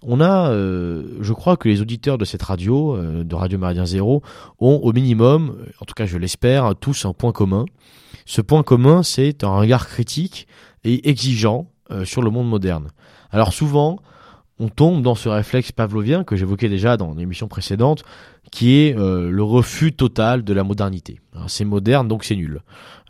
On 0.02 0.20
a, 0.20 0.52
je 0.52 1.32
crois 1.32 1.56
que 1.56 1.68
les 1.68 1.80
auditeurs 1.80 2.18
de 2.18 2.24
cette 2.24 2.42
radio, 2.42 2.96
de 3.24 3.34
Radio 3.34 3.58
Méridien 3.58 3.84
Zéro, 3.84 4.22
ont 4.60 4.76
au 4.76 4.92
minimum, 4.92 5.56
en 5.80 5.84
tout 5.84 5.94
cas 5.94 6.06
je 6.06 6.18
l'espère, 6.18 6.74
tous 6.76 7.04
un 7.04 7.12
point 7.12 7.32
commun. 7.32 7.64
Ce 8.24 8.40
point 8.40 8.62
commun, 8.62 9.02
c'est 9.02 9.42
un 9.42 9.56
regard 9.56 9.88
critique 9.88 10.46
et 10.84 11.08
exigeant 11.08 11.70
sur 12.04 12.22
le 12.22 12.30
monde 12.30 12.48
moderne. 12.48 12.90
Alors 13.30 13.52
souvent, 13.52 13.98
on 14.58 14.68
tombe 14.68 15.02
dans 15.02 15.14
ce 15.14 15.28
réflexe 15.28 15.72
pavlovien 15.72 16.24
que 16.24 16.36
j'évoquais 16.36 16.68
déjà 16.68 16.96
dans 16.96 17.14
l'émission 17.14 17.48
précédente, 17.48 18.02
qui 18.50 18.80
est 18.80 18.96
euh, 18.96 19.30
le 19.30 19.42
refus 19.42 19.92
total 19.92 20.42
de 20.42 20.52
la 20.54 20.64
modernité. 20.64 21.20
C'est 21.46 21.64
moderne, 21.64 22.08
donc 22.08 22.24
c'est 22.24 22.34
nul. 22.34 22.60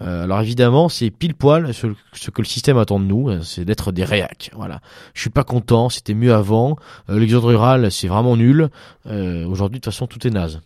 Euh, 0.03 0.25
alors 0.25 0.41
évidemment, 0.41 0.89
c'est 0.89 1.11
pile 1.11 1.35
poil 1.35 1.73
ce, 1.73 1.87
ce 2.13 2.31
que 2.31 2.43
le 2.43 2.47
système 2.47 2.77
attend 2.77 3.01
de 3.01 3.05
nous, 3.05 3.31
hein, 3.31 3.41
c'est 3.43 3.65
d'être 3.65 3.93
des 3.93 4.05
réacs. 4.05 4.51
Voilà. 4.55 4.81
Je 5.15 5.21
suis 5.21 5.31
pas 5.31 5.45
content, 5.45 5.89
c'était 5.89 6.15
mieux 6.15 6.35
avant. 6.35 6.77
Euh, 7.09 7.19
L'exode 7.19 7.45
rural, 7.45 7.91
c'est 7.91 8.09
vraiment 8.09 8.37
nul. 8.37 8.69
Euh, 9.07 9.47
Aujourd'hui, 9.47 9.79
de 9.79 9.85
toute 9.85 9.93
façon, 9.93 10.07
tout 10.07 10.27
est 10.27 10.31
naze. 10.31 10.61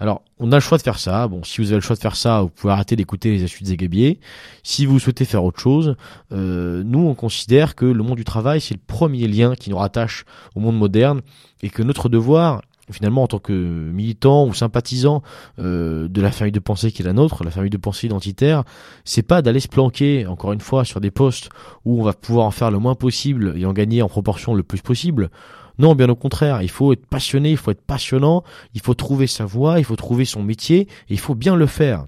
Alors, 0.00 0.22
on 0.38 0.52
a 0.52 0.56
le 0.56 0.60
choix 0.60 0.78
de 0.78 0.82
faire 0.82 0.98
ça. 0.98 1.26
Bon, 1.26 1.42
si 1.42 1.60
vous 1.60 1.68
avez 1.68 1.76
le 1.76 1.80
choix 1.80 1.96
de 1.96 2.00
faire 2.00 2.16
ça, 2.16 2.42
vous 2.42 2.48
pouvez 2.48 2.72
arrêter 2.72 2.94
d'écouter 2.94 3.30
les 3.30 3.42
astuces 3.42 3.68
des 3.68 3.76
gabiers. 3.76 4.20
Si 4.62 4.86
vous 4.86 4.98
souhaitez 4.98 5.24
faire 5.24 5.42
autre 5.42 5.60
chose, 5.60 5.96
euh, 6.32 6.82
nous, 6.84 7.00
on 7.00 7.14
considère 7.14 7.74
que 7.74 7.84
le 7.84 8.02
monde 8.02 8.16
du 8.16 8.24
travail, 8.24 8.60
c'est 8.60 8.74
le 8.74 8.80
premier 8.86 9.26
lien 9.26 9.54
qui 9.54 9.70
nous 9.70 9.78
rattache 9.78 10.24
au 10.54 10.60
monde 10.60 10.78
moderne 10.78 11.20
et 11.62 11.70
que 11.70 11.82
notre 11.82 12.08
devoir, 12.08 12.62
finalement, 12.92 13.24
en 13.24 13.26
tant 13.26 13.40
que 13.40 13.52
militant 13.52 14.46
ou 14.46 14.54
sympathisant 14.54 15.22
euh, 15.58 16.06
de 16.06 16.20
la 16.20 16.30
famille 16.30 16.52
de 16.52 16.60
pensée 16.60 16.92
qui 16.92 17.02
est 17.02 17.04
la 17.04 17.12
nôtre, 17.12 17.42
la 17.42 17.50
famille 17.50 17.70
de 17.70 17.76
pensée 17.76 18.06
identitaire, 18.06 18.62
c'est 19.04 19.22
pas 19.22 19.42
d'aller 19.42 19.60
se 19.60 19.68
planquer, 19.68 20.28
encore 20.28 20.52
une 20.52 20.60
fois, 20.60 20.84
sur 20.84 21.00
des 21.00 21.10
postes 21.10 21.48
où 21.84 22.00
on 22.00 22.04
va 22.04 22.12
pouvoir 22.12 22.46
en 22.46 22.52
faire 22.52 22.70
le 22.70 22.78
moins 22.78 22.94
possible 22.94 23.54
et 23.56 23.66
en 23.66 23.72
gagner 23.72 24.02
en 24.02 24.08
proportion 24.08 24.54
le 24.54 24.62
plus 24.62 24.80
possible. 24.80 25.30
Non, 25.78 25.94
bien 25.94 26.08
au 26.08 26.16
contraire, 26.16 26.62
il 26.62 26.70
faut 26.70 26.92
être 26.92 27.06
passionné, 27.06 27.50
il 27.50 27.56
faut 27.56 27.70
être 27.70 27.82
passionnant, 27.82 28.42
il 28.74 28.80
faut 28.80 28.94
trouver 28.94 29.26
sa 29.26 29.44
voie, 29.44 29.78
il 29.78 29.84
faut 29.84 29.96
trouver 29.96 30.24
son 30.24 30.42
métier, 30.42 30.88
il 31.08 31.18
faut 31.18 31.34
bien 31.34 31.54
le 31.54 31.66
faire. 31.66 32.06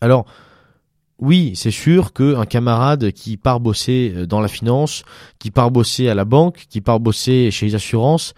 Alors, 0.00 0.24
oui, 1.18 1.52
c'est 1.54 1.70
sûr 1.70 2.14
qu'un 2.14 2.46
camarade 2.46 3.12
qui 3.12 3.36
part 3.36 3.60
bosser 3.60 4.12
euh, 4.16 4.26
dans 4.26 4.40
la 4.40 4.48
finance, 4.48 5.02
qui 5.38 5.50
part 5.50 5.70
bosser 5.70 6.08
à 6.08 6.14
la 6.14 6.24
banque, 6.24 6.64
qui 6.70 6.80
part 6.80 6.98
bosser 6.98 7.50
chez 7.50 7.66
les 7.66 7.74
assurances, 7.74 8.32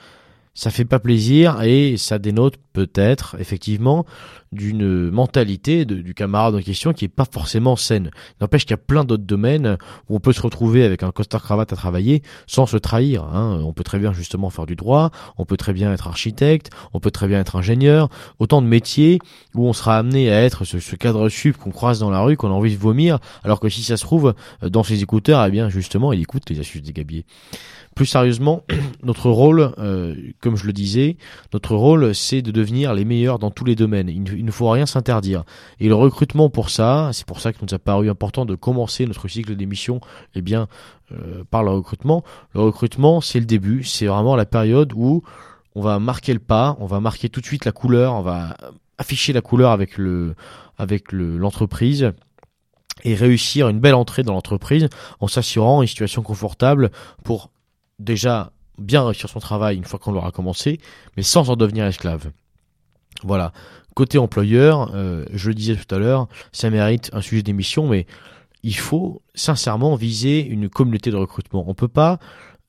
ça 0.55 0.71
fait 0.71 0.85
pas 0.85 0.99
plaisir 0.99 1.63
et 1.63 1.97
ça 1.97 2.19
dénote 2.19 2.57
peut-être 2.73 3.37
effectivement 3.39 4.05
d'une 4.53 5.11
mentalité 5.11 5.85
du 5.85 6.15
camarade 6.15 6.55
en 6.55 6.61
question 6.61 6.93
qui 6.93 7.07
est 7.07 7.09
pas 7.09 7.25
forcément 7.31 7.75
saine. 7.77 8.11
N'empêche 8.41 8.63
qu'il 8.63 8.73
y 8.73 8.75
a 8.75 8.79
plein 8.79 9.05
d'autres 9.05 9.25
domaines 9.25 9.79
où 10.09 10.17
on 10.17 10.21
peut 10.21 10.33
se 10.33 10.43
retrouver 10.43 10.85
avec 10.85 11.03
un 11.03 11.11
costard 11.11 11.43
cravate 11.43 11.73
à 11.73 11.77
travailler 11.77 12.23
sans 12.47 12.67
se 12.67 12.77
trahir. 12.77 13.25
hein. 13.25 13.63
On 13.65 13.73
peut 13.73 13.85
très 13.85 13.99
bien 13.99 14.13
justement 14.13 14.51
faire 14.51 14.67
du 14.67 14.77
droit, 14.77 15.11
on 15.39 15.45
peut 15.45 15.57
très 15.57 15.73
bien 15.73 15.93
être 15.93 16.07
architecte, 16.07 16.71
on 16.93 17.01
peut 17.01 17.11
très 17.11 17.29
bien 17.29 17.41
être 17.41 17.57
ingénieur. 17.57 18.09
Autant 18.39 18.61
de 18.61 18.67
métiers 18.67 19.19
où 19.55 19.67
on 19.67 19.73
sera 19.73 19.97
amené 19.97 20.31
à 20.31 20.43
être 20.43 20.65
ce, 20.65 20.97
cadre 20.97 21.29
sup 21.29 21.57
qu'on 21.57 21.71
croise 21.71 21.99
dans 21.99 22.11
la 22.11 22.21
rue, 22.21 22.37
qu'on 22.37 22.51
a 22.51 22.55
envie 22.55 22.75
de 22.75 22.81
vomir, 22.81 23.19
alors 23.45 23.61
que 23.61 23.69
si 23.69 23.83
ça 23.83 23.97
se 23.97 24.03
trouve 24.03 24.35
dans 24.63 24.83
ses 24.83 25.03
écouteurs, 25.03 25.45
eh 25.45 25.51
bien 25.51 25.69
justement 25.71 26.13
il 26.13 26.21
écoute 26.21 26.49
les 26.51 26.61
astuces 26.61 26.83
des 26.83 26.93
gabiers. 26.93 27.25
Plus 27.95 28.07
sérieusement, 28.07 28.65
notre 29.03 29.31
rôle, 29.31 29.73
euh, 29.79 30.15
comme 30.41 30.57
je 30.57 30.67
le 30.67 30.73
disais, 30.73 31.17
notre 31.53 31.75
rôle, 31.75 32.15
c'est 32.15 32.41
de 32.41 32.51
devenir 32.63 32.95
les 32.95 33.05
meilleurs 33.05 33.39
dans 33.39 33.51
tous 33.51 33.65
les 33.65 33.75
domaines. 33.75 34.09
Il, 34.09 34.45
ne- 34.45 34.51
faut 34.51 34.71
rien 34.71 34.87
s'interdire. 34.87 35.45
Et 35.81 35.89
le 35.89 35.95
recrutement 35.95 36.49
pour 36.51 36.71
ça, 36.71 37.11
c'est 37.13 37.27
pour 37.27 37.41
ça 37.41 37.53
que 37.53 37.59
nous 37.63 37.75
a 37.75 37.79
paru 37.79 38.09
important 38.09 38.45
de 38.45 38.55
commencer 38.55 39.07
notre 39.07 39.29
cycle 39.29 39.57
d'émission, 39.57 40.01
eh 40.35 40.43
bien, 40.43 40.69
euh, 41.13 41.45
par 41.51 41.63
le 41.63 41.71
recrutement. 41.71 42.23
Le 42.55 42.61
recrutement, 42.61 43.21
c'est 43.21 43.41
le 43.41 43.47
début, 43.47 43.83
c'est 43.85 44.07
vraiment 44.07 44.37
la 44.37 44.47
période 44.47 44.93
où 44.95 45.23
on 45.75 45.81
va 45.81 45.99
marquer 45.99 46.33
le 46.33 46.39
pas, 46.39 46.77
on 46.81 46.87
va 46.87 47.01
marquer 47.01 47.29
tout 47.29 47.41
de 47.41 47.47
suite 47.47 47.65
la 47.65 47.73
couleur, 47.73 48.15
on 48.15 48.23
va 48.23 48.57
afficher 48.99 49.33
la 49.33 49.41
couleur 49.41 49.71
avec 49.73 49.99
le, 49.99 50.35
avec 50.79 51.13
le, 51.13 51.39
l'entreprise 51.39 52.13
et 53.05 53.15
réussir 53.15 53.69
une 53.69 53.81
belle 53.81 53.95
entrée 53.95 54.23
dans 54.23 54.35
l'entreprise 54.35 54.89
en 55.21 55.29
s'assurant 55.29 55.83
une 55.83 55.89
situation 55.89 56.23
confortable 56.23 56.91
pour 57.25 57.51
déjà 57.99 58.53
bien 58.79 59.05
réussir 59.05 59.29
son 59.29 59.41
travail 59.41 59.77
une 59.77 59.85
fois 59.85 59.99
qu'on 59.99 60.13
l'aura 60.13 60.31
commencé, 60.31 60.79
mais 61.17 61.23
sans 61.23 61.51
en 61.51 61.57
devenir 61.57 61.87
esclave. 61.87 62.31
Voilà. 63.25 63.53
Côté 63.95 64.19
employeur, 64.19 64.91
euh, 64.95 65.27
je 65.33 65.49
le 65.49 65.55
disais 65.55 65.77
tout 65.77 65.95
à 65.95 65.99
l'heure, 65.99 66.29
ça 66.51 66.71
mérite 66.71 67.11
un 67.13 67.21
sujet 67.21 67.43
d'émission, 67.43 67.89
mais 67.89 68.07
il 68.63 68.77
faut 68.77 69.21
sincèrement 69.35 69.97
viser 69.97 70.47
une 70.47 70.71
communauté 70.71 71.11
de 71.11 71.17
recrutement. 71.17 71.65
On 71.67 71.75
peut 71.75 71.89
pas 71.89 72.19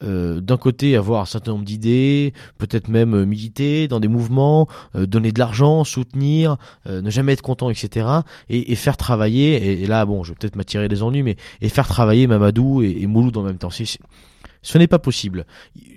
euh, 0.03 0.41
d'un 0.41 0.57
côté 0.57 0.97
avoir 0.97 1.21
un 1.21 1.25
certain 1.25 1.53
nombre 1.53 1.63
d'idées, 1.63 2.33
peut-être 2.57 2.89
même 2.89 3.13
euh, 3.15 3.25
militer 3.25 3.87
dans 3.87 4.01
des 4.01 4.09
mouvements, 4.09 4.67
donner 4.95 5.31
de 5.31 5.39
l'argent, 5.39 5.85
soutenir, 5.85 6.57
ne 6.85 7.09
jamais 7.09 7.33
être 7.33 7.41
content, 7.41 7.69
etc. 7.69 8.05
Et, 8.49 8.75
faire 8.75 8.97
travailler, 8.97 9.81
et, 9.81 9.87
là 9.87 10.05
bon, 10.05 10.23
je 10.23 10.31
vais 10.33 10.37
peut-être 10.37 10.57
m'attirer 10.57 10.89
des 10.89 11.03
ennuis, 11.03 11.23
mais 11.23 11.37
et 11.61 11.69
faire 11.69 11.87
travailler 11.87 12.27
Mamadou 12.27 12.81
et, 12.81 13.05
Mouloud 13.07 13.37
en 13.37 13.43
même 13.43 13.57
temps. 13.57 13.69
Ce 14.63 14.77
n'est 14.77 14.87
pas 14.87 14.99
possible. 14.99 15.45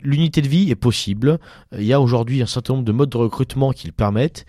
L'unité 0.02 0.42
de 0.42 0.48
vie 0.48 0.70
est 0.70 0.76
possible. 0.76 1.38
Il 1.72 1.84
y 1.84 1.92
a 1.92 2.00
aujourd'hui 2.00 2.42
un 2.42 2.46
certain 2.46 2.74
nombre 2.74 2.84
de 2.84 2.92
modes 2.92 3.08
de 3.08 3.16
recrutement 3.16 3.72
qui 3.72 3.86
le 3.86 3.92
permettent. 3.92 4.44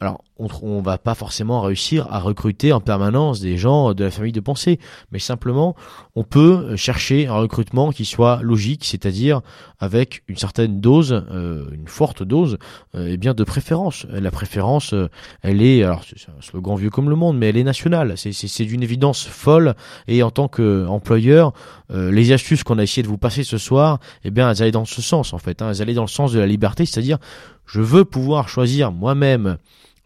Alors, 0.00 0.24
on, 0.40 0.48
on 0.62 0.80
va 0.82 0.98
pas 0.98 1.14
forcément 1.14 1.60
réussir 1.60 2.06
à 2.10 2.18
recruter 2.18 2.72
en 2.72 2.80
permanence 2.80 3.40
des 3.40 3.56
gens 3.56 3.94
de 3.94 4.04
la 4.04 4.10
famille 4.10 4.32
de 4.32 4.40
pensée, 4.40 4.78
mais 5.12 5.18
simplement, 5.18 5.76
on 6.16 6.24
peut 6.24 6.74
chercher 6.76 7.26
un 7.26 7.34
recrutement 7.34 7.90
qui 7.92 8.04
soit 8.04 8.40
logique, 8.42 8.84
c'est-à-dire 8.84 9.40
avec 9.78 10.22
une 10.28 10.36
certaine 10.36 10.80
dose, 10.80 11.24
euh, 11.30 11.66
une 11.72 11.88
forte 11.88 12.22
dose, 12.22 12.58
euh, 12.94 13.16
bien 13.16 13.34
de 13.34 13.44
préférence. 13.44 14.06
La 14.10 14.30
préférence, 14.30 14.92
euh, 14.94 15.08
elle 15.42 15.62
est, 15.62 15.82
alors 15.84 16.02
c'est 16.04 16.28
un 16.30 16.40
slogan 16.42 16.76
vieux 16.76 16.90
comme 16.90 17.10
le 17.10 17.16
monde, 17.16 17.38
mais 17.38 17.48
elle 17.50 17.56
est 17.56 17.64
nationale. 17.64 18.16
C'est- 18.16 18.32
C'est 18.32 18.64
d'une 18.64 18.82
évidence 18.82 19.24
folle. 19.26 19.74
Et 20.08 20.22
en 20.22 20.30
tant 20.30 20.48
qu'employeur, 20.48 21.52
euh, 21.92 22.10
les 22.10 22.32
astuces 22.32 22.64
qu'on 22.64 22.78
a 22.78 22.82
essayé 22.82 23.02
de 23.02 23.08
vous 23.08 23.18
passer 23.18 23.44
ce 23.44 23.58
soir, 23.58 23.98
eh 24.24 24.30
bien, 24.30 24.50
elles 24.50 24.62
allaient 24.62 24.70
dans 24.70 24.84
ce 24.84 25.02
sens 25.02 25.32
en 25.32 25.38
fait. 25.38 25.60
Hein, 25.62 25.70
elles 25.70 25.82
allaient 25.82 25.94
dans 25.94 26.02
le 26.02 26.08
sens 26.08 26.32
de 26.32 26.38
la 26.40 26.46
liberté, 26.46 26.86
c'est-à-dire, 26.86 27.18
je 27.66 27.80
veux 27.80 28.04
pouvoir 28.04 28.48
choisir 28.48 28.92
moi-même 28.92 29.58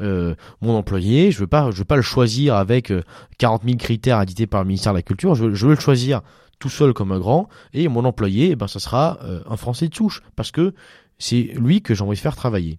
euh, 0.05 0.35
mon 0.61 0.75
employé. 0.77 1.31
Je 1.33 1.39
veux 1.41 1.47
pas, 1.47 1.71
je 1.71 1.79
veux 1.79 1.85
pas 1.85 1.97
le 1.97 2.03
choisir 2.03 2.55
avec 2.57 2.91
euh, 2.93 3.03
40 3.39 3.63
000 3.65 3.77
critères 3.77 4.21
édités 4.23 4.47
par 4.47 4.63
le 4.63 4.69
ministère 4.69 4.93
de 4.93 4.99
la 4.99 5.03
Culture. 5.03 5.35
Je, 5.35 5.47
veux- 5.47 5.55
je 5.55 5.67
veux 5.67 5.75
le 5.75 5.81
choisir 5.81 6.21
tout 6.61 6.69
seul 6.69 6.93
comme 6.93 7.11
un 7.13 7.19
grand. 7.19 7.49
Et 7.73 7.89
mon 7.89 8.05
employé, 8.05 8.51
eh 8.53 8.57
ben, 8.57 8.69
ça 8.69 8.79
sera 8.79 9.19
euh, 9.25 9.41
un 9.49 9.57
Français 9.57 9.89
de 9.89 9.95
souche 9.95 10.23
parce 10.37 10.51
que 10.51 10.75
c'est 11.19 11.51
lui 11.57 11.83
que 11.83 11.95
j'ai 11.95 12.03
envie 12.03 12.17
de 12.17 12.21
faire 12.23 12.37
travailler. 12.37 12.79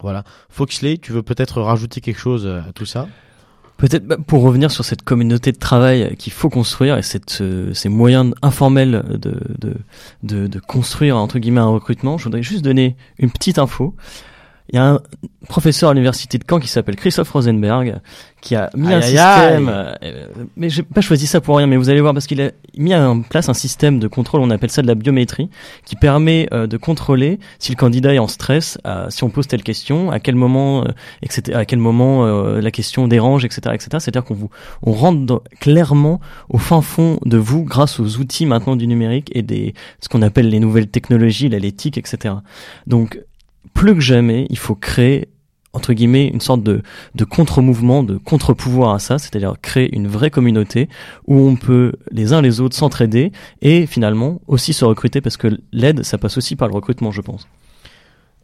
Voilà. 0.00 0.22
Foxley, 0.48 0.98
tu 0.98 1.12
veux 1.12 1.22
peut-être 1.22 1.60
rajouter 1.60 2.00
quelque 2.00 2.20
chose 2.20 2.46
à 2.46 2.72
tout 2.72 2.86
ça? 2.86 3.08
Peut-être 3.78 4.06
bah, 4.06 4.16
pour 4.26 4.42
revenir 4.42 4.70
sur 4.72 4.84
cette 4.84 5.02
communauté 5.02 5.52
de 5.52 5.58
travail 5.58 6.16
qu'il 6.16 6.32
faut 6.32 6.48
construire 6.48 6.96
et 6.98 7.02
cette, 7.02 7.40
euh, 7.40 7.72
ces 7.74 7.88
moyens 7.88 8.34
informels 8.42 9.04
de, 9.08 9.40
de, 9.60 9.74
de, 10.24 10.46
de 10.48 10.58
construire 10.60 11.16
entre 11.16 11.38
guillemets 11.38 11.60
un 11.60 11.68
recrutement, 11.68 12.18
je 12.18 12.24
voudrais 12.24 12.42
juste 12.42 12.64
donner 12.64 12.96
une 13.18 13.30
petite 13.30 13.58
info. 13.58 13.94
Il 14.70 14.76
y 14.76 14.78
a 14.78 14.86
un 14.90 15.00
professeur 15.48 15.90
à 15.90 15.94
l'université 15.94 16.36
de 16.36 16.44
Caen 16.48 16.60
qui 16.60 16.68
s'appelle 16.68 16.96
Christophe 16.96 17.30
Rosenberg 17.30 18.00
qui 18.42 18.54
a 18.54 18.70
mis 18.76 18.86
un 18.92 19.00
Aïe, 19.00 19.18
aïe, 19.18 19.42
système, 19.48 19.68
euh, 19.68 20.26
mais 20.56 20.68
j'ai 20.70 20.82
pas 20.84 21.00
choisi 21.00 21.26
ça 21.26 21.40
pour 21.40 21.56
rien, 21.56 21.66
mais 21.66 21.76
vous 21.76 21.88
allez 21.88 22.00
voir 22.00 22.12
parce 22.12 22.26
qu'il 22.26 22.40
a 22.40 22.50
mis 22.76 22.94
en 22.94 23.22
place 23.22 23.48
un 23.48 23.54
système 23.54 23.98
de 23.98 24.06
contrôle, 24.06 24.42
on 24.42 24.50
appelle 24.50 24.70
ça 24.70 24.82
de 24.82 24.86
la 24.86 24.94
biométrie, 24.94 25.48
qui 25.84 25.96
permet 25.96 26.48
euh, 26.52 26.66
de 26.68 26.76
contrôler 26.76 27.40
si 27.58 27.72
le 27.72 27.76
candidat 27.76 28.14
est 28.14 28.18
en 28.20 28.28
stress, 28.28 28.78
euh, 28.86 29.06
si 29.08 29.24
on 29.24 29.30
pose 29.30 29.48
telle 29.48 29.62
question, 29.64 30.10
à 30.12 30.20
quel 30.20 30.36
moment, 30.36 30.82
euh, 30.84 30.88
etc., 31.22 31.56
à 31.56 31.64
quel 31.64 31.78
moment 31.80 32.26
la 32.26 32.70
question 32.70 33.08
dérange, 33.08 33.44
etc., 33.44 33.60
etc. 33.74 33.88
C'est-à-dire 33.98 34.24
qu'on 34.24 34.34
vous, 34.34 34.50
on 34.82 34.92
rentre 34.92 35.24
dans- 35.24 35.42
clairement 35.60 36.20
au 36.48 36.58
fin 36.58 36.82
fond 36.82 37.18
de 37.24 37.38
vous 37.38 37.64
grâce 37.64 37.98
aux 37.98 38.18
outils 38.18 38.46
maintenant 38.46 38.76
du 38.76 38.86
numérique 38.86 39.30
et 39.34 39.42
des, 39.42 39.74
ce 40.00 40.08
qu'on 40.08 40.22
appelle 40.22 40.48
les 40.48 40.60
nouvelles 40.60 40.88
technologies, 40.88 41.48
la 41.48 41.58
l'éthique, 41.58 41.98
etc. 41.98 42.34
Donc 42.86 43.18
plus 43.78 43.94
que 43.94 44.00
jamais, 44.00 44.48
il 44.50 44.58
faut 44.58 44.74
créer 44.74 45.28
entre 45.72 45.92
guillemets 45.92 46.26
une 46.26 46.40
sorte 46.40 46.64
de, 46.64 46.82
de 47.14 47.24
contre-mouvement, 47.24 48.02
de 48.02 48.16
contre-pouvoir 48.16 48.92
à 48.92 48.98
ça, 48.98 49.20
c'est-à-dire 49.20 49.54
créer 49.62 49.94
une 49.94 50.08
vraie 50.08 50.30
communauté 50.30 50.88
où 51.28 51.38
on 51.38 51.54
peut 51.54 51.92
les 52.10 52.32
uns 52.32 52.42
les 52.42 52.60
autres 52.60 52.74
s'entraider 52.74 53.30
et 53.62 53.86
finalement 53.86 54.40
aussi 54.48 54.72
se 54.72 54.84
recruter 54.84 55.20
parce 55.20 55.36
que 55.36 55.60
l'aide, 55.70 56.02
ça 56.02 56.18
passe 56.18 56.38
aussi 56.38 56.56
par 56.56 56.66
le 56.66 56.74
recrutement, 56.74 57.12
je 57.12 57.20
pense. 57.20 57.46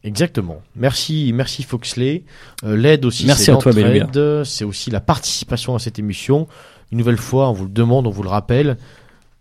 Exactement. 0.05 0.62
Merci, 0.76 1.32
merci 1.35 1.64
Foxley. 1.64 2.22
Euh, 2.62 2.76
L'aide 2.76 3.05
aussi, 3.05 3.26
Merci 3.26 3.47
c'est 3.47 3.51
à 3.51 3.57
toi, 3.57 3.72
c'est 4.45 4.64
aussi 4.64 4.91
la 4.93 5.01
participation 5.01 5.74
à 5.74 5.80
cette 5.80 5.99
émission. 5.99 6.47
Une 6.93 6.99
nouvelle 6.99 7.16
fois, 7.16 7.51
on 7.51 7.55
vous 7.55 7.64
le 7.64 7.72
demande, 7.72 8.07
on 8.07 8.11
vous 8.11 8.22
le 8.22 8.28
rappelle. 8.28 8.76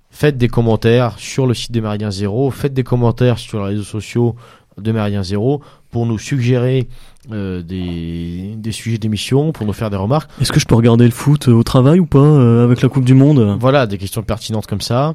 Faites 0.10 0.38
des 0.38 0.48
commentaires 0.48 1.20
sur 1.20 1.48
le 1.48 1.54
site 1.54 1.72
de 1.72 1.82
Méridien 1.82 2.12
Zéro, 2.12 2.52
faites 2.52 2.74
des 2.74 2.84
commentaires 2.84 3.40
sur 3.40 3.60
les 3.60 3.72
réseaux 3.72 3.84
sociaux 3.84 4.36
de 4.78 4.92
Méridien 4.92 5.24
Zéro 5.24 5.62
pour 5.92 6.06
nous 6.06 6.18
suggérer 6.18 6.88
euh, 7.32 7.62
des, 7.62 8.56
des 8.58 8.72
sujets 8.72 8.98
d'émission, 8.98 9.52
pour 9.52 9.66
nous 9.66 9.74
faire 9.74 9.90
des 9.90 9.96
remarques. 9.98 10.30
Est-ce 10.42 10.52
que 10.52 10.60
je 10.60 10.66
peux 10.66 10.76
regarder 10.76 11.06
le 11.06 11.12
foot 11.12 11.48
au 11.48 11.64
travail 11.64 12.00
ou 12.00 12.06
pas 12.06 12.18
euh, 12.20 12.64
avec 12.64 12.82
la 12.82 12.90
Coupe 12.90 13.06
du 13.06 13.14
Monde? 13.14 13.58
Voilà, 13.60 13.86
des 13.88 13.98
questions 13.98 14.24
pertinentes 14.24 14.66
comme 14.68 14.82
ça. 14.82 15.14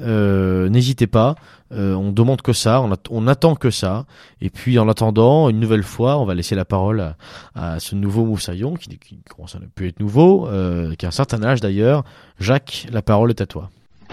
Euh, 0.00 0.68
N'hésitez 0.68 1.06
pas. 1.06 1.34
Euh, 1.72 1.94
on 1.94 2.12
demande 2.12 2.40
que 2.42 2.52
ça, 2.52 2.80
on, 2.80 2.92
at- 2.92 2.96
on 3.10 3.26
attend 3.26 3.54
que 3.56 3.70
ça. 3.70 4.04
Et 4.40 4.48
puis 4.50 4.78
en 4.78 4.88
attendant, 4.88 5.48
une 5.50 5.58
nouvelle 5.60 5.82
fois, 5.82 6.18
on 6.18 6.24
va 6.24 6.34
laisser 6.34 6.54
la 6.54 6.64
parole 6.64 7.00
à, 7.00 7.16
à 7.54 7.80
ce 7.80 7.94
nouveau 7.94 8.24
Moussaillon, 8.24 8.74
qui, 8.74 8.96
qui 8.98 9.18
commence 9.34 9.54
à 9.56 9.58
ne 9.58 9.66
plus 9.66 9.88
être 9.88 10.00
nouveau, 10.00 10.46
euh, 10.48 10.94
qui 10.94 11.04
a 11.04 11.08
un 11.08 11.12
certain 11.12 11.42
âge 11.42 11.60
d'ailleurs. 11.60 12.04
Jacques, 12.40 12.86
la 12.92 13.02
parole 13.02 13.30
est 13.30 13.40
à 13.40 13.46
toi. 13.46 13.70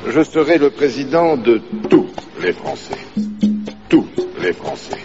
Je 0.09 0.23
serai 0.23 0.57
le 0.57 0.69
président 0.71 1.37
de 1.37 1.61
tous 1.89 2.07
les 2.41 2.53
Français. 2.53 2.95
Tous 3.91 4.07
les 4.41 4.53
Français. 4.53 4.95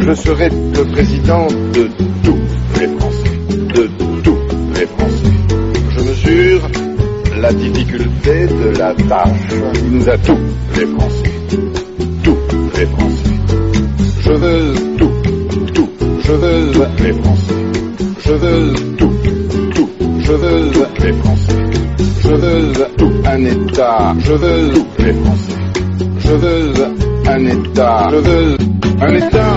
Je 0.00 0.14
serai 0.14 0.50
le 0.50 0.84
président 0.92 1.46
de 1.46 1.88
tous 2.22 2.38
les 2.78 2.88
Français, 2.98 3.30
de 3.74 3.88
tous 4.22 4.38
les 4.74 4.86
Français. 4.86 5.32
Je 5.88 6.00
mesure 6.00 6.68
la 7.40 7.52
difficulté 7.54 8.46
de 8.46 8.78
la 8.78 8.94
tâche 8.94 9.48
qui 9.72 9.84
nous 9.90 10.06
a 10.06 10.18
tous 10.18 10.38
les 10.76 10.86
Français, 10.86 11.32
tous 12.22 12.36
les 12.78 12.86
Français. 12.86 13.30
Je 14.20 14.32
veux 14.32 14.74
tout, 14.98 15.12
tout, 15.72 15.90
je 16.24 16.32
veux 16.32 16.72
les 17.02 17.12
Français. 17.14 17.54
Je 18.26 18.32
veux 18.32 18.72
tout, 18.98 19.12
tout, 19.74 19.90
je 20.18 20.32
veux 20.32 20.70
les 21.02 21.12
Français. 21.14 21.56
Je 22.22 22.34
veux 22.34 22.72
tout 22.98 23.12
un 23.24 23.44
État. 23.44 24.14
Je 24.18 24.32
veux 24.32 24.72
tous 24.74 25.02
les 25.02 25.12
Français. 25.14 25.54
Je 26.18 26.32
veux 26.32 27.03
un 27.26 27.46
État. 27.46 28.08
Je 28.10 28.56
un 29.00 29.14
État 29.14 29.56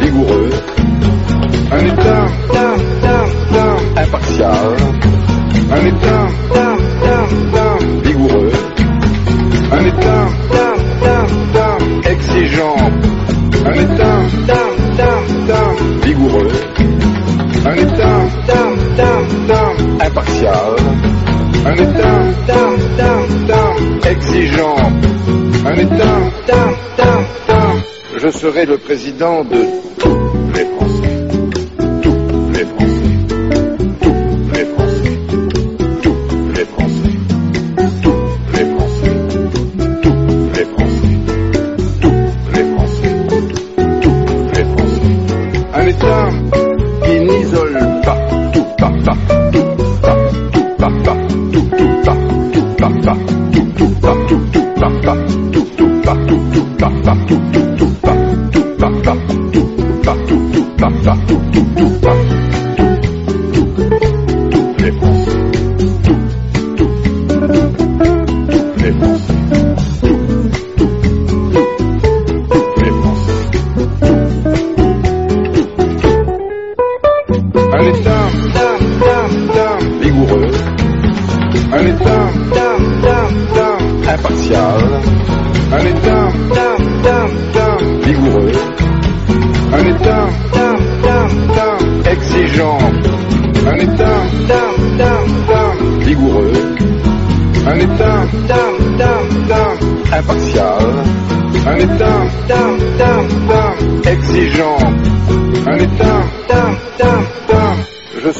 vigoureux. 0.00 0.50
Un 1.72 1.86
État 1.86 2.26
impartial. 3.96 4.76
Un 5.70 5.86
État 5.86 6.26
vigoureux. 8.02 8.52
Un 9.72 9.84
État 9.86 10.28
exigeant. 12.10 12.76
Un 13.66 13.74
État 13.74 14.18
vigoureux. 16.04 16.52
Un 17.66 17.76
État 17.76 18.18
impartial. 20.00 20.76
Un 21.66 21.74
État 21.74 22.34
exigeant. 24.10 25.13
Je 28.16 28.30
serai 28.30 28.66
le 28.66 28.76
président 28.78 29.44
de 29.44 29.64
tous 29.98 30.52
les 30.54 30.64
Français. 30.66 31.13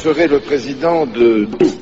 ferai 0.05 0.27
le 0.27 0.39
président 0.39 1.07
de 1.07 1.45
tout. 1.57 1.73